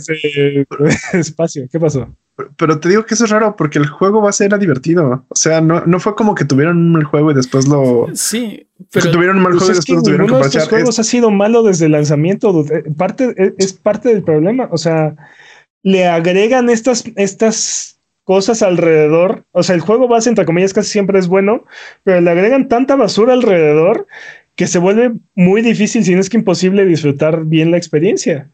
espacio. 1.12 1.68
¿Qué 1.70 1.78
pasó? 1.78 2.16
Pero, 2.56 2.80
te 2.80 2.88
digo 2.88 3.06
que 3.06 3.14
eso 3.14 3.24
es 3.24 3.30
raro 3.30 3.54
porque 3.56 3.78
el 3.78 3.86
juego 3.86 4.20
va 4.20 4.30
a 4.30 4.32
ser 4.32 4.58
divertido. 4.58 5.24
O 5.28 5.36
sea, 5.36 5.60
no, 5.60 5.84
no 5.86 6.00
fue 6.00 6.16
como 6.16 6.34
que 6.34 6.44
tuvieron 6.44 6.78
un 6.78 6.92
mal 6.92 7.04
juego 7.04 7.30
y 7.30 7.34
después 7.34 7.68
lo. 7.68 8.08
Sí, 8.12 8.66
pero 8.90 9.10
tuvieron 9.12 9.36
un 9.36 9.42
mal 9.44 9.52
pues 9.52 9.64
juego 9.64 9.72
y 9.72 9.76
después 9.76 9.96
lo 9.96 10.02
tuvieron 10.02 10.26
que 10.26 10.32
parchar. 10.32 10.62
Estos 10.62 10.68
juegos 10.68 10.98
ha 10.98 11.04
sido 11.04 11.30
malo 11.30 11.62
desde 11.62 11.86
el 11.86 11.92
lanzamiento. 11.92 12.64
Eh, 12.72 12.84
parte, 12.96 13.54
es 13.58 13.72
parte 13.72 14.08
del 14.08 14.24
problema. 14.24 14.68
O 14.72 14.78
sea, 14.78 15.14
le 15.82 16.08
agregan 16.08 16.70
estas, 16.70 17.04
estas 17.14 18.00
cosas 18.24 18.62
alrededor. 18.62 19.44
O 19.52 19.62
sea, 19.62 19.76
el 19.76 19.80
juego 19.80 20.08
base, 20.08 20.28
entre 20.28 20.44
comillas, 20.44 20.72
casi 20.72 20.90
siempre 20.90 21.18
es 21.18 21.28
bueno, 21.28 21.64
pero 22.02 22.20
le 22.20 22.30
agregan 22.30 22.68
tanta 22.68 22.96
basura 22.96 23.34
alrededor 23.34 24.06
que 24.56 24.66
se 24.66 24.78
vuelve 24.78 25.12
muy 25.34 25.62
difícil, 25.62 26.04
si 26.04 26.14
no 26.14 26.20
es 26.20 26.30
que 26.30 26.36
imposible, 26.36 26.84
disfrutar 26.84 27.44
bien 27.44 27.70
la 27.70 27.76
experiencia. 27.76 28.50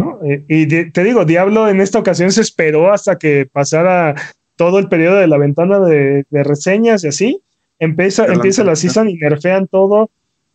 ¿No? 0.00 0.20
Eh, 0.24 0.44
y 0.48 0.66
te 0.66 1.04
digo, 1.04 1.24
Diablo 1.24 1.68
en 1.68 1.80
esta 1.80 1.98
ocasión 1.98 2.32
se 2.32 2.40
esperó 2.40 2.92
hasta 2.92 3.18
que 3.18 3.46
pasara 3.50 4.14
todo 4.56 4.78
el 4.78 4.88
periodo 4.88 5.16
de 5.16 5.26
la 5.26 5.38
ventana 5.38 5.80
de, 5.80 6.24
reseñas 6.30 7.04
y 7.04 7.08
así. 7.08 7.42
Empieza, 7.78 8.26
empieza 8.26 8.64
la 8.64 8.76
season 8.76 9.08
y 9.08 9.14
nerfean 9.14 9.66
todo. 9.66 10.10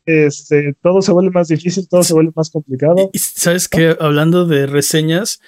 Este, 0.05 0.75
todo 0.81 1.01
se 1.01 1.11
vuelve 1.11 1.31
más 1.31 1.47
difícil, 1.47 1.87
todo 1.87 2.03
se 2.03 2.13
vuelve 2.13 2.31
más 2.35 2.51
complicado. 2.51 3.09
Y, 3.13 3.17
sabes 3.17 3.67
que 3.67 3.95
hablando 3.99 4.45
de 4.45 4.67
reseñas, 4.67 5.41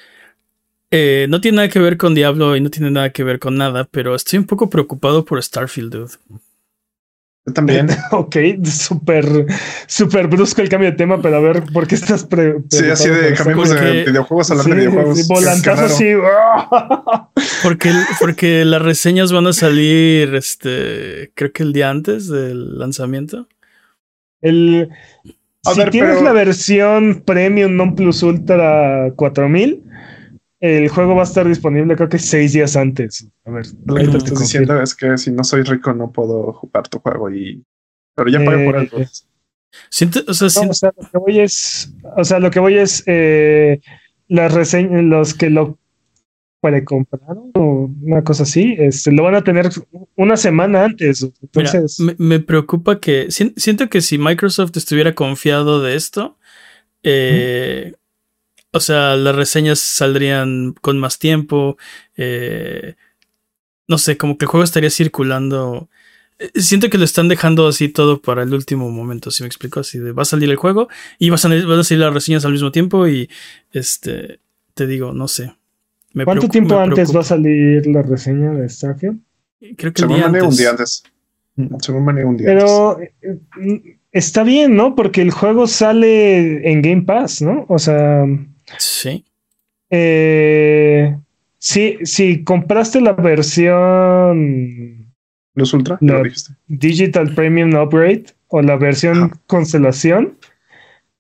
eh, 0.90 1.28
no 1.30 1.42
tiene 1.42 1.58
nada 1.58 1.70
que 1.70 1.80
ver 1.80 1.98
con 1.98 2.16
Diablo 2.16 2.56
y 2.56 2.62
no 2.62 2.70
tiene 2.70 2.90
nada 2.90 3.12
que 3.12 3.24
ver 3.24 3.40
con 3.40 3.58
nada, 3.58 3.88
pero 3.92 4.16
estoy 4.16 4.40
un 4.40 4.46
poco 4.46 4.70
preocupado 4.70 5.24
por 5.26 5.42
Starfield, 5.44 5.94
dude. 5.94 6.14
Yo 7.48 7.54
también. 7.54 7.88
ok, 8.12 8.36
súper, 8.66 9.46
súper 9.88 10.28
brusco 10.28 10.62
el 10.62 10.68
cambio 10.68 10.92
de 10.92 10.98
tema, 10.98 11.22
pero 11.22 11.38
a 11.38 11.40
ver, 11.40 11.64
¿por 11.72 11.88
qué 11.88 11.96
estás 11.96 12.26
pre 12.26 12.58
Sí, 12.70 12.86
así 12.86 13.10
de 13.10 13.34
cambiamos 13.34 13.70
de 13.70 14.04
videojuegos 14.04 14.52
a 14.52 14.56
la 14.56 14.64
de 14.64 14.76
videojuegos. 14.76 15.28
volantazo 15.30 15.86
así. 15.86 16.12
porque, 17.64 17.94
porque 18.20 18.66
las 18.66 18.82
reseñas 18.82 19.32
van 19.32 19.48
a 19.48 19.54
salir, 19.54 20.36
este, 20.36 21.32
creo 21.36 21.54
que 21.54 21.64
el 21.64 21.72
día 21.72 21.90
antes 21.90 22.28
del 22.28 22.78
lanzamiento. 22.78 23.48
El, 24.42 24.90
si 25.74 25.86
tienes 25.90 26.22
la 26.22 26.34
versión 26.34 27.24
Premium 27.26 27.78
Non 27.78 27.96
Plus 27.96 28.24
Ultra 28.24 29.12
4000, 29.16 29.84
el 30.60 30.90
juego 30.90 31.16
va 31.16 31.22
a 31.22 31.26
estar 31.26 31.48
disponible 31.48 31.96
creo 31.96 32.10
que 32.10 32.20
seis 32.20 32.54
días 32.54 32.76
antes. 32.76 33.28
A 33.46 33.52
ver, 33.52 33.66
lo 33.86 33.96
que 33.96 34.08
te 34.08 34.18
estoy 34.18 34.38
diciendo 34.38 34.82
es 34.82 34.96
que 34.96 35.18
si 35.18 35.32
no 35.32 35.44
soy 35.44 35.64
rico 35.64 35.94
no 35.94 36.12
puedo 36.12 36.54
jugar 36.54 36.88
tu 36.88 37.00
juego 37.00 37.30
y... 37.32 37.64
Pero 38.16 38.30
ya 38.30 38.44
pagué 38.44 38.66
por 38.66 38.78
él. 38.78 38.90
Eh, 38.94 39.08
siento, 39.90 40.22
o, 40.28 40.34
sea, 40.34 40.48
o 40.48 40.74
sea, 40.74 40.92
lo 40.98 41.10
que 41.10 41.18
voy 41.18 41.40
es, 41.40 41.94
o 42.16 42.24
sea, 42.24 42.40
lo 42.40 42.50
que 42.50 42.60
voy 42.60 42.78
es 42.78 43.04
eh, 43.06 43.80
las 44.28 44.54
reseñas, 44.54 45.04
los 45.04 45.34
que 45.36 45.50
lo 45.52 45.78
compraron 46.86 47.52
o 47.54 47.90
una 48.02 48.24
cosa 48.24 48.44
así, 48.44 48.76
este, 48.78 49.12
lo 49.12 49.24
van 49.24 49.36
a 49.36 49.44
tener 49.44 49.70
una 50.16 50.38
semana 50.38 50.86
antes. 50.86 51.26
Entonces, 51.42 52.00
me, 52.18 52.40
preocupa 52.40 53.00
que 53.00 53.28
siento 53.30 53.90
que 53.90 54.02
si 54.02 54.18
Microsoft 54.18 54.76
estuviera 54.76 55.16
confiado 55.16 55.82
de 55.82 55.96
esto, 55.96 56.38
eh, 57.04 57.94
o 58.72 58.80
sea, 58.80 59.16
las 59.16 59.36
reseñas 59.36 59.80
saldrían 59.80 60.74
con 60.82 60.98
más 61.00 61.20
tiempo. 61.20 61.78
Eh, 62.16 62.96
no 63.88 63.98
sé, 63.98 64.18
como 64.18 64.38
que 64.38 64.46
el 64.46 64.50
juego 64.50 64.64
estaría 64.64 64.90
circulando. 64.90 65.90
Eh, 66.40 66.52
siento 66.56 66.90
que 66.90 66.98
lo 66.98 67.06
están 67.06 67.30
dejando 67.30 67.68
así 67.68 67.90
todo 67.90 68.22
para 68.22 68.44
el 68.44 68.54
último 68.54 68.90
momento, 68.90 69.32
si 69.32 69.44
me 69.44 69.48
explico, 69.48 69.80
así 69.80 69.98
de 70.00 70.12
va 70.12 70.22
a 70.22 70.26
salir 70.26 70.50
el 70.50 70.56
juego 70.58 70.88
y 71.18 71.30
van 71.30 71.36
a 71.36 71.38
salir, 71.38 71.66
van 71.66 71.80
a 71.80 71.84
salir 71.84 72.04
las 72.04 72.14
reseñas 72.14 72.46
al 72.46 72.52
mismo 72.52 72.72
tiempo 72.72 73.08
y 73.08 73.30
este, 73.72 74.40
te 74.74 74.86
digo, 74.86 75.14
no 75.14 75.28
sé. 75.28 75.54
¿Cuánto 76.24 76.48
tiempo 76.50 76.78
antes 76.78 77.16
va 77.16 77.22
a 77.22 77.24
salir 77.24 77.86
la 77.88 78.02
reseña 78.02 78.52
de 78.52 78.68
Starfield? 78.70 79.20
Creo 79.78 79.94
que 79.94 80.04
un 80.04 80.16
día 80.16 80.26
antes. 80.26 81.04
Según 81.80 82.08
un 82.08 82.38
día 82.38 82.46
Pero 82.46 83.00
eh, 83.02 83.98
está 84.12 84.44
bien, 84.44 84.76
¿no? 84.76 84.94
Porque 84.94 85.22
el 85.22 85.32
juego 85.32 85.66
sale 85.66 86.70
en 86.72 86.82
Game 86.82 87.02
Pass, 87.04 87.42
¿no? 87.42 87.66
O 87.68 87.80
sea... 87.80 88.26
Sí. 88.78 89.26
Eh, 89.90 91.16
sí, 91.58 91.98
si 92.04 92.44
compraste 92.44 93.02
la 93.02 93.14
versión 93.14 95.14
Los 95.56 95.74
Ultra, 95.74 95.98
Digital 96.68 97.34
Premium 97.34 97.74
Upgrade 97.76 98.26
o 98.48 98.62
la 98.62 98.76
versión 98.76 99.40
Constelación, 99.48 100.38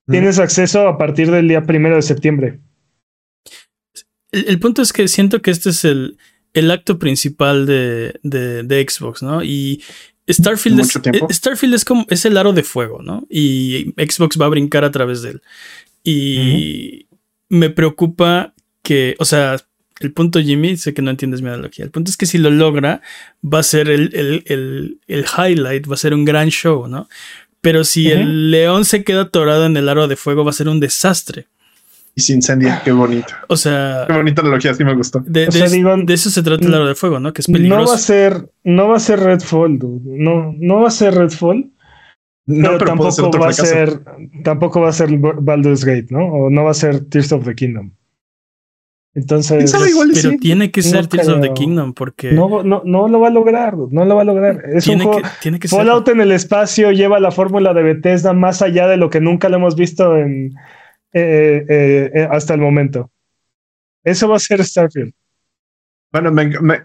tienes 0.08 0.39
acceso 0.39 0.88
a 0.88 0.98
partir 0.98 1.32
del 1.32 1.48
día 1.48 1.64
primero 1.64 1.95
de 1.95 2.02
septiembre. 2.02 2.60
El, 4.32 4.60
punto 4.60 4.82
es 4.82 4.91
que 4.91 5.08
siento 5.08 5.41
que 5.41 5.52
este 5.52 5.70
es 5.70 5.86
el, 5.86 6.18
el 6.54 6.72
acto 6.72 7.00
principal 7.00 7.66
de, 7.66 8.20
de, 8.24 8.86
Xbox, 8.88 9.24
¿no? 9.24 9.41
Y 9.41 9.82
Starfield, 10.30 10.82
es, 10.82 11.00
Starfield 11.30 11.74
es 11.74 11.86
como 11.86 12.06
es 12.10 12.26
el 12.26 12.38
aro 12.38 12.52
de 12.52 12.64
fuego, 12.64 13.02
¿no? 13.02 13.26
Y 13.30 13.93
Xbox 13.98 14.39
va 14.39 14.48
a 14.48 14.50
brincar 14.50 14.84
a 14.84 14.91
través 14.91 15.22
de 15.22 15.32
él. 15.32 15.41
Y 16.04 17.08
me 17.50 17.70
preocupa 17.70 18.54
que, 18.82 19.16
o 19.20 19.26
sea, 19.26 19.58
el 20.00 20.14
punto, 20.14 20.39
Jimmy, 20.39 20.78
sé 20.78 20.93
que 20.93 21.02
no 21.02 21.12
entiendes 21.12 21.41
mi 21.41 21.50
analogía. 21.50 21.86
El 21.86 21.91
punto 21.91 22.12
es 22.12 22.18
que 22.18 22.26
si 22.26 22.38
lo 22.38 22.52
logra, 22.52 23.02
va 23.43 23.60
a 23.60 23.64
ser 23.64 23.89
el, 23.89 25.00
highlight, 25.08 25.89
va 25.89 25.93
a 25.95 25.98
ser 25.98 26.14
un 26.14 26.26
gran 26.26 26.50
show, 26.50 26.88
¿no? 26.88 27.08
Pero 27.62 27.84
si 27.84 28.12
el 28.12 28.52
león 28.52 28.86
se 28.86 29.04
queda 29.04 29.24
atorado 29.24 29.66
en 29.66 29.76
el 29.76 29.89
aro 29.89 30.08
de 30.08 30.16
fuego, 30.16 30.45
va 30.45 30.52
a 30.52 30.54
ser 30.54 30.70
un 30.70 30.80
desastre. 30.80 31.48
Y 32.16 32.22
se 32.22 32.34
incendia, 32.34 32.82
qué 32.84 32.91
bonito. 32.91 33.34
O 33.48 33.58
sea. 33.58 34.06
Qué 34.08 34.14
bonita 34.14 34.41
analogía, 34.41 34.74
sí 34.74 34.84
me 34.84 34.95
gustó. 34.95 35.24
De, 35.26 35.45
eso 35.45 36.30
se 36.30 36.43
trata 36.43 36.66
el 36.66 36.74
aro 36.74 36.88
de 36.88 36.95
fuego, 36.95 37.20
¿no? 37.20 37.34
Que 37.34 37.41
es 37.41 37.48
peligroso. 37.48 37.84
No 37.84 37.89
va 37.89 37.95
a 37.95 37.98
ser, 37.98 38.50
no 38.64 38.88
va 38.88 38.98
a 38.98 39.00
ser 39.00 39.20
Redfall, 39.20 39.78
dude. 39.78 40.02
No, 40.06 40.56
no 40.58 40.82
va 40.82 40.88
a 40.88 40.91
ser 40.91 41.14
Redfall. 41.14 41.70
No, 42.48 42.78
pero, 42.78 42.86
tampoco 42.86 43.39
va 43.39 43.50
a 43.50 43.54
ser, 43.54 44.02
tampoco 44.43 44.82
va 44.82 44.89
a 44.89 44.93
ser 44.93 45.18
Baldur's 45.18 45.84
Gate, 45.84 46.08
¿no? 46.10 46.26
O 46.26 46.50
no 46.50 46.64
va 46.64 46.72
a 46.72 46.74
ser 46.74 47.04
Tears 47.06 47.34
of 47.34 47.43
the 47.43 47.54
Kingdom. 47.54 47.91
Entonces, 49.14 49.74
pero 49.74 50.38
tiene 50.39 50.72
que 50.72 50.82
ser 50.82 51.08
Tears 51.08 51.28
of 51.28 51.41
the 51.41 51.54
Kingdom 51.54 51.93
porque 51.93 52.32
no, 52.32 52.64
no, 52.64 52.84
no 52.86 53.08
lo 53.08 53.20
va 53.20 53.28
a 53.28 53.32
lograr, 53.32 53.76
no 53.76 54.06
lo 54.06 54.16
va 54.16 54.22
a 54.22 54.26
lograr. 54.26 54.64
Es 54.72 54.86
tiene 54.86 55.04
un 55.04 55.12
juego, 55.12 55.28
que, 55.28 55.34
tiene 55.41 55.60
que 55.60 55.68
Fallout 55.68 56.08
en 56.08 56.22
el 56.22 56.32
espacio 56.32 56.91
lleva 56.91 57.20
la 57.20 57.32
fórmula 57.32 57.74
de 57.74 57.84
Bethesda 57.84 58.32
más 58.34 58.62
allá 58.62 58.88
de 58.88 58.95
lo 58.95 59.10
que 59.10 59.20
nunca 59.20 59.50
lo 59.50 59.58
hemos 59.58 59.76
visto 59.76 60.16
en 60.16 60.54
eh, 61.14 61.66
eh, 61.68 62.12
eh, 62.14 62.28
hasta 62.32 62.54
el 62.54 62.62
momento. 62.62 63.12
Eso 64.04 64.30
va 64.30 64.38
a 64.38 64.39
ser 64.39 64.64
Starfield. 64.64 65.14
Bueno, 66.12 66.32
me, 66.32 66.84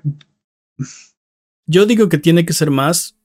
yo 1.67 1.87
digo 1.87 2.09
que 2.09 2.19
tiene 2.19 2.45
que 2.45 2.53
ser 2.53 2.71
más. 2.71 3.17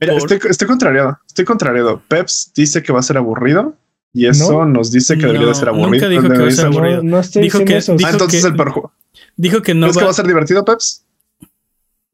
Mira, 0.00 0.14
estoy, 0.14 0.38
estoy 0.48 0.66
contrariado. 0.66 1.18
Estoy 1.26 1.44
contrariado. 1.44 2.02
Peps 2.08 2.52
dice 2.54 2.82
que 2.82 2.92
va 2.92 3.00
a 3.00 3.02
ser 3.02 3.18
aburrido. 3.18 3.74
Y 4.12 4.26
eso 4.26 4.64
nos 4.64 4.90
dice 4.90 5.16
que 5.16 5.26
debería 5.26 5.48
de 5.48 5.54
ser 5.54 5.68
aburrido. 5.68 5.90
Nunca 5.90 6.08
dijo 6.08 6.22
que 6.28 6.38
va 6.38 6.48
a 6.48 6.50
ser 6.50 6.66
aburrido. 6.66 7.02
No, 7.02 7.20
estoy 7.20 7.42
dijo 7.42 7.64
que, 7.64 7.76
eso. 7.76 7.94
Dijo 7.94 8.08
ah, 8.08 8.12
entonces 8.12 8.44
el 8.44 8.56
perjuego. 8.56 8.92
Dijo 9.36 9.62
que 9.62 9.74
no. 9.74 9.86
¿Es 9.86 9.96
que 9.96 10.04
va 10.04 10.10
a 10.10 10.14
ser 10.14 10.26
divertido, 10.26 10.64
Peps? 10.64 11.04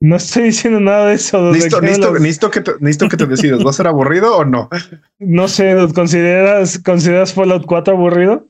No 0.01 0.17
estoy 0.17 0.45
diciendo 0.45 0.79
nada 0.79 1.07
de 1.07 1.15
eso. 1.15 1.53
Listo, 1.53 1.81
listo, 1.81 2.51
que 2.51 2.61
te, 2.61 2.73
que 2.79 3.17
te 3.17 3.27
decidas. 3.27 3.65
¿Va 3.65 3.71
a 3.71 3.73
ser 3.73 3.87
aburrido 3.87 4.37
o 4.37 4.45
no? 4.45 4.69
No 5.19 5.49
sé, 5.49 5.75
¿consideras, 5.95 6.79
¿consideras 6.79 7.33
Fallout 7.33 7.65
4 7.65 7.95
aburrido? 7.95 8.47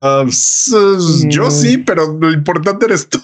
Ah, 0.00 0.24
yo 0.24 1.46
mm. 1.46 1.50
sí, 1.50 1.78
pero 1.78 2.16
lo 2.18 2.32
importante 2.32 2.86
eres 2.86 3.10
tú. 3.10 3.20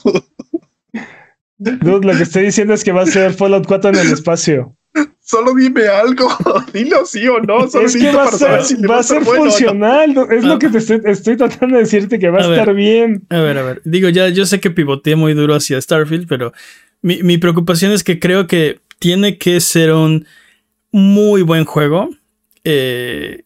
lo 1.58 2.00
que 2.00 2.22
estoy 2.22 2.44
diciendo 2.44 2.74
es 2.74 2.84
que 2.84 2.92
va 2.92 3.02
a 3.02 3.06
ser 3.06 3.32
Fallout 3.32 3.66
4 3.66 3.90
en 3.90 3.96
el 3.96 4.12
espacio. 4.12 4.76
Solo 5.20 5.54
dime 5.54 5.88
algo, 5.88 6.28
dilo 6.72 7.04
sí 7.04 7.26
o 7.26 7.40
no. 7.40 7.68
Solo 7.68 7.86
es 7.86 7.96
que 7.96 8.12
va, 8.12 8.24
a 8.24 8.32
ser, 8.32 8.90
va 8.90 8.98
a 8.98 9.02
ser 9.02 9.24
funcional. 9.24 10.14
Es 10.30 10.44
lo 10.44 10.58
que 10.58 10.68
te 10.68 10.78
estoy, 10.78 11.36
tratando 11.36 11.76
de 11.76 11.82
decirte 11.82 12.18
que 12.18 12.30
va 12.30 12.38
a, 12.38 12.50
estar 12.50 12.74
bien. 12.74 13.22
A 13.30 13.40
ver, 13.40 13.58
a 13.58 13.62
ver. 13.62 13.82
Digo, 13.84 14.08
ya 14.08 14.28
yo 14.28 14.46
sé 14.46 14.60
que 14.60 14.70
pivoteé 14.70 15.16
muy 15.16 15.34
duro 15.34 15.54
hacia 15.54 15.80
Starfield, 15.80 16.28
pero 16.28 16.52
mi, 17.02 17.38
preocupación 17.38 17.92
es 17.92 18.04
que 18.04 18.18
creo 18.18 18.46
que 18.46 18.80
tiene 18.98 19.38
que 19.38 19.60
ser 19.60 19.92
un 19.92 20.26
muy 20.90 21.42
buen 21.42 21.64
juego 21.64 22.10
eh, 22.64 23.42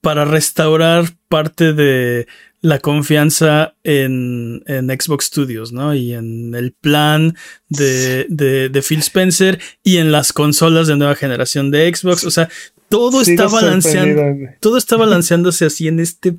para 0.00 0.24
restaurar 0.24 1.06
parte 1.28 1.72
de 1.72 2.26
la 2.60 2.78
confianza 2.80 3.74
en, 3.84 4.62
Xbox 4.66 5.26
Studios, 5.26 5.72
¿no? 5.72 5.94
Y 5.94 6.14
en 6.14 6.54
el 6.54 6.72
plan 6.72 7.34
de, 7.68 8.82
Phil 8.86 9.00
Spencer 9.00 9.58
y 9.82 9.98
en 9.98 10.12
las 10.12 10.32
consolas 10.32 10.86
de 10.86 10.96
nueva 10.96 11.14
generación 11.14 11.70
de 11.70 11.94
Xbox. 11.94 12.24
O 12.24 12.30
sea, 12.30 12.48
todo 12.88 13.20
está 13.20 13.46
balanceando. 13.48 14.50
Todo 14.60 14.78
está 14.78 14.96
balanceándose 14.96 15.66
así 15.66 15.88
en 15.88 16.00
este. 16.00 16.36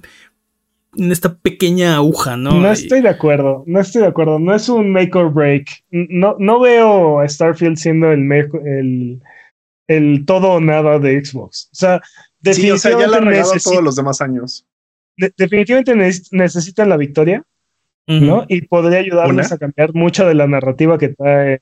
En 0.95 1.11
esta 1.11 1.35
pequeña 1.35 1.95
aguja, 1.95 2.37
¿no? 2.37 2.59
No 2.59 2.71
estoy 2.71 3.01
de 3.01 3.09
acuerdo, 3.09 3.63
no 3.67 3.79
estoy 3.79 4.01
de 4.01 4.07
acuerdo. 4.07 4.39
No 4.39 4.55
es 4.55 4.67
un 4.67 4.91
make 4.91 5.15
or 5.15 5.31
break. 5.31 5.83
No, 5.91 6.35
no 6.39 6.59
veo 6.59 7.19
a 7.19 7.27
Starfield 7.27 7.77
siendo 7.77 8.11
el, 8.11 8.31
el, 8.31 9.21
el 9.87 10.25
todo 10.25 10.53
o 10.53 10.59
nada 10.59 10.97
de 10.97 11.23
Xbox. 11.23 11.69
O 11.71 11.75
sea, 11.75 12.01
sí, 12.51 12.71
o 12.71 12.79
sea, 12.79 12.97
ya 12.97 13.07
la 13.07 13.19
todos 13.63 13.83
los 13.83 13.95
demás 13.95 14.21
años 14.21 14.65
definitivamente 15.17 15.95
necesitan 16.31 16.89
la 16.89 16.97
victoria, 16.97 17.43
¿no? 18.05 18.45
Y 18.47 18.61
podría 18.61 18.99
ayudarles 18.99 19.51
a 19.51 19.57
cambiar 19.57 19.93
mucha 19.93 20.25
de 20.25 20.35
la 20.35 20.47
narrativa 20.47 20.97
que 20.97 21.09
trae 21.09 21.61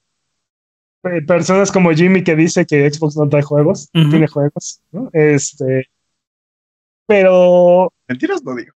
eh, 1.04 1.22
personas 1.22 1.72
como 1.72 1.92
Jimmy 1.92 2.24
que 2.24 2.36
dice 2.36 2.66
que 2.66 2.90
Xbox 2.92 3.16
no 3.18 3.30
trae 3.30 3.42
juegos, 3.42 3.90
tiene 3.92 4.28
juegos, 4.28 4.82
¿no? 4.92 5.10
Este, 5.14 5.88
pero... 7.08 7.92
Mentiras 8.08 8.44
no 8.44 8.56
digo. 8.56 8.75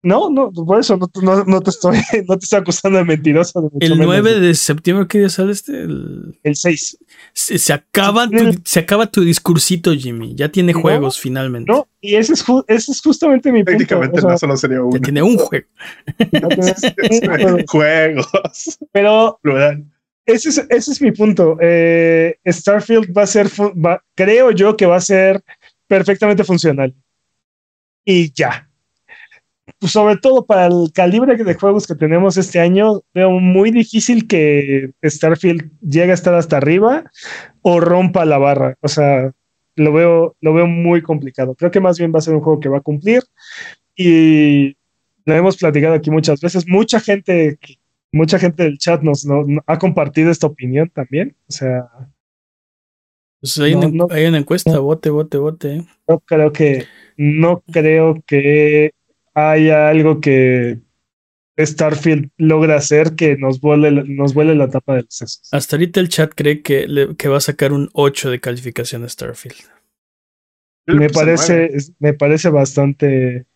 No, 0.00 0.30
no, 0.30 0.52
por 0.52 0.78
eso 0.78 0.96
no, 0.96 1.60
te 1.60 1.70
estoy, 1.70 1.96
no 2.28 2.38
te 2.38 2.44
estoy 2.44 2.60
acusando 2.60 2.98
de 2.98 3.04
mentiroso. 3.04 3.68
el 3.80 3.98
9 3.98 4.38
de 4.38 4.54
septiembre, 4.54 5.08
¿qué 5.08 5.18
día 5.18 5.28
sale 5.28 5.50
este? 5.50 5.72
El, 5.72 6.38
el 6.44 6.54
6. 6.54 6.98
Se, 7.32 7.72
acaba 7.72 8.28
tu, 8.28 8.60
se 8.64 8.78
acaba 8.78 9.10
tu 9.10 9.22
discursito, 9.22 9.92
Jimmy. 9.92 10.36
Ya 10.36 10.50
tiene 10.50 10.72
juegos 10.72 11.18
finalmente. 11.18 11.72
No, 11.72 11.88
y 12.00 12.14
ese 12.14 12.34
es, 12.34 12.44
ese 12.68 12.92
es 12.92 13.00
justamente 13.02 13.50
mi 13.50 13.64
punto. 13.64 13.72
Técnicamente 13.72 14.22
no 14.22 14.38
solo 14.38 14.56
sería 14.56 14.82
uno. 14.82 15.00
tiene 15.00 15.20
un 15.20 15.36
juego. 15.36 15.66
juegos. 17.66 18.78
Pero 18.92 19.40
ese 20.26 20.50
es, 20.50 20.58
ese 20.68 20.92
es 20.92 21.02
mi 21.02 21.10
punto. 21.10 21.58
Eh, 21.60 22.38
Starfield 22.46 23.12
va 23.16 23.22
a 23.22 23.26
ser, 23.26 23.50
creo 24.14 24.52
yo 24.52 24.76
que 24.76 24.86
va 24.86 24.96
a 24.96 25.00
ser 25.00 25.42
perfectamente 25.88 26.44
funcional. 26.44 26.94
Y 28.04 28.32
ya 28.32 28.67
pues, 29.78 29.92
sobre 29.92 30.16
todo 30.16 30.46
para 30.46 30.66
el 30.66 30.90
calibre 30.92 31.36
de 31.36 31.54
juegos 31.54 31.86
que 31.86 31.94
tenemos 31.94 32.36
este 32.36 32.60
año, 32.60 33.02
veo 33.14 33.30
muy 33.30 33.70
difícil 33.70 34.26
que 34.26 34.92
Starfield 35.04 35.70
llegue 35.80 36.10
a 36.10 36.14
estar 36.14 36.34
hasta 36.34 36.56
arriba 36.56 37.04
o 37.62 37.80
rompa 37.80 38.24
la 38.24 38.38
barra. 38.38 38.76
O 38.80 38.88
sea, 38.88 39.32
lo 39.76 39.92
veo, 39.92 40.36
lo 40.40 40.54
veo 40.54 40.66
muy 40.66 41.02
complicado. 41.02 41.54
Creo 41.54 41.70
que 41.70 41.80
más 41.80 41.98
bien 41.98 42.12
va 42.14 42.18
a 42.18 42.22
ser 42.22 42.34
un 42.34 42.40
juego 42.40 42.60
que 42.60 42.68
va 42.68 42.78
a 42.78 42.82
cumplir 42.82 43.22
y 43.96 44.76
lo 45.24 45.34
hemos 45.34 45.56
platicado 45.56 45.94
aquí 45.94 46.10
muchas 46.10 46.40
veces. 46.40 46.66
Mucha 46.66 47.00
gente, 47.00 47.58
mucha 48.12 48.38
gente 48.38 48.64
del 48.64 48.78
chat 48.78 49.02
nos, 49.02 49.26
ha 49.66 49.78
compartido 49.78 50.30
esta 50.30 50.46
opinión 50.46 50.90
también. 50.90 51.36
O 51.48 51.52
sea, 51.52 51.88
pues 53.40 53.58
hay, 53.58 53.74
una, 53.74 54.38
encuesta, 54.38 54.78
vote, 54.80 55.10
vote, 55.10 55.38
vote. 55.38 55.86
No 56.08 56.18
creo 56.20 56.52
que, 56.52 56.86
no 57.16 57.62
creo 57.70 58.16
que 58.26 58.92
hay 59.38 59.70
algo 59.70 60.20
que 60.20 60.78
Starfield 61.58 62.30
logra 62.36 62.76
hacer 62.76 63.14
que 63.16 63.36
nos 63.36 63.60
vuele, 63.60 63.90
nos 63.90 64.34
vuele 64.34 64.54
la 64.54 64.68
tapa 64.70 64.94
de 64.96 65.02
los 65.02 65.14
sesos. 65.14 65.48
Hasta 65.52 65.76
ahorita 65.76 66.00
el 66.00 66.08
chat 66.08 66.32
cree 66.34 66.62
que, 66.62 67.14
que 67.16 67.28
va 67.28 67.38
a 67.38 67.40
sacar 67.40 67.72
un 67.72 67.90
8 67.92 68.30
de 68.30 68.40
calificación 68.40 69.04
a 69.04 69.08
Starfield. 69.08 69.56
Me 70.86 71.10
parece, 71.10 71.70
me 71.98 72.14
parece 72.14 72.48
bastante 72.48 73.46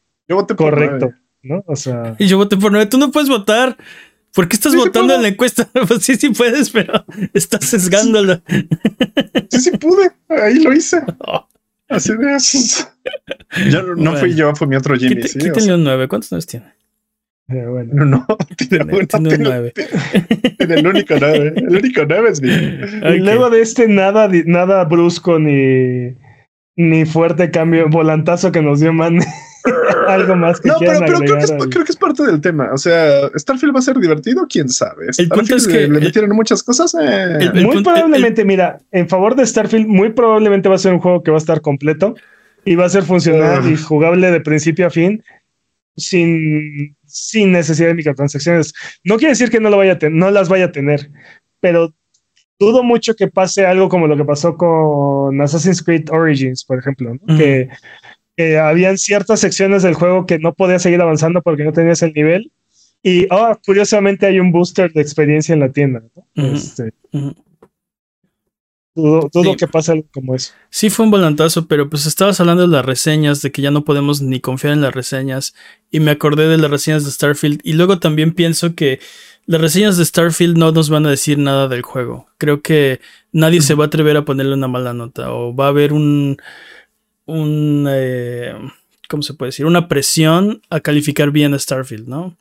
correcto, 0.57 1.13
¿no? 1.43 1.65
O 1.67 1.77
sea. 1.77 2.17
Y 2.19 2.27
yo 2.27 2.37
voté 2.37 2.57
por 2.57 2.73
9. 2.73 2.87
Tú 2.87 2.99
no 2.99 3.11
puedes 3.11 3.29
votar. 3.29 3.77
¿Por 4.35 4.49
qué 4.49 4.57
estás 4.57 4.75
votando 4.75 5.15
en 5.15 5.23
la 5.23 5.29
encuesta? 5.29 5.69
Pues 5.87 6.05
sí, 6.05 6.17
sí 6.17 6.31
puedes, 6.31 6.71
pero 6.71 7.05
estás 7.35 7.65
sesgándolo. 7.67 8.43
Sí, 9.51 9.61
sí 9.61 9.71
pude. 9.73 10.11
Ahí 10.29 10.55
lo 10.57 10.73
hice. 10.73 11.03
Oh. 11.27 11.49
Así 11.93 12.17
de 12.17 12.35
eso. 12.35 12.89
no 13.97 14.17
fui 14.17 14.35
yo, 14.35 14.55
fue 14.55 14.67
mi 14.67 14.77
otro 14.77 14.97
Jimmy. 14.97 15.23
¿sí? 15.23 15.39
Quítale 15.39 15.75
un 15.75 15.85
9. 15.85 16.09
¿Cuántos 16.09 16.33
nueve 16.33 16.47
tiene? 16.47 16.67
Eh, 17.49 17.67
bueno, 17.67 18.05
no, 18.05 18.27
tiene, 18.57 18.85
tiene, 18.85 19.07
tiene 19.07 19.35
un 19.35 19.43
9. 19.43 19.73
Tiene, 20.59 20.75
el 20.75 20.87
único 20.87 21.15
9. 21.21 21.53
El 21.57 21.77
único 21.77 22.03
9 22.07 22.31
es 22.31 22.43
mi. 22.43 22.49
Y 22.51 23.19
luego 23.19 23.51
de 23.51 23.61
este 23.61 23.89
nada, 23.89 24.29
nada 24.47 24.85
brusco 24.85 25.39
ni, 25.39 26.17
ni 26.77 27.05
fuerte 27.05 27.51
cambio, 27.51 27.89
volantazo 27.89 28.53
que 28.53 28.63
nos 28.63 28.81
dio 28.81 28.93
Man. 28.93 29.19
Algo 30.09 30.37
más 30.37 30.61
que 30.61 30.69
No, 30.69 30.77
pero, 30.79 30.99
pero 30.99 31.19
creo, 31.19 31.39
que 31.39 31.45
es, 31.45 31.53
creo, 31.71 31.85
que 31.85 31.93
es, 31.93 31.97
parte 31.97 32.25
del 32.25 32.41
tema. 32.41 32.71
O 32.73 32.79
sea, 32.79 33.31
Starfield 33.37 33.75
va 33.75 33.79
a 33.79 33.83
ser 33.83 33.99
divertido, 33.99 34.47
quién 34.49 34.69
sabe. 34.69 35.07
El 35.19 35.29
punto 35.29 35.57
es 35.57 35.67
que 35.67 35.89
le, 35.89 36.01
metieron 36.01 36.31
muchas 36.35 36.63
cosas. 36.63 36.95
Eh. 37.01 37.51
muy 37.55 37.83
probablemente, 37.83 38.45
mira, 38.45 38.79
en 38.91 39.09
favor 39.09 39.35
de 39.37 39.47
Starfield, 39.47 39.87
muy 39.87 40.11
probablemente 40.11 40.69
va 40.69 40.77
a 40.77 40.79
ser 40.79 40.93
un 40.93 41.01
juego 41.01 41.23
que 41.23 41.31
va 41.31 41.37
a 41.37 41.39
estar 41.39 41.61
completo 41.61 42.15
y 42.65 42.75
va 42.75 42.87
a 42.87 42.91
ser 42.91 43.03
funcional 43.03 43.71
y 43.71 43.77
jugable 43.77 44.31
de 44.31 44.41
principio 44.41 44.87
a 44.87 44.91
fin 44.91 45.23
sin, 45.97 46.97
sin 47.05 47.53
necesidad 47.53 47.89
de 47.89 47.95
microtransacciones. 47.95 48.73
No 49.05 49.17
quiere 49.17 49.33
decir 49.33 49.51
que 49.51 49.61
no, 49.61 49.71
lo 49.71 49.77
vaya 49.77 49.99
a 50.01 50.09
no 50.11 50.31
las 50.31 50.49
vaya 50.49 50.67
a 50.67 50.73
tener, 50.73 51.11
pero 51.61 51.95
dudo 52.59 52.83
mucho 52.83 53.15
que 53.15 53.29
pase 53.29 53.67
algo 53.67 53.89
como 53.89 54.07
lo 54.07 54.17
que 54.17 54.25
pasó 54.25 54.57
con 54.57 55.41
Assassin's 55.41 55.83
Creed 55.83 56.11
Origins, 56.11 56.65
por 56.65 56.79
ejemplo, 56.79 57.17
que, 57.27 57.69
habían 58.39 58.99
ciertas 58.99 59.41
secciones 59.41 59.83
del 59.83 59.95
juego 59.95 60.27
que 60.27 60.39
no 60.39 60.55
podías 60.55 60.83
seguir 60.83 61.01
avanzando 61.01 61.43
porque 61.43 61.65
no 61.65 61.73
tenías 61.73 62.03
el 62.03 62.13
nivel. 62.13 62.51
Y 63.03 63.27
oh, 63.31 63.59
curiosamente 63.65 64.27
hay 64.27 64.39
un 64.39 64.53
booster 64.53 64.93
de 64.93 65.03
experiencia 65.03 65.53
en 65.53 65.61
la 65.61 65.73
tienda. 65.73 66.03
Este, 66.35 66.93
dudo, 68.95 69.57
que 69.57 69.67
pase 69.67 69.93
algo 69.93 70.07
como 70.13 70.35
eso. 70.35 70.53
Sí, 70.71 70.91
fue 70.91 71.05
un 71.05 71.11
volantazo, 71.11 71.67
pero 71.67 71.89
pues 71.89 72.07
estabas 72.07 72.41
hablando 72.41 72.63
de 72.63 72.69
las 72.69 72.85
reseñas, 72.85 73.43
de 73.43 73.51
que 73.51 73.63
ya 73.63 73.71
no 73.71 73.85
podemos 73.85 74.23
ni 74.23 74.41
confiar 74.41 74.75
en 74.75 74.83
las 74.83 74.95
reseñas. 74.95 75.55
Y 75.91 76.01
me 76.01 76.11
acordé 76.11 76.49
de 76.49 76.59
las 76.59 76.71
reseñas 76.71 77.05
de 77.05 77.11
Starfield. 77.11 77.61
Y 77.65 77.73
luego 77.73 77.99
también 77.99 78.33
pienso 78.33 78.75
que 78.75 79.01
las 79.47 79.61
reseñas 79.61 79.97
de 79.97 80.05
Starfield 80.05 80.57
no 80.57 80.73
nos 80.73 80.91
van 80.91 81.07
a 81.07 81.11
decir 81.11 81.39
nada 81.39 81.69
del 81.69 81.83
juego. 81.83 82.29
Creo 82.39 82.63
que 82.63 83.01
nadie 83.33 83.63
se 83.63 83.75
va 83.75 83.85
a 83.85 83.87
atrever 83.89 84.17
a 84.17 84.25
ponerle 84.25 84.55
una 84.55 84.69
mala 84.69 84.93
nota. 84.93 85.33
O 85.33 85.55
va 85.55 85.67
a 85.67 85.71
haber 85.71 85.93
un. 85.93 86.37
Un 87.27 87.87
eh, 87.89 88.55
¿Cómo 89.13 89.23
se 89.23 89.35
puede 89.35 89.49
decir? 89.49 89.67
Una 89.67 89.89
presión 89.89 90.63
a 90.71 90.81
calificar 90.81 91.31
bien 91.31 91.53
a 91.53 91.59
Starfield, 91.59 92.09
¿no? 92.09 92.39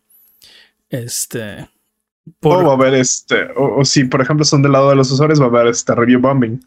Este. 0.90 1.68
O 2.40 2.64
va 2.64 2.72
a 2.72 2.76
haber 2.76 2.94
este. 2.94 3.50
O, 3.58 3.84
si, 3.84 4.06
por 4.06 4.22
ejemplo, 4.22 4.46
son 4.46 4.62
del 4.62 4.72
lado 4.72 4.90
de 4.90 4.96
los 4.96 5.12
usuarios, 5.12 5.42
va 5.42 5.48
a 5.48 5.50
haber 5.50 5.68
este 5.68 5.94
review 5.94 6.22
bombing. 6.22 6.62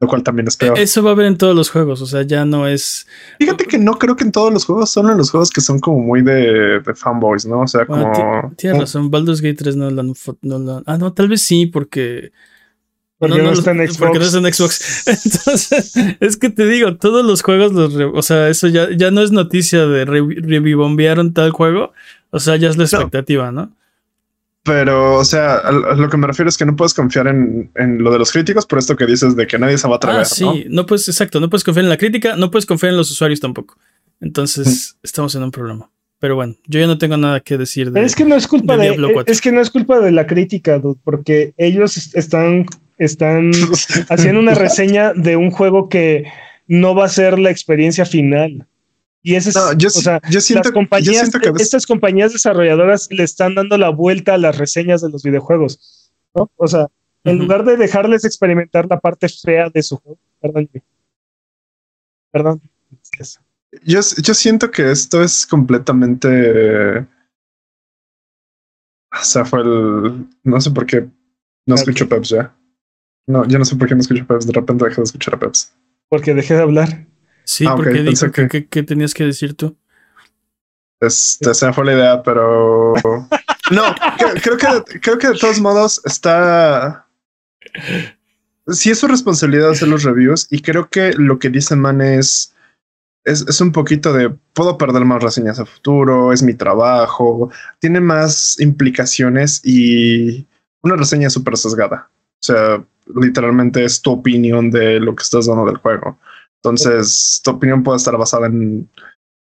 Lo 0.00 0.08
cual 0.08 0.22
también 0.22 0.48
es 0.48 0.56
peor. 0.56 0.78
Eso 0.78 1.02
va 1.02 1.10
a 1.10 1.12
haber 1.12 1.26
en 1.26 1.36
todos 1.36 1.54
los 1.54 1.68
juegos, 1.68 2.00
o 2.00 2.06
sea, 2.06 2.22
ya 2.22 2.46
no 2.46 2.66
es. 2.66 3.06
Fíjate 3.38 3.66
que 3.66 3.76
no 3.76 3.98
creo 3.98 4.16
que 4.16 4.24
en 4.24 4.32
todos 4.32 4.50
los 4.50 4.64
juegos, 4.64 4.88
solo 4.88 5.12
en 5.12 5.18
los 5.18 5.30
juegos 5.30 5.50
que 5.50 5.60
son 5.60 5.80
como 5.80 6.00
muy 6.00 6.22
de, 6.22 6.80
fanboys, 6.94 7.44
¿no? 7.44 7.60
O 7.60 7.66
sea, 7.66 7.84
como. 7.84 8.54
Tienes 8.56 8.80
razón, 8.80 9.10
Baldur's 9.10 9.42
Gate 9.42 9.56
3 9.56 9.76
no 9.76 9.90
la, 9.90 10.02
no 10.02 10.82
Ah, 10.86 10.96
no, 10.96 11.12
tal 11.12 11.28
vez 11.28 11.42
sí, 11.42 11.66
porque. 11.66 12.32
Porque 13.18 13.42
no, 13.42 13.50
está 13.52 13.70
en 13.70 13.78
Xbox. 13.78 13.98
Porque 13.98 14.18
no 14.18 14.24
está 14.24 14.38
en 14.38 14.52
Xbox. 14.52 15.06
Entonces, 15.24 15.92
es 16.20 16.36
que 16.36 16.50
te 16.50 16.66
digo, 16.66 16.96
todos 16.96 17.24
los 17.24 17.42
juegos, 17.42 17.72
los 17.72 17.94
o 17.94 18.22
sea, 18.22 18.48
eso 18.48 18.68
ya, 18.68 18.88
ya 18.94 19.10
no 19.10 19.22
es 19.22 19.32
noticia 19.32 19.86
de 19.86 20.04
revivombearon 20.04 21.32
tal 21.32 21.50
juego. 21.50 21.92
O 22.30 22.40
sea, 22.40 22.56
ya 22.56 22.68
es 22.68 22.76
la 22.76 22.84
expectativa, 22.84 23.50
¿no? 23.52 23.72
Pero, 24.66 25.14
o 25.14 25.24
sea, 25.24 25.58
a, 25.58 25.70
lo 25.70 26.10
que 26.10 26.16
me 26.16 26.26
refiero 26.26 26.48
es 26.48 26.58
que 26.58 26.66
no 26.66 26.74
puedes 26.74 26.92
confiar 26.92 27.28
en, 27.28 27.70
lo 27.74 28.10
de 28.10 28.18
los 28.18 28.32
críticos 28.32 28.66
por 28.66 28.80
esto 28.80 28.96
que 28.96 29.06
dices 29.06 29.36
de 29.36 29.46
que 29.46 29.58
nadie 29.58 29.78
se 29.78 29.86
va 29.86 29.94
a 29.94 29.96
atrever. 29.96 30.20
Ah, 30.22 30.24
sí, 30.24 30.66
¿no? 30.68 30.84
puedes, 30.84 31.08
exacto, 31.08 31.38
no 31.38 31.48
puedes 31.48 31.62
confiar 31.62 31.84
en 31.84 31.90
la 31.90 31.96
crítica, 31.96 32.34
no 32.36 32.50
puedes 32.50 32.66
confiar 32.66 32.90
en 32.90 32.96
los 32.96 33.10
usuarios 33.10 33.38
tampoco. 33.38 33.78
Entonces, 34.20 34.96
estamos 35.04 35.34
en 35.36 35.44
un 35.44 35.52
problema. 35.52 35.88
Pero 36.18 36.34
bueno, 36.34 36.54
yo 36.66 36.80
ya 36.80 36.86
no 36.86 36.98
tengo 36.98 37.16
nada 37.16 37.40
que 37.40 37.58
decir 37.58 37.90
de. 37.90 38.02
Es 38.02 38.14
que 38.14 38.24
no 38.24 38.36
es 38.36 38.48
culpa 38.48 38.76
de, 38.76 38.96
es 39.26 39.40
que 39.40 39.52
no 39.52 39.60
es 39.60 39.70
culpa 39.70 40.00
de 40.00 40.12
la 40.12 40.26
crítica, 40.26 40.80
porque 41.04 41.52
ellos 41.58 42.14
están, 42.14 42.66
están 42.96 43.50
haciendo 44.08 44.40
una 44.40 44.54
reseña 44.54 45.12
de 45.12 45.36
un 45.36 45.50
juego 45.50 45.88
que 45.88 46.24
no 46.66 46.94
va 46.94 47.04
a 47.04 47.10
ser 47.10 47.38
la 47.38 47.50
experiencia 47.50 48.06
final. 48.06 48.66
Y 49.22 49.34
ese 49.34 49.50
es, 49.50 49.56
yo, 49.76 49.88
o 49.88 49.90
sea, 49.90 50.20
yo 50.30 50.40
siento, 50.40 50.72
compañías, 50.72 51.30
que 51.30 51.50
estas 51.60 51.84
compañías 51.84 52.32
desarrolladoras 52.32 53.08
le 53.10 53.24
están 53.24 53.56
dando 53.56 53.76
la 53.76 53.88
vuelta 53.88 54.34
a 54.34 54.38
las 54.38 54.56
reseñas 54.56 55.02
de 55.02 55.10
los 55.10 55.24
videojuegos, 55.24 56.12
¿no? 56.32 56.48
O 56.54 56.68
sea, 56.68 56.86
en 57.24 57.38
lugar 57.38 57.64
de 57.64 57.76
dejarles 57.76 58.24
experimentar 58.24 58.86
la 58.88 59.00
parte 59.00 59.28
fea 59.28 59.68
de 59.68 59.82
su 59.82 59.96
juego, 59.96 60.18
perdón, 60.40 60.70
perdón. 62.30 62.62
Yo, 63.82 64.00
yo 64.00 64.34
siento 64.34 64.70
que 64.70 64.90
esto 64.90 65.22
es 65.22 65.46
completamente, 65.46 66.98
o 66.98 67.06
sea, 69.22 69.44
fue 69.44 69.60
el, 69.60 70.26
no 70.44 70.60
sé 70.60 70.70
por 70.70 70.86
qué 70.86 71.08
no 71.66 71.74
escucho 71.74 72.08
Peps 72.08 72.28
ya. 72.30 72.54
No, 73.26 73.46
yo 73.46 73.58
no 73.58 73.64
sé 73.64 73.76
por 73.76 73.88
qué 73.88 73.94
no 73.94 74.00
escucho 74.00 74.26
Peps, 74.26 74.46
de 74.46 74.52
repente 74.52 74.84
dejé 74.84 74.96
de 74.96 75.04
escuchar 75.04 75.34
a 75.34 75.38
Peps. 75.38 75.72
Porque 76.08 76.32
dejé 76.32 76.54
de 76.54 76.62
hablar. 76.62 77.06
Sí, 77.44 77.66
ah, 77.66 77.74
porque 77.76 78.02
dijo 78.02 78.30
que, 78.30 78.66
¿qué 78.68 78.82
tenías 78.82 79.14
que 79.14 79.24
decir 79.24 79.54
tú. 79.54 79.76
Este, 81.00 81.50
esa 81.50 81.72
fue 81.72 81.84
la 81.84 81.92
idea, 81.92 82.22
pero 82.22 82.94
no, 83.70 83.82
creo, 84.42 84.56
que 84.56 85.00
creo 85.00 85.18
que 85.18 85.28
de 85.28 85.38
todos 85.38 85.60
modos 85.60 86.00
está. 86.04 87.06
Sí, 88.68 88.90
es 88.90 88.98
su 88.98 89.06
responsabilidad 89.06 89.70
hacer 89.70 89.88
los 89.88 90.02
reviews 90.02 90.48
y 90.50 90.60
creo 90.60 90.88
que 90.88 91.12
lo 91.12 91.38
que 91.38 91.50
dice 91.50 91.76
Man 91.76 92.00
es, 92.00 92.54
es, 93.26 93.60
un 93.60 93.72
poquito 93.72 94.12
de 94.12 94.30
puedo 94.54 94.78
perder 94.78 95.04
más 95.04 95.22
reseñas 95.22 95.58
a 95.58 95.66
futuro, 95.66 96.32
es 96.32 96.42
mi 96.42 96.54
trabajo, 96.54 97.50
tiene 97.80 98.00
más 98.00 98.58
implicaciones 98.60 99.60
y 99.64 100.46
una 100.82 100.96
reseña 100.96 101.28
súper 101.28 101.56
sesgada. 101.56 102.08
O 102.34 102.42
sea, 102.46 102.84
literalmente 103.20 103.84
es 103.84 104.00
tu 104.00 104.12
opinión 104.12 104.70
de 104.70 105.00
lo 105.00 105.14
que 105.16 105.24
estás 105.24 105.46
dando 105.46 105.66
del 105.66 105.78
juego. 105.78 106.18
Entonces, 106.62 107.40
tu 107.42 107.50
opinión 107.50 107.82
puede 107.82 107.98
estar 107.98 108.16
basada 108.16 108.46
en, 108.46 108.88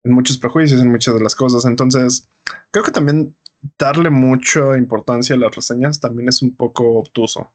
muchos 0.03 0.37
prejuicios, 0.37 0.81
en 0.81 0.91
muchas 0.91 1.13
de 1.13 1.21
las 1.21 1.35
cosas. 1.35 1.65
Entonces, 1.65 2.27
creo 2.71 2.83
que 2.83 2.91
también 2.91 3.35
darle 3.77 4.09
mucha 4.09 4.77
importancia 4.77 5.35
a 5.35 5.39
las 5.39 5.55
reseñas 5.55 5.99
también 5.99 6.27
es 6.27 6.41
un 6.41 6.55
poco 6.55 6.97
obtuso. 6.97 7.51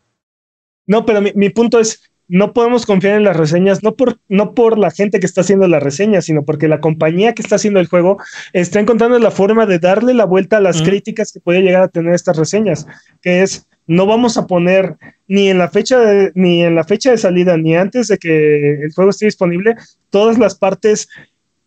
No, 0.86 1.04
pero 1.04 1.20
mi, 1.20 1.50
punto 1.50 1.78
es, 1.78 2.09
no 2.30 2.52
podemos 2.52 2.86
confiar 2.86 3.16
en 3.16 3.24
las 3.24 3.36
reseñas, 3.36 3.82
no 3.82 3.96
por, 3.96 4.20
no 4.28 4.54
por 4.54 4.78
la 4.78 4.92
gente 4.92 5.18
que 5.18 5.26
está 5.26 5.40
haciendo 5.40 5.66
las 5.66 5.82
reseñas, 5.82 6.26
sino 6.26 6.44
porque 6.44 6.68
la 6.68 6.80
compañía 6.80 7.34
que 7.34 7.42
está 7.42 7.56
haciendo 7.56 7.80
el 7.80 7.88
juego 7.88 8.18
está 8.52 8.78
encontrando 8.78 9.18
la 9.18 9.32
forma 9.32 9.66
de 9.66 9.80
darle 9.80 10.14
la 10.14 10.26
vuelta 10.26 10.58
a 10.58 10.60
las 10.60 10.80
críticas 10.80 11.32
que 11.32 11.40
puede 11.40 11.62
llegar 11.62 11.82
a 11.82 11.88
tener 11.88 12.14
estas 12.14 12.36
reseñas, 12.36 12.86
que 13.20 13.42
es 13.42 13.66
no 13.88 14.06
vamos 14.06 14.36
a 14.36 14.46
poner 14.46 14.94
ni 15.26 15.48
en 15.48 15.58
la 15.58 15.68
fecha 15.68 15.98
de, 15.98 16.30
ni 16.36 16.62
en 16.62 16.76
la 16.76 16.84
fecha 16.84 17.10
de 17.10 17.18
salida 17.18 17.56
ni 17.56 17.74
antes 17.74 18.06
de 18.06 18.18
que 18.18 18.74
el 18.84 18.92
juego 18.94 19.10
esté 19.10 19.24
disponible 19.24 19.74
todas 20.10 20.38
las 20.38 20.54
partes 20.54 21.08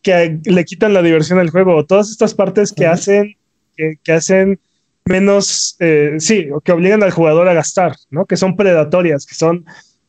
que 0.01 0.39
le 0.45 0.64
quitan 0.64 0.93
la 0.93 1.01
diversión 1.01 1.39
al 1.39 1.49
juego 1.49 1.86
todas 1.86 2.09
estas 2.09 2.34
partes 2.34 2.72
que 2.72 2.88
hacen 2.88 3.36
que, 3.76 4.14
hacen 4.14 4.57
menos 5.03 5.76
eh, 5.82 6.16
sí 6.20 6.47
que 6.64 6.72
obligan 6.72 7.03
al 7.03 7.11
jugador 7.11 7.49
a 7.49 7.53
gastar 7.53 7.97
no 8.09 8.26
que 8.26 8.38
son 8.38 8.55
predatorias 8.55 9.26
que 9.26 9.36
son 9.36 9.66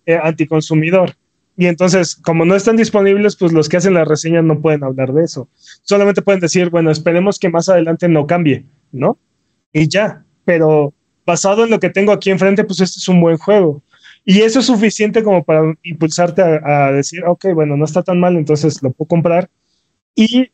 eh, 0.07 0.19
anticonsumidor 0.23 1.15
y 1.57 1.67
entonces 1.67 2.17
como 2.17 2.45
no 2.45 2.57
están 2.57 2.77
disponibles 2.77 3.37
pues 3.37 3.53
los 3.53 3.69
que 3.69 3.77
hacen 3.77 3.95
las 3.95 4.09
reseñas 4.09 4.45
no 4.45 4.61
pueden 4.61 4.85
hablar 4.85 5.13
de 5.13 5.25
eso 5.25 5.49
solamente 5.83 6.23
pueden 6.23 6.41
decir 6.41 6.71
bueno 6.71 6.91
esperemos 6.91 7.39
que 7.39 7.49
más 7.49 7.69
adelante 7.69 8.09
no 8.09 8.27
cambie 8.27 8.67
no 8.93 9.19
y 9.73 9.89
ya 9.89 10.25
pero 10.45 10.95
basado 11.27 11.65
en 11.65 11.71
lo 11.71 11.81
que 11.81 11.91
tengo 11.91 12.13
aquí 12.13 12.31
enfrente, 12.31 12.65
pues 12.65 12.81
este 12.81 12.99
es 12.99 13.09
un 13.09 13.21
buen 13.21 13.39
juego. 13.39 13.83
Y 14.25 14.41
eso 14.41 14.61
es 14.61 14.67
suficiente 14.67 15.23
como 15.23 15.45
para 15.45 15.75
impulsarte 15.83 16.43
a, 16.43 16.93
decir, 16.93 17.23
ok, 17.27 17.47
bueno, 17.55 17.77
no 17.77 17.85
está 17.85 18.03
tan 18.03 18.21
mal, 18.21 18.37
entonces 18.37 18.83
lo 18.83 18.91
puedo 18.91 19.09
comprar. 19.09 19.51
Y 20.15 20.51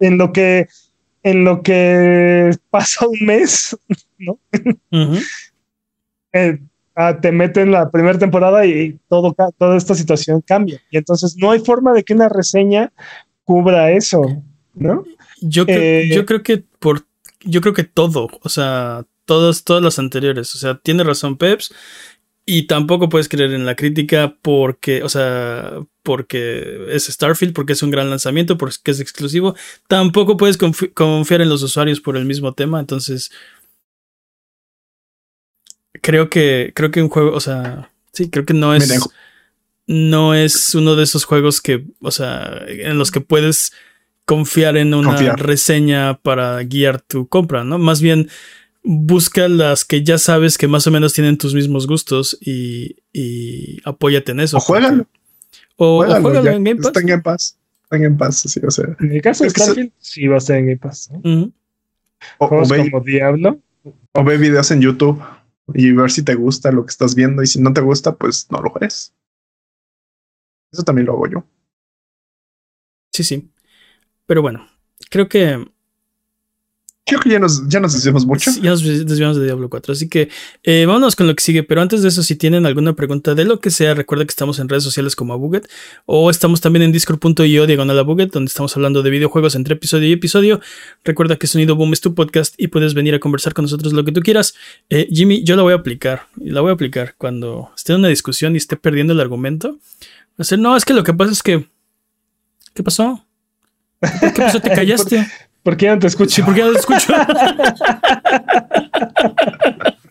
en 0.00 0.18
lo 0.18 0.32
que, 0.32 0.66
en 1.22 1.44
lo 1.44 1.62
que 1.62 2.50
pasa 2.70 3.06
un 3.06 3.18
mes, 3.24 3.76
¿no? 4.18 4.38
Eh, 6.32 6.58
ah, 6.94 7.18
te 7.20 7.32
meten 7.32 7.70
la 7.70 7.90
primera 7.90 8.18
temporada 8.18 8.64
y 8.66 8.98
todo, 9.08 9.34
toda 9.58 9.76
esta 9.76 9.94
situación 9.94 10.40
cambia. 10.40 10.80
Y 10.90 10.98
entonces 10.98 11.36
no 11.36 11.50
hay 11.50 11.60
forma 11.60 11.92
de 11.92 12.02
que 12.02 12.14
una 12.14 12.28
reseña 12.28 12.92
cubra 13.44 13.90
eso, 13.92 14.22
¿no? 14.74 15.04
Yo, 15.40 15.64
eh, 15.66 16.10
yo 16.12 16.24
creo 16.24 16.42
que 16.42 16.64
por, 16.78 17.04
yo 17.40 17.60
creo 17.60 17.74
que 17.74 17.84
todo, 17.84 18.28
o 18.42 18.48
sea, 18.48 19.04
todas, 19.24 19.64
todas 19.64 19.82
las 19.82 19.98
anteriores. 19.98 20.54
O 20.54 20.58
sea, 20.58 20.78
tiene 20.78 21.04
razón 21.04 21.36
Peps. 21.36 21.74
Y 22.44 22.66
tampoco 22.66 23.08
puedes 23.08 23.28
creer 23.28 23.52
en 23.52 23.66
la 23.66 23.76
crítica 23.76 24.36
porque, 24.42 25.04
o 25.04 25.08
sea, 25.08 25.74
porque 26.02 26.88
es 26.90 27.04
Starfield, 27.04 27.54
porque 27.54 27.72
es 27.72 27.84
un 27.84 27.92
gran 27.92 28.10
lanzamiento, 28.10 28.58
porque 28.58 28.90
es 28.90 28.98
exclusivo. 28.98 29.54
Tampoco 29.86 30.36
puedes 30.36 30.58
confiar 30.58 31.40
en 31.40 31.48
los 31.48 31.62
usuarios 31.62 32.00
por 32.00 32.16
el 32.16 32.24
mismo 32.24 32.52
tema. 32.52 32.80
Entonces, 32.80 33.30
creo 36.00 36.30
que, 36.30 36.72
creo 36.74 36.90
que 36.90 37.02
un 37.02 37.08
juego, 37.08 37.32
o 37.32 37.40
sea, 37.40 37.90
sí, 38.12 38.30
creo 38.30 38.44
que 38.46 38.54
no 38.54 38.74
es, 38.74 39.08
no 39.86 40.34
es 40.34 40.74
uno 40.74 40.96
de 40.96 41.04
esos 41.04 41.24
juegos 41.24 41.60
que, 41.60 41.84
o 42.00 42.10
sea, 42.10 42.62
en 42.66 42.98
los 42.98 43.10
que 43.10 43.20
puedes 43.20 43.72
confiar 44.24 44.76
en 44.76 44.94
una 44.94 45.16
reseña 45.36 46.18
para 46.18 46.62
guiar 46.62 47.00
tu 47.00 47.28
compra, 47.28 47.64
¿no? 47.64 47.78
Más 47.78 48.00
bien, 48.00 48.28
busca 48.82 49.48
las 49.48 49.84
que 49.84 50.02
ya 50.02 50.18
sabes 50.18 50.58
que 50.58 50.68
más 50.68 50.86
o 50.86 50.90
menos 50.90 51.12
tienen 51.12 51.38
tus 51.38 51.54
mismos 51.54 51.86
gustos 51.86 52.36
y, 52.40 52.96
y 53.12 53.78
apóyate 53.84 54.32
en 54.32 54.40
eso. 54.40 54.56
O 54.56 54.60
juegan. 54.60 55.06
O, 55.76 56.04
en 56.04 56.64
Game 56.64 56.76
Pass. 56.76 56.86
Está 56.86 57.00
en 57.00 57.06
Game 57.06 57.22
Pass. 57.22 57.58
Está 57.82 57.96
en 57.96 58.02
Game 58.02 58.16
Pass, 58.16 58.40
sí, 58.40 58.60
o 58.66 58.70
sea. 58.70 58.96
En 59.00 59.12
el 59.12 59.22
caso 59.22 59.44
de 59.44 59.50
Starfield, 59.50 59.92
sí 59.98 60.26
va 60.26 60.36
a 60.36 60.38
estar 60.38 60.56
en 60.56 60.66
Game 60.66 60.78
Pass. 60.78 61.10
o, 62.38 62.68
ve, 62.68 62.90
como 62.90 63.04
Diablo. 63.04 63.60
O 64.12 64.24
ve 64.24 64.36
videos 64.38 64.70
en 64.70 64.80
YouTube 64.80 65.20
y 65.74 65.92
ver 65.92 66.10
si 66.10 66.24
te 66.24 66.34
gusta 66.34 66.72
lo 66.72 66.84
que 66.84 66.90
estás 66.90 67.14
viendo 67.14 67.42
y 67.42 67.46
si 67.46 67.60
no 67.60 67.72
te 67.72 67.80
gusta, 67.80 68.14
pues 68.16 68.50
no 68.50 68.60
lo 68.60 68.72
ves. 68.80 69.14
Eso 70.72 70.82
también 70.82 71.06
lo 71.06 71.12
hago 71.12 71.26
yo. 71.28 71.44
Sí, 73.12 73.24
sí. 73.24 73.52
Pero 74.26 74.42
bueno, 74.42 74.66
creo 75.10 75.28
que 75.28 75.71
Creo 77.04 77.18
que 77.18 77.30
ya 77.30 77.40
nos, 77.40 77.68
ya 77.68 77.80
nos 77.80 77.94
desviamos 77.94 78.24
mucho. 78.24 78.52
ya 78.62 78.70
nos 78.70 78.84
desviamos 78.84 79.36
de 79.36 79.44
Diablo 79.44 79.68
4. 79.68 79.92
Así 79.92 80.08
que 80.08 80.28
eh, 80.62 80.86
vámonos 80.86 81.16
con 81.16 81.26
lo 81.26 81.34
que 81.34 81.42
sigue. 81.42 81.64
Pero 81.64 81.80
antes 81.80 82.02
de 82.02 82.08
eso, 82.08 82.22
si 82.22 82.36
tienen 82.36 82.64
alguna 82.64 82.92
pregunta 82.92 83.34
de 83.34 83.44
lo 83.44 83.58
que 83.58 83.72
sea, 83.72 83.94
recuerda 83.94 84.24
que 84.24 84.30
estamos 84.30 84.60
en 84.60 84.68
redes 84.68 84.84
sociales 84.84 85.16
como 85.16 85.36
Buget. 85.36 85.68
O 86.06 86.30
estamos 86.30 86.60
también 86.60 86.84
en 86.84 86.92
discord.io 86.92 87.66
diagonal 87.66 87.98
a 87.98 88.02
Buget, 88.02 88.30
donde 88.30 88.48
estamos 88.48 88.76
hablando 88.76 89.02
de 89.02 89.10
videojuegos 89.10 89.56
entre 89.56 89.74
episodio 89.74 90.08
y 90.08 90.12
episodio. 90.12 90.60
Recuerda 91.02 91.36
que 91.36 91.48
Sonido 91.48 91.74
Boom 91.74 91.92
es 91.92 92.00
tu 92.00 92.14
podcast 92.14 92.54
y 92.56 92.68
puedes 92.68 92.94
venir 92.94 93.16
a 93.16 93.18
conversar 93.18 93.52
con 93.52 93.64
nosotros 93.64 93.92
lo 93.92 94.04
que 94.04 94.12
tú 94.12 94.20
quieras. 94.20 94.54
Eh, 94.88 95.08
Jimmy, 95.10 95.42
yo 95.42 95.56
la 95.56 95.62
voy 95.62 95.72
a 95.72 95.76
aplicar. 95.76 96.28
La 96.36 96.60
voy 96.60 96.70
a 96.70 96.74
aplicar 96.74 97.16
cuando 97.18 97.72
esté 97.76 97.94
en 97.94 97.98
una 97.98 98.08
discusión 98.08 98.54
y 98.54 98.58
esté 98.58 98.76
perdiendo 98.76 99.12
el 99.12 99.20
argumento. 99.20 99.76
Hacer, 100.38 100.60
no, 100.60 100.76
es 100.76 100.84
que 100.84 100.94
lo 100.94 101.02
que 101.02 101.12
pasa 101.12 101.32
es 101.32 101.42
que. 101.42 101.66
¿Qué 102.74 102.84
pasó? 102.84 103.26
¿Qué 104.00 104.30
pasó? 104.36 104.60
¿Te 104.60 104.70
callaste? 104.74 105.26
¿Por 105.62 105.76
qué 105.76 105.88
no 105.88 105.98
te 105.98 106.08
escucho? 106.08 106.34
Sí, 106.34 106.42
¿por 106.42 106.54
qué 106.54 106.62
no 106.62 106.72
te 106.72 106.78
escucho? 106.78 107.12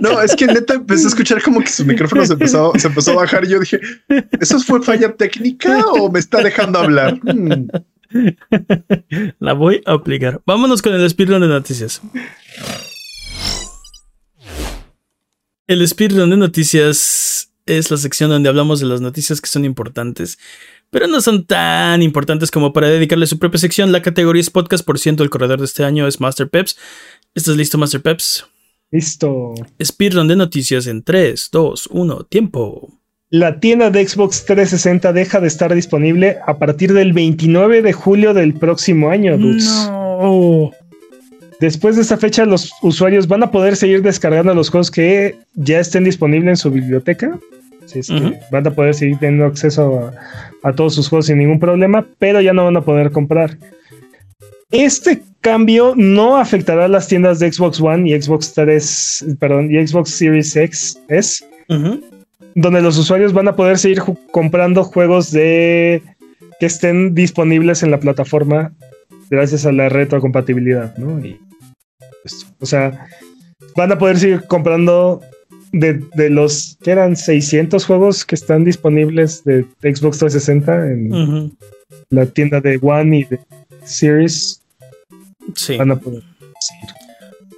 No, 0.00 0.22
es 0.22 0.36
que 0.36 0.46
neta 0.46 0.74
empecé 0.74 1.06
a 1.06 1.08
escuchar 1.08 1.42
como 1.42 1.60
que 1.60 1.68
su 1.68 1.84
micrófono 1.84 2.24
se 2.24 2.34
empezó, 2.34 2.72
se 2.76 2.86
empezó 2.86 3.12
a 3.12 3.16
bajar 3.16 3.44
y 3.44 3.48
yo 3.48 3.58
dije, 3.58 3.80
¿eso 4.40 4.60
fue 4.60 4.82
falla 4.82 5.16
técnica 5.16 5.84
o 5.86 6.10
me 6.10 6.20
está 6.20 6.42
dejando 6.42 6.78
hablar? 6.78 7.18
Hmm. 7.24 7.68
La 9.38 9.52
voy 9.52 9.82
a 9.86 9.92
aplicar. 9.92 10.40
Vámonos 10.46 10.82
con 10.82 10.94
el 10.94 11.08
speedrun 11.08 11.40
de 11.40 11.48
noticias. 11.48 12.00
El 15.66 15.86
speedrun 15.86 16.30
de 16.30 16.36
noticias 16.36 17.49
es 17.78 17.90
la 17.90 17.96
sección 17.96 18.30
donde 18.30 18.48
hablamos 18.48 18.80
de 18.80 18.86
las 18.86 19.00
noticias 19.00 19.40
que 19.40 19.48
son 19.48 19.64
importantes 19.64 20.38
pero 20.90 21.06
no 21.06 21.20
son 21.20 21.44
tan 21.46 22.02
importantes 22.02 22.50
como 22.50 22.72
para 22.72 22.88
dedicarle 22.88 23.26
su 23.26 23.38
propia 23.38 23.58
sección. 23.58 23.92
La 23.92 24.02
categoría 24.02 24.40
es 24.40 24.50
podcast, 24.50 24.84
por 24.84 24.98
ciento, 24.98 25.22
el 25.22 25.30
corredor 25.30 25.60
de 25.60 25.64
este 25.64 25.84
año 25.84 26.06
es 26.06 26.20
Master 26.20 26.48
Peps. 26.48 26.76
¿Estás 27.34 27.56
listo, 27.56 27.78
Master 27.78 28.02
Peps? 28.02 28.44
Listo. 28.90 29.54
Speedrun 29.82 30.26
de 30.26 30.34
noticias 30.34 30.88
en 30.88 31.04
3, 31.04 31.48
2, 31.52 31.88
1, 31.92 32.24
tiempo. 32.24 32.92
La 33.30 33.60
tienda 33.60 33.90
de 33.90 34.06
Xbox 34.06 34.44
360 34.44 35.12
deja 35.12 35.40
de 35.40 35.46
estar 35.46 35.72
disponible 35.72 36.38
a 36.44 36.58
partir 36.58 36.92
del 36.92 37.12
29 37.12 37.82
de 37.82 37.92
julio 37.92 38.34
del 38.34 38.54
próximo 38.54 39.10
año, 39.10 39.38
dudes. 39.38 39.66
No. 39.86 40.72
Después 41.60 41.94
de 41.94 42.02
esta 42.02 42.16
fecha, 42.16 42.44
los 42.44 42.72
usuarios 42.82 43.28
van 43.28 43.44
a 43.44 43.52
poder 43.52 43.76
seguir 43.76 44.02
descargando 44.02 44.52
los 44.54 44.70
juegos 44.70 44.90
que 44.90 45.36
ya 45.54 45.78
estén 45.78 46.02
disponibles 46.02 46.48
en 46.48 46.56
su 46.56 46.70
biblioteca. 46.72 47.38
Van 48.50 48.66
a 48.66 48.70
poder 48.70 48.94
seguir 48.94 49.18
teniendo 49.18 49.46
acceso 49.46 50.12
a, 50.62 50.72
todos 50.72 50.94
sus 50.94 51.08
juegos 51.08 51.26
sin 51.26 51.38
ningún 51.38 51.58
problema, 51.58 52.06
pero 52.18 52.40
ya 52.40 52.52
no 52.52 52.64
van 52.64 52.76
a 52.76 52.84
poder 52.84 53.10
comprar. 53.10 53.56
Este 54.70 55.22
cambio 55.40 55.94
no 55.96 56.36
afectará 56.36 56.84
a 56.84 56.88
las 56.88 57.08
tiendas 57.08 57.38
de 57.38 57.52
Xbox 57.52 57.80
One 57.80 58.08
y 58.08 58.20
Xbox 58.20 58.52
3, 58.54 59.36
perdón, 59.38 59.74
y 59.74 59.86
Xbox 59.86 60.10
Series 60.10 60.54
X, 60.54 61.00
S, 61.08 61.44
donde 62.54 62.82
los 62.82 62.98
usuarios 62.98 63.32
van 63.32 63.48
a 63.48 63.56
poder 63.56 63.78
seguir 63.78 64.02
comprando 64.32 64.84
juegos 64.84 65.30
de 65.30 66.02
que 66.58 66.66
estén 66.66 67.14
disponibles 67.14 67.82
en 67.82 67.90
la 67.90 68.00
plataforma 68.00 68.72
gracias 69.30 69.64
a 69.64 69.72
la 69.72 69.88
retrocompatibilidad, 69.88 70.96
¿no? 70.98 71.24
Y 71.24 71.40
O 72.60 72.66
sea, 72.66 73.06
van 73.76 73.92
a 73.92 73.98
poder 73.98 74.18
seguir 74.18 74.42
comprando 74.46 75.20
de, 75.72 76.30
los 76.30 76.78
que 76.82 76.90
eran 76.90 77.16
600 77.16 77.84
juegos 77.84 78.24
que 78.24 78.34
están 78.34 78.64
disponibles 78.64 79.44
de 79.44 79.66
Xbox 79.82 80.18
360 80.18 80.90
en 80.90 81.52
la 82.10 82.26
tienda 82.26 82.60
de 82.60 82.78
One 82.82 83.18
y 83.18 83.24
de 83.24 83.40
Series. 83.84 84.60
Sí. 85.54 85.76
Van 85.76 85.90
a 85.90 85.98
poder 85.98 86.22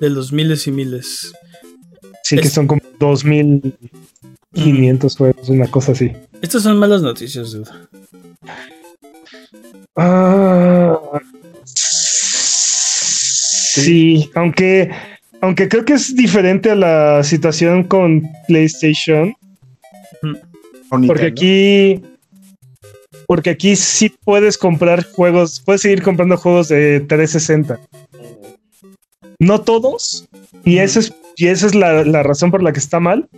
De 0.01 0.11
los 0.11 0.33
miles 0.33 0.67
y 0.67 0.73
miles. 0.73 1.33
Sí, 2.23 2.37
que 2.37 2.49
son 2.49 2.67
como 2.67 2.81
2500 2.99 5.17
juegos, 5.17 5.49
una 5.49 5.67
cosa 5.67 5.93
así. 5.93 6.13
Estas 6.41 6.63
son 6.63 6.79
malas 6.79 7.03
noticias, 7.03 7.53
duda. 7.53 7.89
Ah, 9.97 10.99
sí, 13.75 14.31
aunque 14.35 14.91
aunque 15.43 15.69
creo 15.69 15.85
que 15.85 15.95
es 15.95 16.15
diferente 16.15 16.71
a 16.71 16.77
la 16.77 17.23
situación 17.25 17.83
con 17.83 18.23
PlayStation. 18.47 19.35
Porque 20.89 21.27
aquí. 21.27 22.01
Porque 23.27 23.51
aquí 23.51 23.75
sí 23.77 24.15
puedes 24.25 24.57
comprar 24.57 25.05
juegos. 25.05 25.61
Puedes 25.61 25.83
seguir 25.83 26.03
comprando 26.03 26.37
juegos 26.37 26.69
de 26.69 27.01
360. 27.01 27.81
No 29.41 29.61
todos. 29.61 30.29
Y, 30.65 30.79
esa 30.79 31.01
es, 31.01 31.13
y 31.37 31.49
esa 31.49 31.67
es 31.67 31.75
la, 31.75 32.23
razón 32.23 32.53
por 32.53 32.63
la 32.63 32.73
que 32.73 32.79
está 32.79 33.01
mal. 33.01 33.29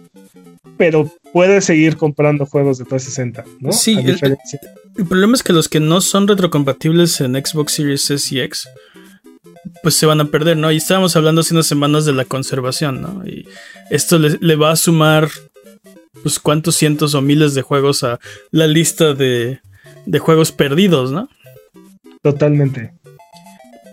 Pero 0.77 1.11
puedes 1.33 1.65
seguir 1.65 1.97
comprando 1.97 2.45
juegos 2.45 2.77
de 2.77 2.85
360. 2.85 3.45
¿no? 3.61 3.73
Sí, 3.73 3.97
el, 3.99 4.37
el, 4.99 5.07
problema 5.07 5.35
es 5.35 5.43
que 5.43 5.55
los 5.55 5.71
que 5.71 5.81
no 5.81 6.03
son 6.03 6.29
retrocompatibles 6.29 7.23
en 7.23 7.35
Xbox 7.35 7.73
Series 7.73 8.11
S 8.11 8.35
y 8.35 8.41
X 8.41 8.69
pues 9.83 9.95
se 9.95 10.07
van 10.07 10.21
a 10.21 10.27
perder, 10.27 10.57
¿no? 10.57 10.71
Y 10.71 10.77
estábamos 10.77 11.17
hablando 11.17 11.41
hace 11.41 11.55
unas 11.55 11.67
semanas 11.67 12.05
de 12.05 12.13
la 12.13 12.25
conservación, 12.25 13.03
¿no? 13.03 13.27
Y 13.27 13.47
esto 13.91 14.19
le, 14.19 14.57
va 14.57 14.71
a 14.71 14.77
sumar, 14.77 15.29
pues, 16.23 16.39
cuántos 16.39 16.77
cientos 16.77 17.15
o 17.15 17.23
miles 17.23 17.55
de 17.55 17.63
juegos 17.63 18.05
a 18.05 18.19
la 18.51 18.67
lista 18.67 19.15
de, 19.15 19.61
de 20.07 20.19
juegos 20.19 20.53
perdidos, 20.53 21.13
¿no? 21.13 21.29
Totalmente. 22.23 22.93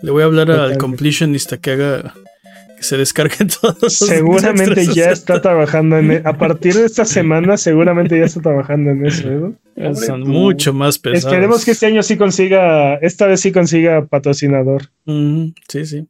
Le 0.02 0.10
voy 0.10 0.22
a 0.22 0.26
hablar 0.26 0.50
al 0.50 0.78
completionista 0.78 1.58
que 1.58 1.72
haga 1.72 2.14
se 2.82 2.96
descarguen 2.96 3.48
todos. 3.60 3.94
Seguramente 3.94 4.86
ya 4.94 5.10
está 5.10 5.40
trabajando 5.40 5.98
en 5.98 6.10
e, 6.10 6.22
a 6.24 6.32
partir 6.38 6.74
de 6.74 6.84
esta 6.84 7.04
semana 7.04 7.56
seguramente 7.56 8.18
ya 8.18 8.24
está 8.24 8.40
trabajando 8.40 8.90
en 8.90 9.06
eso. 9.06 9.56
¿eh? 9.76 9.94
Son 9.94 10.22
mucho 10.22 10.72
más 10.72 10.98
pesados. 10.98 11.24
Esperemos 11.24 11.64
que 11.64 11.70
este 11.70 11.86
año 11.86 12.02
sí 12.02 12.16
consiga, 12.16 12.96
esta 12.96 13.26
vez 13.26 13.40
sí 13.40 13.52
consiga 13.52 14.06
patrocinador. 14.06 14.90
sí, 15.68 15.86
sí. 15.86 16.08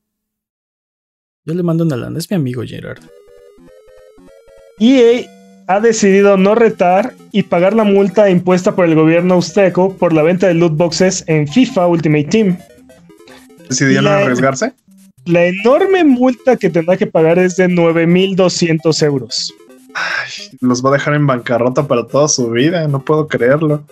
Yo 1.44 1.54
le 1.54 1.62
mando 1.64 1.84
una 1.84 1.96
lana, 1.96 2.18
es 2.18 2.30
mi 2.30 2.36
amigo 2.36 2.62
Gerard. 2.64 3.00
EA 4.78 5.26
ha 5.66 5.80
decidido 5.80 6.36
no 6.36 6.54
retar 6.54 7.14
y 7.32 7.44
pagar 7.44 7.74
la 7.74 7.84
multa 7.84 8.30
impuesta 8.30 8.74
por 8.74 8.84
el 8.84 8.94
gobierno 8.94 9.34
austriaco 9.34 9.96
por 9.96 10.12
la 10.12 10.22
venta 10.22 10.46
de 10.46 10.54
loot 10.54 10.76
boxes 10.76 11.24
en 11.26 11.48
FIFA 11.48 11.86
Ultimate 11.86 12.24
Team. 12.24 12.58
¿Decidieron 13.68 14.06
arriesgarse? 14.06 14.72
La 15.24 15.44
enorme 15.46 16.04
multa 16.04 16.56
que 16.56 16.70
tendrá 16.70 16.96
que 16.96 17.06
pagar 17.06 17.38
es 17.38 17.56
de 17.56 17.68
9.200 17.68 19.02
euros. 19.04 19.54
Ay, 19.94 20.56
los 20.60 20.84
va 20.84 20.90
a 20.90 20.92
dejar 20.94 21.14
en 21.14 21.26
bancarrota 21.26 21.86
para 21.86 22.06
toda 22.06 22.26
su 22.28 22.50
vida, 22.50 22.88
no 22.88 23.04
puedo 23.04 23.28
creerlo. 23.28 23.84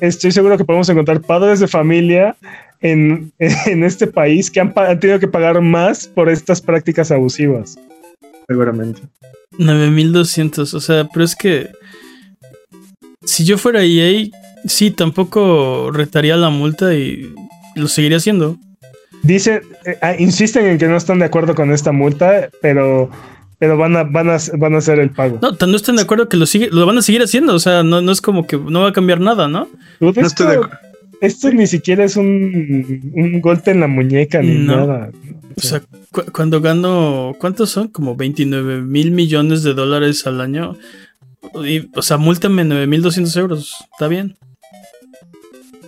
estoy, 0.00 0.32
seguro, 0.32 0.56
que 0.56 0.64
podemos 0.64 0.88
encontrar 0.88 1.20
padres 1.20 1.60
de 1.60 1.68
familia 1.68 2.36
en, 2.80 3.32
este 3.38 4.06
país 4.06 4.50
que 4.50 4.60
han, 4.60 4.72
tenido 4.98 5.20
que 5.20 5.28
pagar 5.28 5.60
más 5.60 6.08
por 6.08 6.28
estas 6.28 6.60
prácticas 6.60 7.10
abusivas. 7.10 7.78
Seguramente. 8.48 9.02
9200, 9.58 10.74
o 10.74 10.80
sea, 10.80 11.08
pero 11.12 11.24
es 11.24 11.36
que 11.36 11.70
si 13.24 13.44
yo 13.44 13.58
fuera 13.58 13.84
EA, 13.84 14.26
sí, 14.66 14.90
tampoco 14.90 15.90
retaría 15.92 16.36
la 16.36 16.50
multa 16.50 16.94
y 16.94 17.34
lo 17.74 17.88
seguiría 17.88 18.18
haciendo. 18.18 18.56
Dice, 19.26 19.62
eh, 19.84 19.98
ah, 20.02 20.14
insisten 20.18 20.66
en 20.66 20.78
que 20.78 20.86
no 20.86 20.96
están 20.96 21.18
de 21.18 21.24
acuerdo 21.24 21.54
con 21.54 21.72
esta 21.72 21.90
multa, 21.90 22.48
pero, 22.62 23.10
pero 23.58 23.76
van 23.76 23.96
a, 23.96 24.04
van 24.04 24.30
a, 24.30 24.36
van 24.56 24.74
a 24.74 24.78
hacer 24.78 25.00
el 25.00 25.10
pago. 25.10 25.38
No, 25.42 25.66
no 25.66 25.76
están 25.76 25.96
de 25.96 26.02
acuerdo 26.02 26.28
que 26.28 26.36
lo 26.36 26.46
sigue, 26.46 26.68
lo 26.70 26.86
van 26.86 26.98
a 26.98 27.02
seguir 27.02 27.22
haciendo. 27.22 27.54
O 27.54 27.58
sea, 27.58 27.82
no, 27.82 28.00
no 28.00 28.12
es 28.12 28.20
como 28.20 28.46
que 28.46 28.56
no 28.56 28.82
va 28.82 28.90
a 28.90 28.92
cambiar 28.92 29.20
nada, 29.20 29.48
¿no? 29.48 29.68
no 30.00 30.10
estoy 30.10 30.46
de 30.46 30.52
acuerdo. 30.54 30.76
Esto 31.20 31.50
ni 31.50 31.66
siquiera 31.66 32.04
es 32.04 32.16
un, 32.16 33.12
un 33.14 33.40
golpe 33.40 33.70
en 33.70 33.80
la 33.80 33.86
muñeca 33.86 34.42
ni 34.42 34.58
nada. 34.58 35.10
O 35.56 35.60
sea, 35.60 35.82
cuando 36.32 36.60
gano, 36.60 37.34
¿cuántos 37.38 37.70
son? 37.70 37.88
Como 37.88 38.14
29 38.14 38.82
mil 38.82 39.10
millones 39.10 39.62
de 39.62 39.72
dólares 39.72 40.26
al 40.26 40.42
año. 40.42 40.76
o 41.94 42.02
sea, 42.02 42.18
múltame 42.18 42.64
9 42.64 42.86
mil 42.86 43.00
200 43.00 43.34
euros. 43.38 43.74
Está 43.92 44.08
bien. 44.08 44.36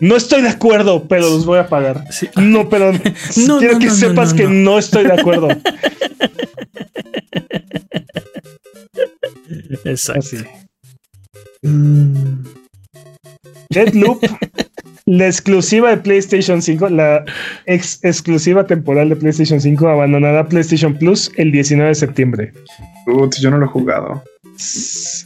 No 0.01 0.17
estoy 0.17 0.43
de 0.43 0.49
acuerdo, 0.49 1.07
pero 1.09 1.29
los 1.29 1.45
voy 1.47 1.59
a 1.59 1.69
pagar. 1.69 2.05
No, 2.37 2.69
pero 2.69 2.93
quiero 3.59 3.79
que 3.79 3.91
sepas 3.91 4.33
que 4.35 4.47
no 4.47 4.79
estoy 4.79 5.05
de 5.05 5.13
acuerdo. 5.13 5.49
Exacto. 9.85 10.37
Mm. 11.63 12.45
Deadloop, 13.71 14.23
la 15.07 15.27
exclusiva 15.27 15.91
de 15.91 15.99
PlayStation 15.99 16.63
5, 16.63 16.89
la 16.89 17.25
ex 17.67 17.99
exclusiva 18.03 18.67
temporal 18.67 19.09
de 19.09 19.17
PlayStation 19.17 19.61
5, 19.61 19.89
abandonará 19.89 20.49
PlayStation 20.49 20.95
Plus 20.97 21.31
el 21.37 21.53
19 21.53 21.89
de 21.89 21.95
septiembre. 21.95 22.53
yo 23.41 23.51
no 23.51 23.59
lo 23.59 23.67
he 23.67 23.69
jugado. 23.69 24.23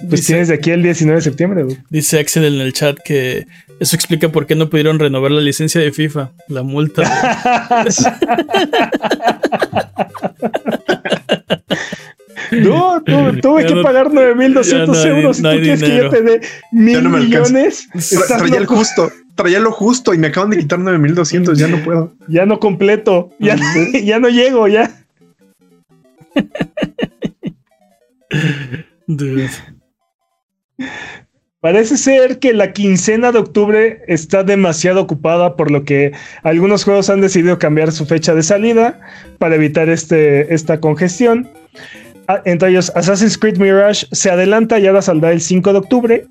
Pues 0.09 0.27
tienes 0.27 0.49
de 0.49 0.55
aquí 0.55 0.71
el 0.71 0.83
19 0.83 1.17
de 1.17 1.23
septiembre. 1.23 1.65
Dice 1.89 2.19
Axel 2.19 2.45
en 2.45 2.61
el 2.61 2.73
chat 2.73 2.99
que 3.03 3.47
eso 3.81 3.97
explica 3.97 4.29
por 4.29 4.47
qué 4.47 4.55
no 4.55 4.69
pudieron 4.69 4.99
renovar 4.99 5.31
la 5.31 5.41
licencia 5.41 5.81
de 5.81 5.91
FIFA. 5.91 6.33
La 6.49 6.63
multa. 6.63 7.03
No, 12.53 13.03
tuve 13.03 13.65
que 13.65 13.77
pagar 13.77 14.13
9200 14.13 15.05
euros. 15.07 15.39
¿Tú 15.39 15.43
quieres 15.43 15.83
que 15.83 15.97
yo 15.97 16.11
te 16.11 16.23
dé 16.23 16.41
mil 16.71 17.09
millones? 17.09 17.89
traía 18.29 18.59
el 18.59 18.67
justo, 18.67 19.11
traía 19.35 19.59
lo 19.59 19.73
justo 19.73 20.13
y 20.13 20.19
me 20.19 20.27
acaban 20.27 20.51
de 20.51 20.59
quitar 20.59 20.79
9200. 20.79 21.59
Ya 21.59 21.69
no 21.69 21.83
puedo. 21.83 22.13
Ya 22.29 22.45
no 22.45 22.61
completo. 22.61 23.31
Ya, 23.39 23.57
ya 24.05 24.19
no 24.19 24.29
llego, 24.29 24.69
ya. 24.69 24.91
Parece 31.63 31.97
ser 31.97 32.41
que 32.41 32.53
la 32.53 32.73
quincena 32.73 33.31
de 33.31 33.39
octubre 33.39 34.03
está 34.09 34.43
demasiado 34.43 35.01
ocupada, 35.01 35.55
por 35.55 35.71
lo 35.71 35.85
que 35.85 36.11
algunos 36.43 36.83
juegos 36.83 37.09
han 37.09 37.21
decidido 37.21 37.61
cambiar 37.61 37.93
su 37.93 38.05
fecha 38.05 38.35
de 38.35 38.43
salida 38.43 39.01
para 39.39 39.55
evitar 39.55 39.89
este, 39.89 40.53
esta 40.53 40.81
congestión. 40.81 41.49
Ah, 42.27 42.43
entre 42.47 42.71
ellos, 42.71 42.91
Assassin's 42.97 43.39
Creed 43.39 43.59
Mirage 43.59 44.07
se 44.11 44.31
adelanta 44.31 44.81
y 44.81 44.89
ahora 44.89 45.03
saldrá 45.03 45.31
el 45.31 45.41
5 45.41 45.73
de 45.73 45.79
octubre. 45.79 46.27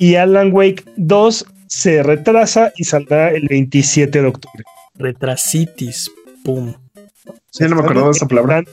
Y 0.00 0.16
Alan 0.16 0.52
Wake 0.52 0.84
2 0.96 1.46
se 1.68 2.02
retrasa 2.02 2.72
y 2.76 2.82
saldrá 2.82 3.30
el 3.30 3.46
27 3.46 4.22
de 4.22 4.26
octubre. 4.26 4.64
Retrasitis, 4.96 6.10
pum. 6.44 6.74
Sí, 7.56 7.62
no 7.68 7.76
me 7.76 7.82
acordaba 7.82 8.06
de 8.06 8.12
esa 8.12 8.26
palabra. 8.26 8.64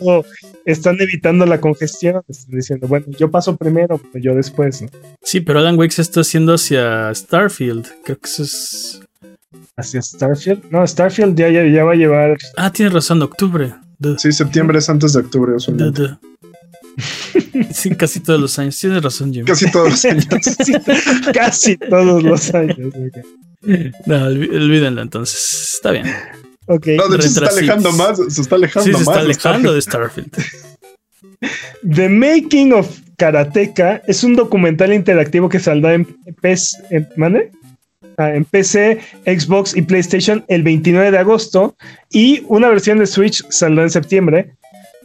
Están 0.66 1.00
evitando 1.00 1.46
la 1.46 1.62
congestión. 1.62 2.24
Están 2.28 2.56
diciendo, 2.56 2.88
bueno, 2.88 3.06
yo 3.10 3.30
paso 3.30 3.56
primero, 3.56 4.02
pero 4.12 4.24
yo 4.24 4.34
después. 4.34 4.84
Sí, 5.22 5.40
pero 5.42 5.60
Alan 5.60 5.78
Wake 5.78 5.92
se 5.92 6.02
está 6.02 6.22
haciendo 6.22 6.56
hacia 6.56 7.14
Starfield. 7.14 7.86
Creo 8.04 8.18
que 8.18 8.28
eso 8.28 8.42
es. 8.42 9.00
¿Hacia 9.78 10.02
Starfield? 10.02 10.64
No, 10.72 10.86
Starfield 10.86 11.38
ya, 11.38 11.50
ya, 11.50 11.84
va 11.84 11.92
a 11.92 11.96
llevar. 11.96 12.38
Ah, 12.58 12.72
tienes 12.72 12.92
razón, 12.92 13.22
octubre. 13.22 13.72
Sí, 14.18 14.32
septiembre 14.32 14.80
es 14.80 14.90
antes 14.90 15.14
de 15.14 15.20
octubre. 15.20 15.54
Sí, 17.72 17.92
casi 17.92 18.20
todos 18.20 18.42
los 18.42 18.58
años. 18.58 18.80
Tienes 18.80 19.04
razón, 19.04 19.32
Jimmy. 19.32 19.46
Casi 19.46 19.70
todos 19.70 19.92
los 19.92 20.06
años. 20.06 20.28
casi 21.34 21.78
todos 21.78 22.24
los 22.24 22.54
años. 22.56 22.78
No, 24.08 24.26
olvídenlo 24.26 25.04
entonces. 25.04 25.76
Está 25.76 25.92
bien. 25.92 26.08
Okay. 26.72 26.96
No, 26.96 27.10
de 27.10 27.18
hecho 27.18 27.28
se 27.28 27.44
está 27.44 27.50
alejando 27.50 27.92
más. 27.92 28.18
Se 28.30 28.42
está 28.42 28.56
alejando 28.56 28.86
sí, 28.86 28.94
se 28.94 29.04
está 29.04 29.20
alejando 29.20 29.74
de 29.74 29.82
Starfield. 29.82 30.32
The 31.96 32.08
Making 32.08 32.72
of 32.74 32.88
Karateka 33.18 34.02
es 34.08 34.24
un 34.24 34.36
documental 34.36 34.94
interactivo 34.94 35.50
que 35.50 35.60
saldrá 35.60 35.96
en, 35.96 36.06
PC, 36.42 36.78
en, 36.92 37.52
ah, 38.18 38.34
en 38.34 38.46
PC, 38.46 39.00
Xbox 39.26 39.76
y 39.76 39.82
PlayStation 39.82 40.46
el 40.48 40.64
29 40.64 41.12
de 41.12 41.18
agosto 41.18 41.76
y 42.10 42.46
una 42.48 42.70
versión 42.70 43.00
de 43.00 43.08
Switch 43.08 43.44
saldrá 43.50 43.84
en 43.84 43.90
septiembre 43.90 44.54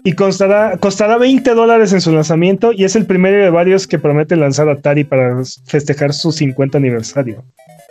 y 0.06 0.12
costará, 0.12 0.76
costará 0.78 1.18
20 1.18 1.52
dólares 1.54 1.92
en 1.92 2.00
su 2.00 2.12
lanzamiento 2.12 2.70
y 2.70 2.84
es 2.84 2.94
el 2.94 3.06
primero 3.06 3.42
de 3.42 3.50
varios 3.50 3.88
que 3.88 3.98
promete 3.98 4.36
lanzar 4.36 4.68
Atari 4.68 5.02
para 5.02 5.42
festejar 5.64 6.14
su 6.14 6.30
50 6.30 6.78
aniversario. 6.78 7.42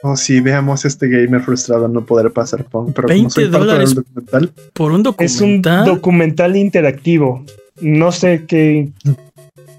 Oh, 0.01 0.16
sí, 0.16 0.39
veamos 0.39 0.86
este 0.86 1.09
gamer 1.09 1.41
frustrado 1.41 1.89
no 1.89 2.05
poder 2.05 2.32
pasar 2.32 2.63
Pong. 2.63 2.93
Pero 2.95 3.09
20 3.09 3.49
dólares 3.49 3.95
documental, 3.95 4.49
por 4.72 4.93
un 4.93 5.03
documental. 5.03 5.36
Es 5.36 5.41
un 5.41 5.61
documental 5.61 6.55
interactivo. 6.55 7.43
No 7.82 8.13
sé 8.13 8.45
qué. 8.47 8.88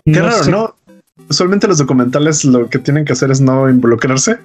Qué 0.05 0.21
raro, 0.21 0.45
¿no? 0.51 0.75
Usualmente 1.31 1.67
los 1.67 1.79
documentales 1.79 2.45
lo 2.45 2.69
que 2.69 2.79
tienen 2.79 3.07
que 3.07 3.15
hacer 3.15 3.31
es 3.31 3.41
no 3.41 3.71
involucrarse, 3.71 4.37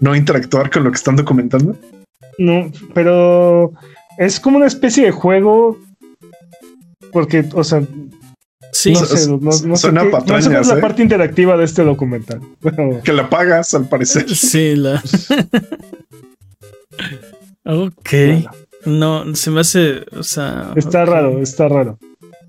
no 0.00 0.16
interactuar 0.16 0.68
con 0.68 0.82
lo 0.82 0.90
que 0.90 0.96
están 0.96 1.14
documentando. 1.14 1.76
No, 2.38 2.72
pero 2.92 3.70
es 4.18 4.40
como 4.40 4.56
una 4.56 4.66
especie 4.66 5.04
de 5.04 5.12
juego 5.12 5.78
porque, 7.12 7.44
o 7.54 7.64
sea, 7.64 7.82
Sí, 8.72 8.92
no 8.92 9.04
sé, 9.04 9.28
no, 9.66 9.76
sé, 9.76 9.92
la 9.92 10.04
¿eh? 10.04 10.80
parte 10.80 11.02
interactiva 11.02 11.56
de 11.56 11.64
este 11.64 11.82
documental. 11.82 12.40
Que 13.04 13.12
la 13.12 13.28
pagas, 13.28 13.74
al 13.74 13.88
parecer. 13.88 14.28
Sí, 14.34 14.76
la. 14.76 15.02
ok. 17.64 18.10
No, 18.86 19.34
se 19.34 19.50
me 19.50 19.60
hace. 19.60 20.04
O 20.12 20.22
sea. 20.22 20.72
Está 20.76 21.04
raro, 21.04 21.42
está 21.42 21.68
raro. 21.68 21.98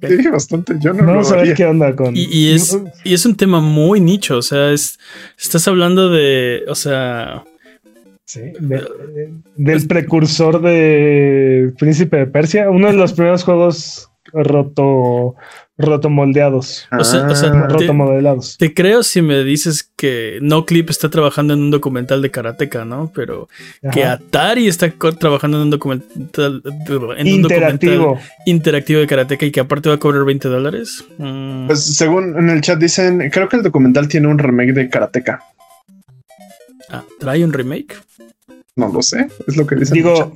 Sí, 0.02 0.28
bastante. 0.30 0.76
Yo 0.80 0.94
no 0.94 1.06
Vamos 1.06 1.32
a 1.32 1.38
ver 1.38 1.54
qué 1.54 1.66
onda 1.66 1.96
con. 1.96 2.16
Y, 2.16 2.52
es, 2.52 2.78
y 3.04 3.14
es 3.14 3.26
un 3.26 3.36
tema 3.36 3.60
muy 3.60 4.00
nicho. 4.00 4.38
O 4.38 4.42
sea, 4.42 4.72
es, 4.72 5.00
estás 5.40 5.68
hablando 5.68 6.10
de. 6.10 6.64
O 6.68 6.76
sea. 6.76 7.44
Sí, 8.26 8.42
del 9.58 9.88
precursor 9.88 10.62
de 10.62 11.74
Príncipe 11.78 12.18
de 12.18 12.28
Persia, 12.28 12.70
uno 12.70 12.88
de 12.88 12.94
los 12.94 13.12
primeros 13.14 13.44
juegos 13.44 14.11
roto, 14.34 15.36
roto 15.78 16.10
moldeados. 16.10 16.88
O 16.98 17.04
sea, 17.04 17.28
ah. 17.28 17.68
roto 17.68 17.94
modelados. 17.94 18.58
Te 18.58 18.74
creo 18.74 19.04
si 19.04 19.22
me 19.22 19.44
dices 19.44 19.90
que 19.96 20.40
No 20.42 20.66
Clip 20.66 20.90
está 20.90 21.10
trabajando 21.10 21.54
en 21.54 21.62
un 21.62 21.72
documental 21.72 22.22
de 22.22 22.32
karateka, 22.32 22.86
¿no? 22.86 23.12
Pero 23.14 23.50
que 23.92 24.04
Atari 24.04 24.68
está 24.68 24.90
trabajando 24.90 25.58
en 25.58 25.64
un 25.64 25.70
documental 25.70 26.62
en 27.18 27.28
interactivo. 27.28 28.20
interactivo 28.46 29.00
de 29.00 29.08
karateka 29.08 29.46
y 29.46 29.52
que 29.52 29.60
aparte 29.60 29.90
va 29.90 29.96
a 29.96 30.00
cobrar 30.00 30.26
20 30.26 30.48
dólares. 30.48 31.04
Mm. 31.18 31.68
Pues 31.68 31.84
según 31.84 32.38
en 32.38 32.50
el 32.50 32.62
chat 32.62 32.80
dicen, 32.80 33.30
creo 33.32 33.50
que 33.50 33.58
el 33.58 33.64
documental 33.64 34.08
tiene 34.08 34.28
un 34.28 34.38
remake 34.38 34.74
de 34.74 34.90
karateka. 34.90 35.44
Ah, 36.90 37.04
¿trae 37.20 37.44
un 37.44 37.54
remake? 37.54 37.96
No 38.76 38.90
lo 38.92 39.02
sé, 39.02 39.28
es 39.48 39.58
lo 39.58 39.66
que 39.68 39.76
dicen. 39.76 39.94
Digo, 39.94 40.36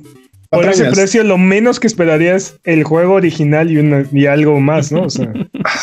por 0.50 0.64
ese 0.66 0.90
precio, 0.90 1.24
lo 1.24 1.38
menos 1.38 1.80
que 1.80 1.86
esperaría 1.86 2.34
es 2.34 2.58
el 2.64 2.84
juego 2.84 3.14
original 3.14 3.70
y, 3.70 4.18
y 4.18 4.26
algo 4.26 4.60
más, 4.60 4.92
¿no? 4.92 5.02
O 5.02 5.10
sea, 5.10 5.32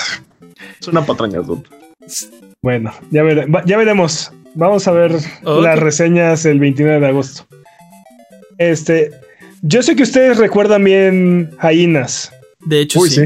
es 0.80 0.88
una 0.88 1.05
patraña, 1.05 1.39
Bueno, 2.61 2.93
ya, 3.11 3.24
ya 3.66 3.78
veremos. 3.78 4.32
Vamos 4.55 4.88
a 4.88 4.91
ver 4.91 5.16
las 5.43 5.80
reseñas 5.80 6.45
el 6.45 6.59
29 6.59 6.99
de 6.99 7.07
agosto. 7.07 7.47
Este, 8.59 9.11
yo 9.64 9.82
sé 9.82 9.95
que 9.95 10.03
ustedes 10.03 10.38
recuerdan 10.38 10.84
bien 10.84 11.51
Jainas. 11.57 12.32
De 12.66 12.82
hecho, 12.82 12.99
sí. 13.01 13.24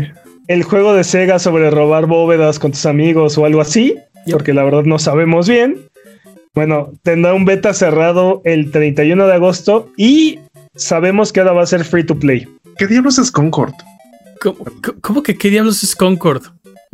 El 0.47 0.63
juego 0.63 0.93
de 0.93 1.03
Sega 1.03 1.39
sobre 1.39 1.69
robar 1.69 2.05
bóvedas 2.05 2.57
con 2.59 2.71
tus 2.71 2.85
amigos 2.85 3.37
o 3.37 3.45
algo 3.45 3.59
así, 3.59 3.97
porque 4.31 4.53
la 4.53 4.63
verdad 4.63 4.83
no 4.83 4.97
sabemos 4.97 5.49
bien. 5.49 5.89
Bueno, 6.53 6.93
tendrá 7.03 7.33
un 7.33 7.45
beta 7.45 7.73
cerrado 7.73 8.41
el 8.45 8.71
31 8.71 9.27
de 9.27 9.33
agosto 9.33 9.91
y 9.97 10.39
sabemos 10.77 11.33
que 11.33 11.39
ahora 11.39 11.53
va 11.53 11.63
a 11.63 11.67
ser 11.67 11.83
free 11.83 12.05
to 12.05 12.17
play. 12.17 12.47
¿Qué 12.77 12.87
diablos 12.87 13.17
es 13.17 13.31
Concord? 13.31 13.73
¿Cómo, 15.01 15.23
que 15.23 15.37
qué 15.37 15.49
diablos 15.49 15.83
es 15.83 15.95
Concord? 15.95 16.43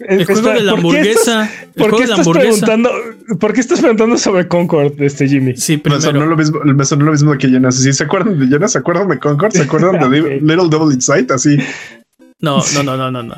el 0.00 0.24
juego 0.24 0.48
de 0.48 0.60
la 0.62 0.72
hamburguesa. 0.72 1.50
¿Por 1.76 1.96
qué, 1.96 2.04
estás, 2.04 2.28
preguntando, 2.28 2.90
¿Por 3.38 3.52
qué 3.52 3.60
estás 3.60 3.80
preguntando 3.80 4.18
sobre 4.18 4.48
Concord, 4.48 5.00
este 5.00 5.28
Jimmy? 5.28 5.56
Sí, 5.56 5.76
pero 5.76 5.96
me 5.96 6.02
sonó 6.02 6.26
lo 6.26 6.36
mismo, 6.36 6.60
me 6.64 6.84
sonó 6.84 7.04
lo 7.04 7.12
mismo 7.12 7.36
que 7.38 7.48
Jonas. 7.48 7.76
Si 7.76 7.92
se 7.92 8.04
acuerdan 8.04 8.38
de 8.38 8.48
Jonas, 8.48 8.72
¿se 8.72 8.78
acuerdan 8.78 9.08
de 9.08 9.18
Concord? 9.18 9.52
¿Se 9.52 9.62
acuerdan 9.62 10.10
de 10.10 10.20
Little 10.42 10.68
Devil 10.68 10.92
Inside? 10.92 11.26
Así. 11.32 11.58
No, 12.40 12.62
no, 12.74 12.82
no, 12.82 12.96
no, 12.96 13.10
no, 13.10 13.22
no. 13.22 13.36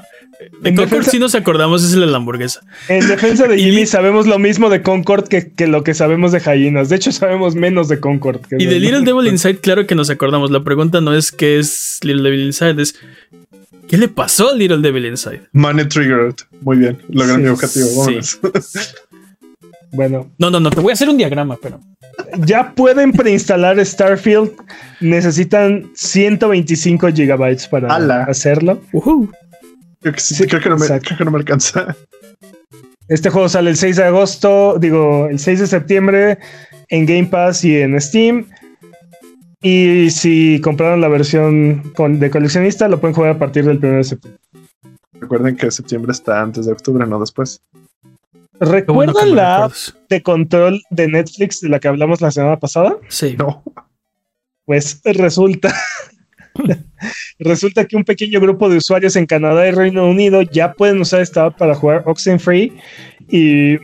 De 0.60 0.74
Concord 0.74 1.04
sí 1.04 1.18
nos 1.18 1.34
acordamos, 1.34 1.84
es 1.84 1.92
el 1.92 2.00
de 2.00 2.06
la 2.06 2.16
hamburguesa. 2.16 2.60
En 2.88 3.06
defensa 3.06 3.46
de 3.46 3.58
Jimmy, 3.62 3.86
sabemos 3.86 4.26
lo 4.26 4.38
mismo 4.38 4.68
de 4.68 4.82
Concord 4.82 5.28
que, 5.28 5.66
lo 5.66 5.84
que 5.84 5.94
sabemos 5.94 6.32
de 6.32 6.40
Hyenas. 6.40 6.88
De 6.88 6.96
hecho, 6.96 7.12
sabemos 7.12 7.54
menos 7.54 7.88
de 7.88 8.00
Concord. 8.00 8.40
y 8.50 8.66
de, 8.66 8.80
Little 8.80 9.02
Devil 9.02 9.26
Inside, 9.28 9.58
claro 9.58 9.86
que 9.86 9.94
nos 9.94 10.10
acordamos. 10.10 10.50
La 10.50 10.64
pregunta 10.64 11.00
no 11.00 11.14
es 11.14 11.32
qué 11.32 11.58
es 11.58 12.00
Little 12.02 12.22
Devil 12.22 12.46
Inside, 12.46 12.80
es 12.80 12.94
¿qué 13.88 13.98
le 13.98 14.08
pasó 14.08 14.50
a 14.50 14.54
Little 14.54 14.78
Devil 14.78 15.06
Inside? 15.06 15.42
Money 15.52 15.86
Triggered. 15.86 16.36
Muy 16.60 16.78
bien, 16.78 16.98
logré 17.08 17.38
mi 17.38 17.48
objetivo. 17.48 17.88
bueno. 19.92 20.30
No, 20.38 20.50
no, 20.50 20.60
no, 20.60 20.70
te 20.70 20.80
voy 20.80 20.90
a 20.90 20.94
hacer 20.94 21.08
un 21.08 21.16
diagrama, 21.16 21.56
pero. 21.60 21.80
Ya 22.38 22.72
pueden 22.74 23.12
preinstalar 23.12 23.84
Starfield. 23.84 24.52
Necesitan 25.00 25.90
125 25.94 27.08
gigabytes 27.08 27.66
para 27.66 28.24
hacerlo. 28.24 28.80
Creo 30.04 30.60
que, 30.60 30.68
no 30.68 31.30
me, 31.30 31.38
alcanza. 31.38 31.96
Este 33.08 33.30
juego 33.30 33.48
sale 33.48 33.70
el 33.70 33.76
6 33.76 33.96
de 33.96 34.04
agosto, 34.04 34.76
digo, 34.78 35.28
el 35.28 35.38
6 35.38 35.60
de 35.60 35.66
septiembre 35.66 36.38
en 36.88 37.06
Game 37.06 37.26
Pass 37.26 37.64
y 37.64 37.78
en 37.78 37.98
Steam. 37.98 38.46
Y 39.62 40.10
si 40.10 40.60
compraron 40.60 41.00
la 41.00 41.08
versión 41.08 41.94
de 41.96 42.30
coleccionista, 42.30 42.86
lo 42.86 43.00
pueden 43.00 43.14
jugar 43.14 43.30
a 43.30 43.38
partir 43.38 43.64
del 43.64 43.78
1 43.78 43.96
de 43.96 44.04
septiembre. 44.04 44.40
Recuerden 45.14 45.56
que 45.56 45.70
septiembre 45.70 46.12
está 46.12 46.42
antes 46.42 46.66
de 46.66 46.72
octubre, 46.72 47.06
no 47.06 47.18
después. 47.18 47.62
¿Recuerdan 48.60 49.34
la 49.34 49.64
app 49.64 49.72
de 50.10 50.22
control 50.22 50.82
de 50.90 51.08
Netflix 51.08 51.60
de 51.60 51.70
la 51.70 51.80
que 51.80 51.88
hablamos 51.88 52.20
la 52.20 52.30
semana 52.30 52.60
pasada? 52.60 52.98
Sí. 53.08 53.36
No. 53.38 53.62
Pues 54.66 55.00
resulta 55.04 55.74
Resulta 57.38 57.84
que 57.84 57.96
un 57.96 58.04
pequeño 58.04 58.40
grupo 58.40 58.68
de 58.68 58.78
usuarios 58.78 59.16
en 59.16 59.26
Canadá 59.26 59.66
y 59.66 59.72
Reino 59.72 60.08
Unido 60.08 60.42
ya 60.42 60.72
pueden 60.72 61.00
usar 61.00 61.20
esta 61.20 61.46
app 61.46 61.58
para 61.58 61.74
jugar 61.74 62.02
Oxenfree 62.06 62.72
y 63.28 63.76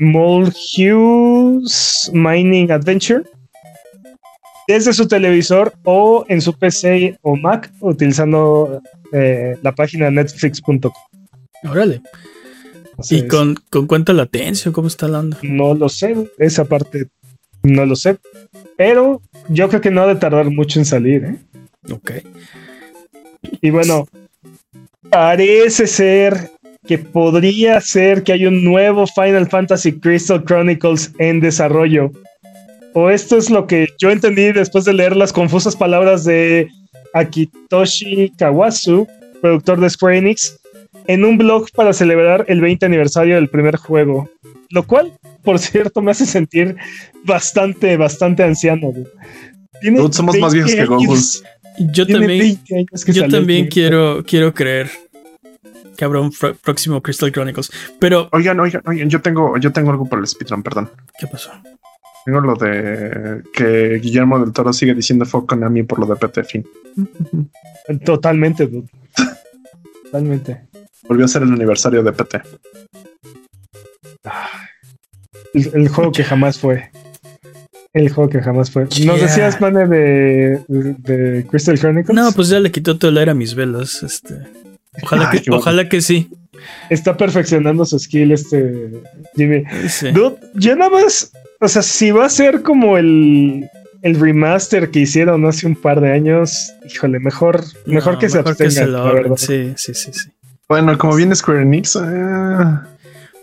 Hughes 0.82 2.10
Mining 2.12 2.70
Adventure 2.70 3.24
desde 4.68 4.92
su 4.92 5.08
televisor 5.08 5.72
o 5.84 6.24
en 6.28 6.40
su 6.40 6.56
PC 6.56 7.18
o 7.22 7.36
Mac 7.36 7.72
utilizando 7.80 8.80
eh, 9.12 9.56
la 9.62 9.74
página 9.74 10.10
netflix.com. 10.10 10.92
Órale. 11.68 12.00
¿Y 13.08 13.26
con, 13.26 13.56
con 13.70 13.86
cuánta 13.86 14.12
latencia? 14.12 14.70
¿Cómo 14.70 14.86
está 14.88 15.06
hablando? 15.06 15.38
No 15.42 15.74
lo 15.74 15.88
sé, 15.88 16.14
esa 16.38 16.64
parte 16.66 17.08
no 17.62 17.84
lo 17.84 17.96
sé. 17.96 18.18
Pero 18.76 19.20
yo 19.48 19.68
creo 19.68 19.80
que 19.80 19.90
no 19.90 20.02
ha 20.02 20.06
de 20.06 20.16
tardar 20.16 20.50
mucho 20.50 20.78
en 20.78 20.84
salir. 20.84 21.24
¿eh? 21.24 21.36
Ok. 21.90 22.12
Y 23.60 23.70
bueno, 23.70 24.06
parece 25.08 25.86
ser 25.86 26.50
que 26.86 26.98
podría 26.98 27.80
ser 27.80 28.22
que 28.22 28.32
hay 28.32 28.46
un 28.46 28.64
nuevo 28.64 29.06
Final 29.06 29.48
Fantasy 29.48 29.98
Crystal 30.00 30.44
Chronicles 30.44 31.12
en 31.18 31.40
desarrollo. 31.40 32.10
O 32.94 33.10
esto 33.10 33.36
es 33.36 33.50
lo 33.50 33.66
que 33.66 33.88
yo 33.98 34.10
entendí 34.10 34.52
después 34.52 34.84
de 34.84 34.92
leer 34.92 35.16
las 35.16 35.32
confusas 35.32 35.76
palabras 35.76 36.24
de 36.24 36.68
Akitoshi 37.14 38.32
Kawasu, 38.36 39.06
productor 39.40 39.80
de 39.80 39.90
Square 39.90 40.18
Enix, 40.18 40.58
en 41.06 41.24
un 41.24 41.38
blog 41.38 41.70
para 41.72 41.92
celebrar 41.92 42.44
el 42.48 42.60
20 42.60 42.86
aniversario 42.86 43.36
del 43.36 43.48
primer 43.48 43.76
juego. 43.76 44.28
Lo 44.70 44.86
cual, 44.86 45.12
por 45.42 45.58
cierto, 45.58 46.02
me 46.02 46.12
hace 46.12 46.26
sentir 46.26 46.76
bastante, 47.24 47.96
bastante 47.96 48.42
anciano. 48.42 48.92
somos 50.10 50.38
más 50.38 50.52
viejos 50.52 50.74
que 50.74 50.86
Google. 50.86 51.20
Yo 51.92 52.06
también, 52.06 52.60
yo 53.06 53.28
también 53.28 53.66
quiero, 53.68 54.22
quiero 54.26 54.52
creer 54.52 54.90
que 55.96 56.04
habrá 56.04 56.20
un 56.20 56.32
próximo 56.62 57.02
Crystal 57.02 57.32
Chronicles. 57.32 57.70
Pero. 57.98 58.28
Oigan, 58.32 58.60
oigan, 58.60 58.82
oigan, 58.86 59.08
yo 59.08 59.20
tengo, 59.20 59.56
yo 59.58 59.72
tengo 59.72 59.90
algo 59.90 60.06
por 60.06 60.18
el 60.18 60.26
speedrun, 60.26 60.62
perdón. 60.62 60.90
¿Qué 61.18 61.26
pasó? 61.26 61.50
Tengo 62.24 62.40
lo 62.40 62.54
de 62.54 63.42
que 63.52 63.98
Guillermo 63.98 64.38
del 64.38 64.52
Toro 64.52 64.72
sigue 64.72 64.94
diciendo 64.94 65.24
fuck 65.24 65.52
mí 65.54 65.82
por 65.82 65.98
lo 65.98 66.06
de 66.06 66.16
PT, 66.16 66.44
fin. 66.44 66.66
Totalmente, 68.04 68.66
dude. 68.66 68.88
Totalmente. 70.04 70.68
Volvió 71.08 71.24
a 71.24 71.28
ser 71.28 71.42
el 71.42 71.52
aniversario 71.52 72.02
de 72.02 72.12
PT. 72.12 72.42
El, 75.54 75.88
juego 75.88 76.12
que 76.12 76.24
jamás 76.24 76.58
fue. 76.58 76.90
El 77.92 78.08
juego 78.08 78.30
que 78.30 78.40
jamás 78.40 78.70
fue. 78.70 78.84
¿Nos 79.04 79.20
decías, 79.20 79.60
Mane, 79.60 79.86
de, 79.88 80.62
de, 80.68 81.46
Crystal 81.50 81.76
Chronicles? 81.76 82.14
No, 82.14 82.30
pues 82.32 82.48
ya 82.48 82.60
le 82.60 82.70
quitó 82.70 82.96
todo 82.96 83.10
el 83.10 83.18
aire 83.18 83.32
a 83.32 83.34
mis 83.34 83.54
velas. 83.54 84.02
Este. 84.04 84.34
Ojalá, 85.02 85.30
que, 85.30 85.50
ojalá 85.50 85.88
que 85.88 86.00
sí. 86.00 86.30
Está 86.88 87.16
perfeccionando 87.16 87.84
su 87.84 87.98
skill, 87.98 88.32
este 88.32 88.90
Jimmy. 89.34 89.64
Dude, 90.12 90.36
ya 90.54 90.76
nada 90.76 90.90
más. 90.90 91.32
O 91.60 91.68
sea, 91.68 91.82
si 91.82 92.10
va 92.12 92.26
a 92.26 92.28
ser 92.28 92.62
como 92.62 92.96
el, 92.96 93.68
el 94.02 94.20
remaster 94.20 94.90
que 94.90 95.00
hicieron 95.00 95.44
hace 95.46 95.66
un 95.66 95.74
par 95.74 96.00
de 96.00 96.12
años, 96.12 96.72
híjole, 96.88 97.18
mejor, 97.18 97.64
mejor 97.86 98.18
que 98.18 98.28
se 98.28 98.38
abstengan. 98.38 99.36
sí, 99.36 99.72
sí, 99.76 99.94
sí, 99.94 100.12
sí. 100.12 100.30
Bueno, 100.68 100.96
como 100.96 101.16
viene 101.16 101.34
Square 101.34 101.62
Enix. 101.62 101.96
Eh. 101.96 102.78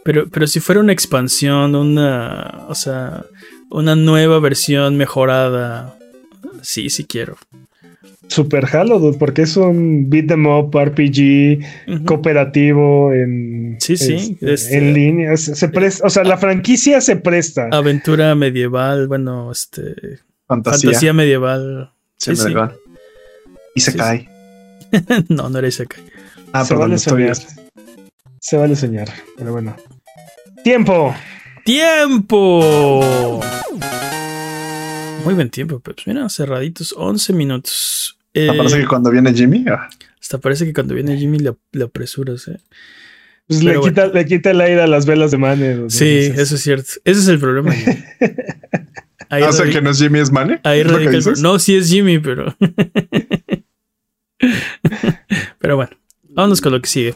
Pero, 0.03 0.29
pero 0.29 0.47
si 0.47 0.61
fuera 0.61 0.79
una 0.79 0.93
expansión, 0.93 1.75
una. 1.75 2.65
O 2.69 2.75
sea, 2.75 3.25
una 3.70 3.95
nueva 3.95 4.39
versión 4.39 4.97
mejorada. 4.97 5.97
Sí, 6.61 6.89
sí 6.89 7.05
quiero. 7.05 7.38
Super 8.28 8.65
Halo, 8.76 9.13
porque 9.18 9.43
es 9.43 9.55
un 9.55 10.09
beat 10.09 10.32
em 10.32 10.45
up 10.45 10.78
RPG 10.78 12.05
cooperativo 12.05 13.13
en, 13.13 13.78
sí, 13.80 13.95
sí, 13.95 14.38
este, 14.41 14.53
este, 14.53 14.78
en 14.78 14.93
línea. 14.93 15.38
Se, 15.38 15.70
presta, 15.70 16.05
o 16.05 16.09
sea, 16.09 16.24
la 16.24 16.38
franquicia 16.38 16.99
se 17.01 17.15
presta. 17.15 17.70
Aventura 17.72 18.36
medieval, 18.36 19.07
bueno, 19.07 19.51
este. 19.51 20.20
Fantasía. 20.47 21.13
medieval. 21.13 21.91
Sí, 22.18 22.32
medieval. 22.32 22.76
Y 23.76 23.82
se 23.82 23.95
cae. 23.95 24.30
no, 25.30 25.49
no 25.49 25.59
era 25.59 25.68
y 25.68 25.72
se 25.72 25.88
cae. 25.88 26.03
Ah, 26.53 26.65
se 26.65 26.76
vale 26.76 26.97
soñar. 26.97 27.38
Se 28.39 28.57
vale 28.57 28.76
soñar, 28.76 29.09
pero 29.38 29.51
bueno. 29.51 29.76
¡Tiempo! 30.63 31.13
¡Tiempo! 31.63 33.41
Muy 35.23 35.34
buen 35.34 35.49
tiempo, 35.49 35.80
pues 35.80 35.97
mira, 36.05 36.30
cerraditos, 36.30 36.93
11 36.97 37.34
minutos. 37.34 38.17
Eh, 38.34 38.51
parece 38.55 38.80
que 38.80 38.88
cuando 38.88 39.09
viene 39.09 39.34
Jimmy. 39.34 39.65
Ah. 39.67 39.89
Hasta 40.21 40.38
parece 40.38 40.65
que 40.65 40.73
cuando 40.73 40.93
viene 40.93 41.17
Jimmy 41.17 41.39
le, 41.39 41.84
apresuras, 41.84 42.47
¿eh? 42.47 42.59
Pues 43.47 43.63
le 43.63 43.80
quita, 43.80 44.07
le 44.07 44.25
quita, 44.25 44.51
el 44.51 44.59
aire 44.59 44.82
a 44.82 44.88
las 44.88 45.05
velas 45.05 45.32
de 45.32 45.38
Mane. 45.38 45.89
Sí, 45.89 46.32
eso 46.36 46.55
es 46.55 46.61
cierto. 46.61 46.91
Ese 47.05 47.21
es 47.21 47.28
el 47.30 47.39
problema. 47.39 47.71
Ahí 49.30 49.43
ah, 49.43 49.49
que 49.71 49.82
no 49.82 49.89
es 49.89 49.99
Jimmy, 49.99 50.19
es 50.19 50.32
Mane. 50.32 50.59
Ahí 50.63 50.84
radica 50.84 51.11
el 51.11 51.41
No, 51.41 51.59
sí 51.59 51.75
es 51.75 51.89
Jimmy, 51.89 52.19
pero. 52.19 52.55
pero 55.59 55.75
bueno. 55.75 55.91
Vámonos 56.30 56.61
con 56.61 56.73
lo 56.73 56.82
que 56.82 56.88
sigue. 56.88 57.15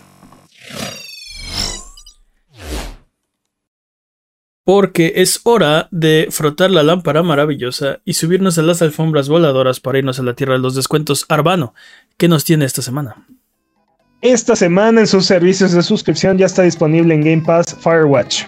Porque 4.73 5.11
es 5.17 5.41
hora 5.43 5.89
de 5.91 6.29
frotar 6.31 6.71
la 6.71 6.81
lámpara 6.81 7.23
maravillosa 7.23 7.99
y 8.05 8.13
subirnos 8.13 8.57
a 8.57 8.61
las 8.61 8.81
alfombras 8.81 9.27
voladoras 9.27 9.81
para 9.81 9.97
irnos 9.97 10.17
a 10.17 10.23
la 10.23 10.33
tierra 10.33 10.53
de 10.53 10.59
los 10.59 10.75
descuentos. 10.75 11.25
Arbano, 11.27 11.73
¿qué 12.15 12.29
nos 12.29 12.45
tiene 12.45 12.63
esta 12.63 12.81
semana? 12.81 13.27
Esta 14.21 14.55
semana 14.55 15.01
en 15.01 15.07
sus 15.07 15.25
servicios 15.25 15.73
de 15.73 15.83
suscripción 15.83 16.37
ya 16.37 16.45
está 16.45 16.61
disponible 16.61 17.13
en 17.13 17.19
Game 17.19 17.41
Pass 17.41 17.75
Firewatch. 17.81 18.43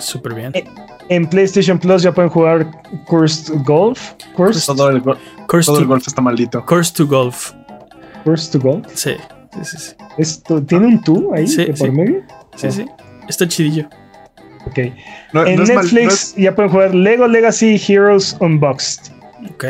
Súper 0.00 0.32
bien. 0.32 0.52
Eh, 0.54 0.64
en 1.08 1.28
PlayStation 1.28 1.76
Plus 1.76 2.02
ya 2.02 2.14
pueden 2.14 2.30
jugar 2.30 2.70
Cursed 3.08 3.52
Golf. 3.64 4.12
Cursed, 4.36 4.76
todo 4.76 4.90
el, 4.90 5.02
todo 5.02 5.78
el 5.80 5.86
golf 5.86 6.06
está 6.06 6.22
maldito. 6.22 6.64
Cursed 6.64 6.94
to 6.94 7.04
Golf. 7.04 7.50
Cursed 8.22 8.52
to 8.52 8.60
Golf. 8.60 8.86
Sí. 8.94 9.16
Sí, 9.64 9.76
Esto, 10.18 10.62
¿Tiene 10.62 10.86
un 10.86 11.02
tú 11.02 11.34
ahí 11.34 11.46
por 11.76 11.90
medio? 11.90 12.22
Sí, 12.54 12.70
sí. 12.70 12.86
Está 13.28 13.48
chidillo. 13.48 13.88
Ok. 14.66 14.78
en 14.78 15.64
Netflix 15.64 16.34
ya 16.36 16.54
pueden 16.54 16.70
jugar 16.70 16.94
Lego 16.94 17.26
Legacy 17.26 17.80
Heroes 17.88 18.36
Unboxed. 18.40 19.12
Ok. 19.50 19.64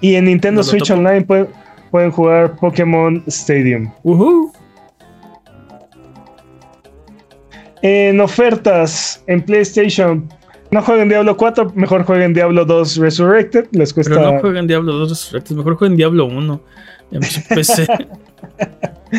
Y 0.00 0.14
en 0.14 0.24
Nintendo 0.24 0.62
Switch 0.62 0.90
Online 0.90 1.22
pueden, 1.22 2.10
jugar 2.10 2.56
Pokémon 2.56 3.22
Stadium. 3.26 3.92
En 7.82 8.20
ofertas 8.20 9.22
en 9.26 9.42
PlayStation, 9.42 10.28
no 10.70 10.82
jueguen 10.82 11.08
Diablo 11.08 11.36
4, 11.36 11.72
mejor 11.74 12.04
jueguen 12.04 12.32
Diablo 12.32 12.64
2 12.64 12.96
Resurrected. 12.96 13.66
Les 13.72 13.92
cuesta. 13.92 14.14
Pero 14.14 14.32
no 14.32 14.40
jueguen 14.40 14.66
Diablo 14.66 14.92
2 14.92 15.10
Resurrected, 15.10 15.56
mejor 15.56 15.76
jueguen 15.76 15.96
Diablo 15.96 16.26
1 16.26 16.60
en 17.12 17.22
su 17.22 17.42
PC. 17.54 17.86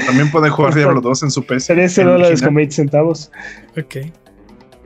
También 0.06 0.32
pueden 0.32 0.52
jugar 0.52 0.74
Diablo 0.74 1.00
2 1.02 1.24
en 1.24 1.32
su 1.32 1.46
PC. 1.46 1.74
13 1.74 2.04
dólares 2.04 2.42
con 2.42 2.56
20 2.56 2.76
centavos. 2.76 3.32
Ok. 3.78 3.98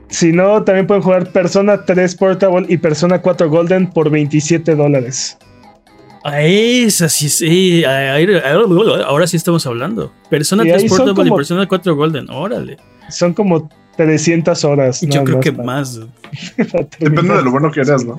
Si 0.08 0.32
no, 0.32 0.62
también 0.64 0.86
pueden 0.86 1.02
jugar 1.02 1.30
Persona 1.32 1.84
3 1.84 2.14
Portable 2.14 2.66
y 2.68 2.78
Persona 2.78 3.20
4 3.20 3.48
Golden 3.48 3.90
por 3.90 4.10
27 4.10 4.74
dólares. 4.74 5.36
Esa 6.24 7.08
sí, 7.08 7.28
sí. 7.28 7.84
ahora 7.84 9.26
sí 9.26 9.36
estamos 9.36 9.66
hablando. 9.66 10.12
Persona 10.30 10.64
3 10.64 10.84
Portable 10.84 11.28
y 11.28 11.32
Persona 11.32 11.66
4 11.66 11.96
Golden. 11.96 12.30
Órale. 12.30 12.78
Son 13.10 13.34
como 13.34 13.68
300 13.96 14.64
horas. 14.64 15.00
Yo 15.02 15.24
creo 15.24 15.40
que 15.40 15.52
más. 15.52 16.00
Depende 16.98 17.34
de 17.34 17.42
lo 17.42 17.50
bueno 17.50 17.70
que 17.70 17.80
eras, 17.80 18.04
¿no? 18.04 18.16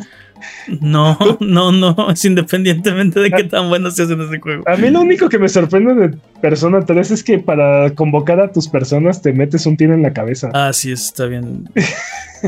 No, 0.82 1.18
no, 1.40 1.72
no, 1.72 2.12
es 2.12 2.24
independientemente 2.26 3.20
de 3.20 3.32
qué 3.32 3.44
tan 3.44 3.70
bueno 3.70 3.92
seas 3.92 4.10
en 4.10 4.22
ese 4.22 4.40
juego. 4.40 4.64
A 4.68 4.76
mí 4.76 4.90
lo 4.90 5.02
único 5.02 5.30
que 5.30 5.40
me 5.40 5.50
sorprende 5.50 5.94
de 5.96 6.18
Persona 6.42 6.86
3 6.86 7.12
es 7.12 7.24
que 7.24 7.40
para 7.40 7.92
convocar 7.92 8.40
a 8.40 8.52
tus 8.52 8.68
personas 8.68 9.22
te 9.22 9.34
metes 9.34 9.66
un 9.66 9.78
tiro 9.78 9.94
en 9.94 10.04
la 10.04 10.14
cabeza. 10.14 10.50
Ah, 10.54 10.72
sí, 10.74 10.92
está 10.92 11.26
bien. 11.26 11.70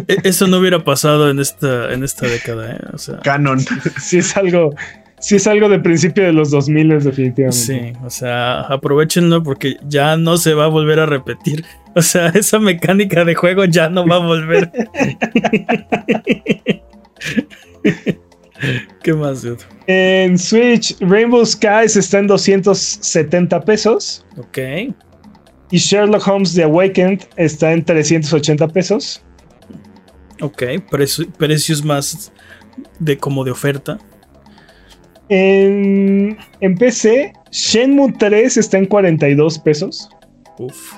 E-, 0.08 0.18
eso 0.24 0.48
no 0.48 0.58
hubiera 0.58 0.84
pasado 0.84 1.30
en 1.30 1.40
esta, 1.40 1.94
en 1.94 2.04
esta 2.04 2.28
década, 2.28 2.74
¿eh? 2.74 2.80
O 2.94 2.98
sea. 2.98 3.20
Canon. 3.20 3.60
sí 4.02 4.18
es 4.20 4.36
algo, 4.38 4.74
sí 5.20 5.36
es 5.36 5.48
algo 5.48 5.70
de 5.70 5.80
principio 5.80 6.24
de 6.24 6.34
los 6.34 6.52
2000 6.52 7.00
definitivamente. 7.00 7.52
Sí, 7.52 7.94
o 8.04 8.10
sea, 8.10 8.62
aprovechenlo 8.62 9.44
porque 9.44 9.78
ya 9.88 10.18
no 10.18 10.38
se 10.38 10.54
va 10.54 10.66
a 10.66 10.68
volver 10.68 11.00
a 11.00 11.06
repetir. 11.06 11.66
O 11.94 12.02
sea, 12.02 12.28
esa 12.28 12.60
mecánica 12.60 13.26
de 13.26 13.36
juego 13.36 13.66
ya 13.66 13.90
no 13.90 14.08
va 14.08 14.16
a 14.16 14.20
volver. 14.20 14.72
¿Qué 19.04 19.14
más, 19.14 19.42
dude? 19.42 19.64
En 19.88 20.38
Switch, 20.38 20.96
Rainbow 21.00 21.46
Skies 21.46 21.96
está 21.98 22.20
en 22.20 22.28
270 22.28 23.62
pesos. 23.62 24.26
Ok. 24.38 24.58
Y 25.72 25.78
Sherlock 25.78 26.28
Holmes 26.28 26.54
The 26.54 26.64
Awakened 26.64 27.22
está 27.38 27.72
en 27.72 27.84
380 27.84 28.68
pesos. 28.68 29.22
Ok, 30.42 30.64
precios 31.38 31.84
más 31.84 32.32
de 33.00 33.18
como 33.18 33.44
de 33.44 33.52
oferta. 33.52 33.98
En, 35.30 36.38
en 36.60 36.76
PC, 36.76 37.32
Shenmue 37.52 38.14
3 38.20 38.58
está 38.58 38.78
en 38.78 38.86
42 38.86 39.60
pesos. 39.60 40.10
Uf. 40.58 40.94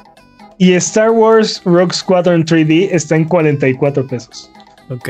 Y 0.57 0.73
Star 0.73 1.11
Wars 1.11 1.61
Rogue 1.65 1.93
Squadron 1.93 2.45
3D 2.45 2.89
está 2.91 3.15
en 3.15 3.25
44 3.25 4.07
pesos. 4.07 4.49
Ok. 4.89 5.09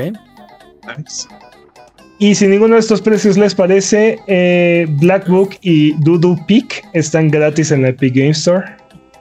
Nice. 0.97 1.27
Y 2.23 2.35
si 2.35 2.47
ninguno 2.47 2.75
de 2.75 2.79
estos 2.79 3.01
precios 3.01 3.37
les 3.37 3.53
parece, 3.53 4.17
eh, 4.27 4.87
Black 4.91 5.27
Book 5.27 5.57
y 5.59 5.91
Doodoo 5.95 6.37
Peak 6.47 6.87
están 6.93 7.27
gratis 7.27 7.69
en 7.71 7.81
la 7.81 7.89
Epic 7.89 8.15
Game 8.15 8.29
Store. 8.29 8.63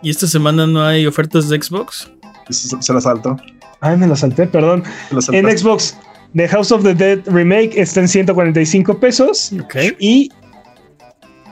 ¿Y 0.03 0.11
esta 0.11 0.29
semana 0.29 0.69
no 0.69 0.85
hay 0.85 1.05
ofertas 1.05 1.49
de 1.49 1.61
Xbox? 1.61 2.09
Se 2.49 2.93
la 2.95 3.01
saltó. 3.01 3.37
Ay, 3.81 3.97
me 3.97 4.07
la 4.07 4.15
salté, 4.15 4.47
perdón. 4.47 4.85
En 5.33 5.59
Xbox, 5.59 5.97
The 6.37 6.47
House 6.47 6.70
of 6.70 6.85
the 6.85 6.95
Dead 6.95 7.19
Remake 7.27 7.73
está 7.74 7.99
en 7.99 8.07
145 8.07 9.01
pesos. 9.01 9.53
Ok. 9.61 9.74
Y 9.99 10.31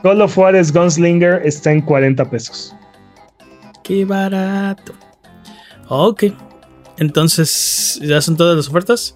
Call 0.04 0.22
of 0.22 0.32
Juarez 0.32 0.72
Gunslinger 0.72 1.44
está 1.44 1.72
en 1.72 1.80
40 1.80 2.30
pesos. 2.30 2.76
Qué 3.82 4.04
barato. 4.04 4.92
Ok. 5.88 6.26
Entonces, 6.98 7.98
¿ya 8.04 8.20
son 8.20 8.36
todas 8.36 8.56
las 8.56 8.68
ofertas? 8.68 9.14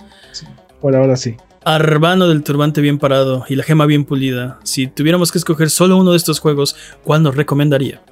por 0.80 0.96
ahora 0.96 1.16
sí. 1.16 1.36
Arbano 1.64 2.28
del 2.28 2.42
turbante 2.42 2.80
bien 2.80 2.98
parado 2.98 3.44
y 3.48 3.56
la 3.56 3.62
gema 3.62 3.86
bien 3.86 4.04
pulida. 4.04 4.58
Si 4.64 4.86
tuviéramos 4.86 5.32
que 5.32 5.38
escoger 5.38 5.70
solo 5.70 5.96
uno 5.96 6.10
de 6.10 6.16
estos 6.16 6.40
juegos, 6.40 6.76
¿cuál 7.02 7.22
nos 7.22 7.36
recomendaría? 7.36 8.02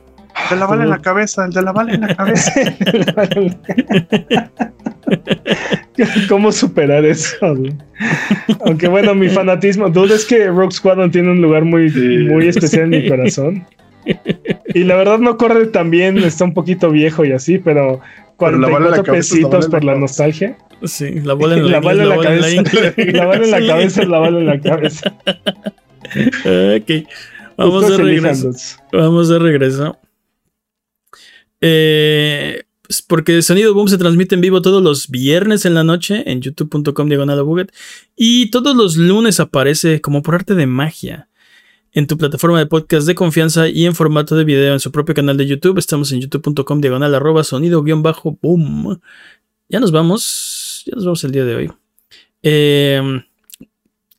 El 0.45 0.51
de 0.51 0.57
la 0.57 0.67
bala 0.67 0.85
en 0.85 0.91
la 0.91 1.03
cabeza, 1.03 1.45
el 1.45 1.53
de 1.53 1.63
la 1.63 1.73
bala 1.73 1.93
en 1.93 2.01
la 2.01 2.15
cabeza. 2.15 2.53
¿Cómo 6.29 6.53
superar 6.53 7.05
eso? 7.05 7.37
Aunque 8.65 8.89
bueno, 8.89 9.15
mi 9.15 9.29
fanatismo, 9.29 9.89
duda 9.89 10.15
es 10.15 10.25
que 10.25 10.47
Rogue 10.49 10.73
Squadron 10.73 11.11
tiene 11.11 11.31
un 11.31 11.43
lugar 11.43 11.65
muy, 11.65 11.91
muy 11.91 12.49
especial 12.49 12.85
en 12.85 12.91
mi 12.91 13.09
corazón. 13.09 13.67
Y 14.75 14.85
la 14.85 14.97
verdad 14.97 15.19
no 15.19 15.37
corre 15.37 15.67
tan 15.67 15.91
bien, 15.91 16.19
está 16.19 16.45
un 16.45 16.55
poquito 16.55 16.91
viejo 16.91 17.25
y 17.25 17.33
así, 17.33 17.59
pero 17.59 18.01
44 18.37 19.05
pesitos 19.05 19.69
por 19.69 19.85
la 19.85 19.95
nostalgia. 19.95 20.57
Sí, 20.85 21.21
la 21.25 21.35
bola 21.35 21.57
en 21.57 21.71
la, 21.71 21.81
bala 21.81 22.03
en 22.03 22.09
la, 22.09 22.17
cabeza. 22.17 22.63
La 23.13 23.27
bala 23.27 23.45
en 23.45 23.51
la 23.51 23.67
cabeza 23.67 24.05
la 24.05 24.19
bala 24.19 24.39
en 24.39 24.47
la 24.47 24.61
cabeza. 24.61 25.15
ok. 26.77 27.09
Vamos 27.57 27.89
de 27.89 27.97
regreso. 27.99 28.51
Vamos 28.93 29.29
de 29.29 29.39
regreso. 29.39 29.99
Eh, 31.61 32.65
pues, 32.83 33.03
porque 33.03 33.41
Sonido 33.41 33.73
Boom 33.73 33.89
se 33.89 33.99
transmite 33.99 34.35
en 34.35 34.41
vivo 34.41 34.61
todos 34.61 34.83
los 34.83 35.09
viernes 35.09 35.65
en 35.65 35.75
la 35.75 35.85
noche 35.85 36.31
en 36.31 36.43
youtube.com 36.43 37.09
diagonal 37.09 37.43
y 38.17 38.51
todos 38.51 38.77
los 38.77 38.97
lunes 38.97 39.41
aparece 39.41 40.01
como 40.01 40.23
por 40.23 40.35
arte 40.35 40.55
de 40.55 40.67
magia 40.67 41.29
en 41.93 42.07
tu 42.07 42.19
plataforma 42.19 42.59
de 42.59 42.67
podcast 42.67 43.07
de 43.07 43.15
confianza 43.15 43.69
y 43.69 43.87
en 43.87 43.95
formato 43.95 44.37
de 44.37 44.45
video 44.45 44.73
en 44.73 44.81
su 44.81 44.91
propio 44.91 45.15
canal 45.15 45.37
de 45.37 45.47
YouTube. 45.47 45.79
Estamos 45.79 46.11
en 46.13 46.21
youtube.com 46.21 46.81
diagonal 46.81 47.15
arroba 47.15 47.45
sonido 47.45 47.83
guion 47.83 48.03
bajo 48.03 48.39
boom. 48.43 49.01
Ya 49.69 49.81
nos 49.81 49.91
vamos, 49.91 50.62
ya 50.85 50.95
nos 50.95 51.05
vamos 51.05 51.25
el 51.25 51.33
día 51.33 51.45
de 51.45 51.55
hoy. 51.55 51.73
Em, 52.43 53.23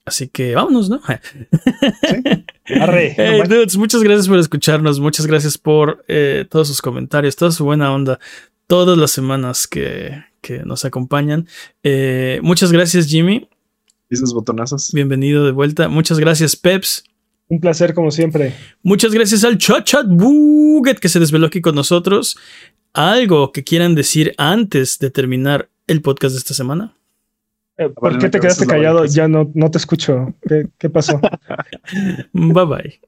así 0.06 0.28
que 0.28 0.56
vámonos, 0.56 0.90
¿no? 0.90 1.02
hey, 2.66 3.42
dudes, 3.48 3.78
muchas 3.78 4.04
gracias 4.04 4.28
por 4.28 4.40
escucharnos, 4.40 5.00
muchas 5.00 5.26
gracias 5.26 5.58
por 5.58 6.04
eh, 6.08 6.46
todos 6.50 6.68
sus 6.68 6.82
comentarios, 6.82 7.36
toda 7.36 7.52
su 7.52 7.66
buena 7.66 7.94
onda, 7.94 8.20
todas 8.68 8.98
las 8.98 9.12
semanas 9.12 9.68
que, 9.68 10.24
nos 10.66 10.84
acompañan. 10.84 11.48
Eh, 11.84 12.40
muchas 12.44 12.72
gracias, 12.72 13.08
Jimmy. 13.08 13.48
Esos 14.10 14.34
botonazos. 14.34 14.92
Bienvenido 14.92 15.46
de 15.46 15.52
vuelta. 15.52 15.88
Muchas 15.88 16.20
gracias, 16.20 16.58
Peps. 16.58 17.06
Un 17.48 17.60
placer, 17.60 17.94
como 17.94 18.12
siempre. 18.12 18.54
Muchas 18.82 19.14
gracias 19.14 19.44
al 19.44 19.58
Chat 19.58 19.86
Chat 19.86 20.06
Buget 20.08 21.00
que 21.00 21.10
se 21.10 21.20
desveló 21.20 21.48
aquí 21.48 21.62
con 21.62 21.76
nosotros. 21.76 22.38
¿Algo 22.94 23.52
que 23.52 23.64
quieran 23.64 23.96
decir 23.96 24.34
antes 24.38 25.00
de 25.00 25.10
terminar 25.10 25.70
el 25.88 26.02
podcast 26.02 26.34
de 26.34 26.40
esta 26.40 26.54
semana? 26.54 26.96
Eh, 27.78 27.90
¿Por 27.90 28.18
qué 28.20 28.30
te 28.30 28.40
quedaste 28.40 28.68
callado? 28.68 29.06
Ya 29.06 29.28
no, 29.28 29.52
no 29.54 29.72
te 29.72 29.78
escucho. 29.78 30.34
¿Qué, 30.48 30.68
qué 30.78 30.90
pasó? 30.90 31.20
bye 32.34 32.66
bye. 32.66 33.00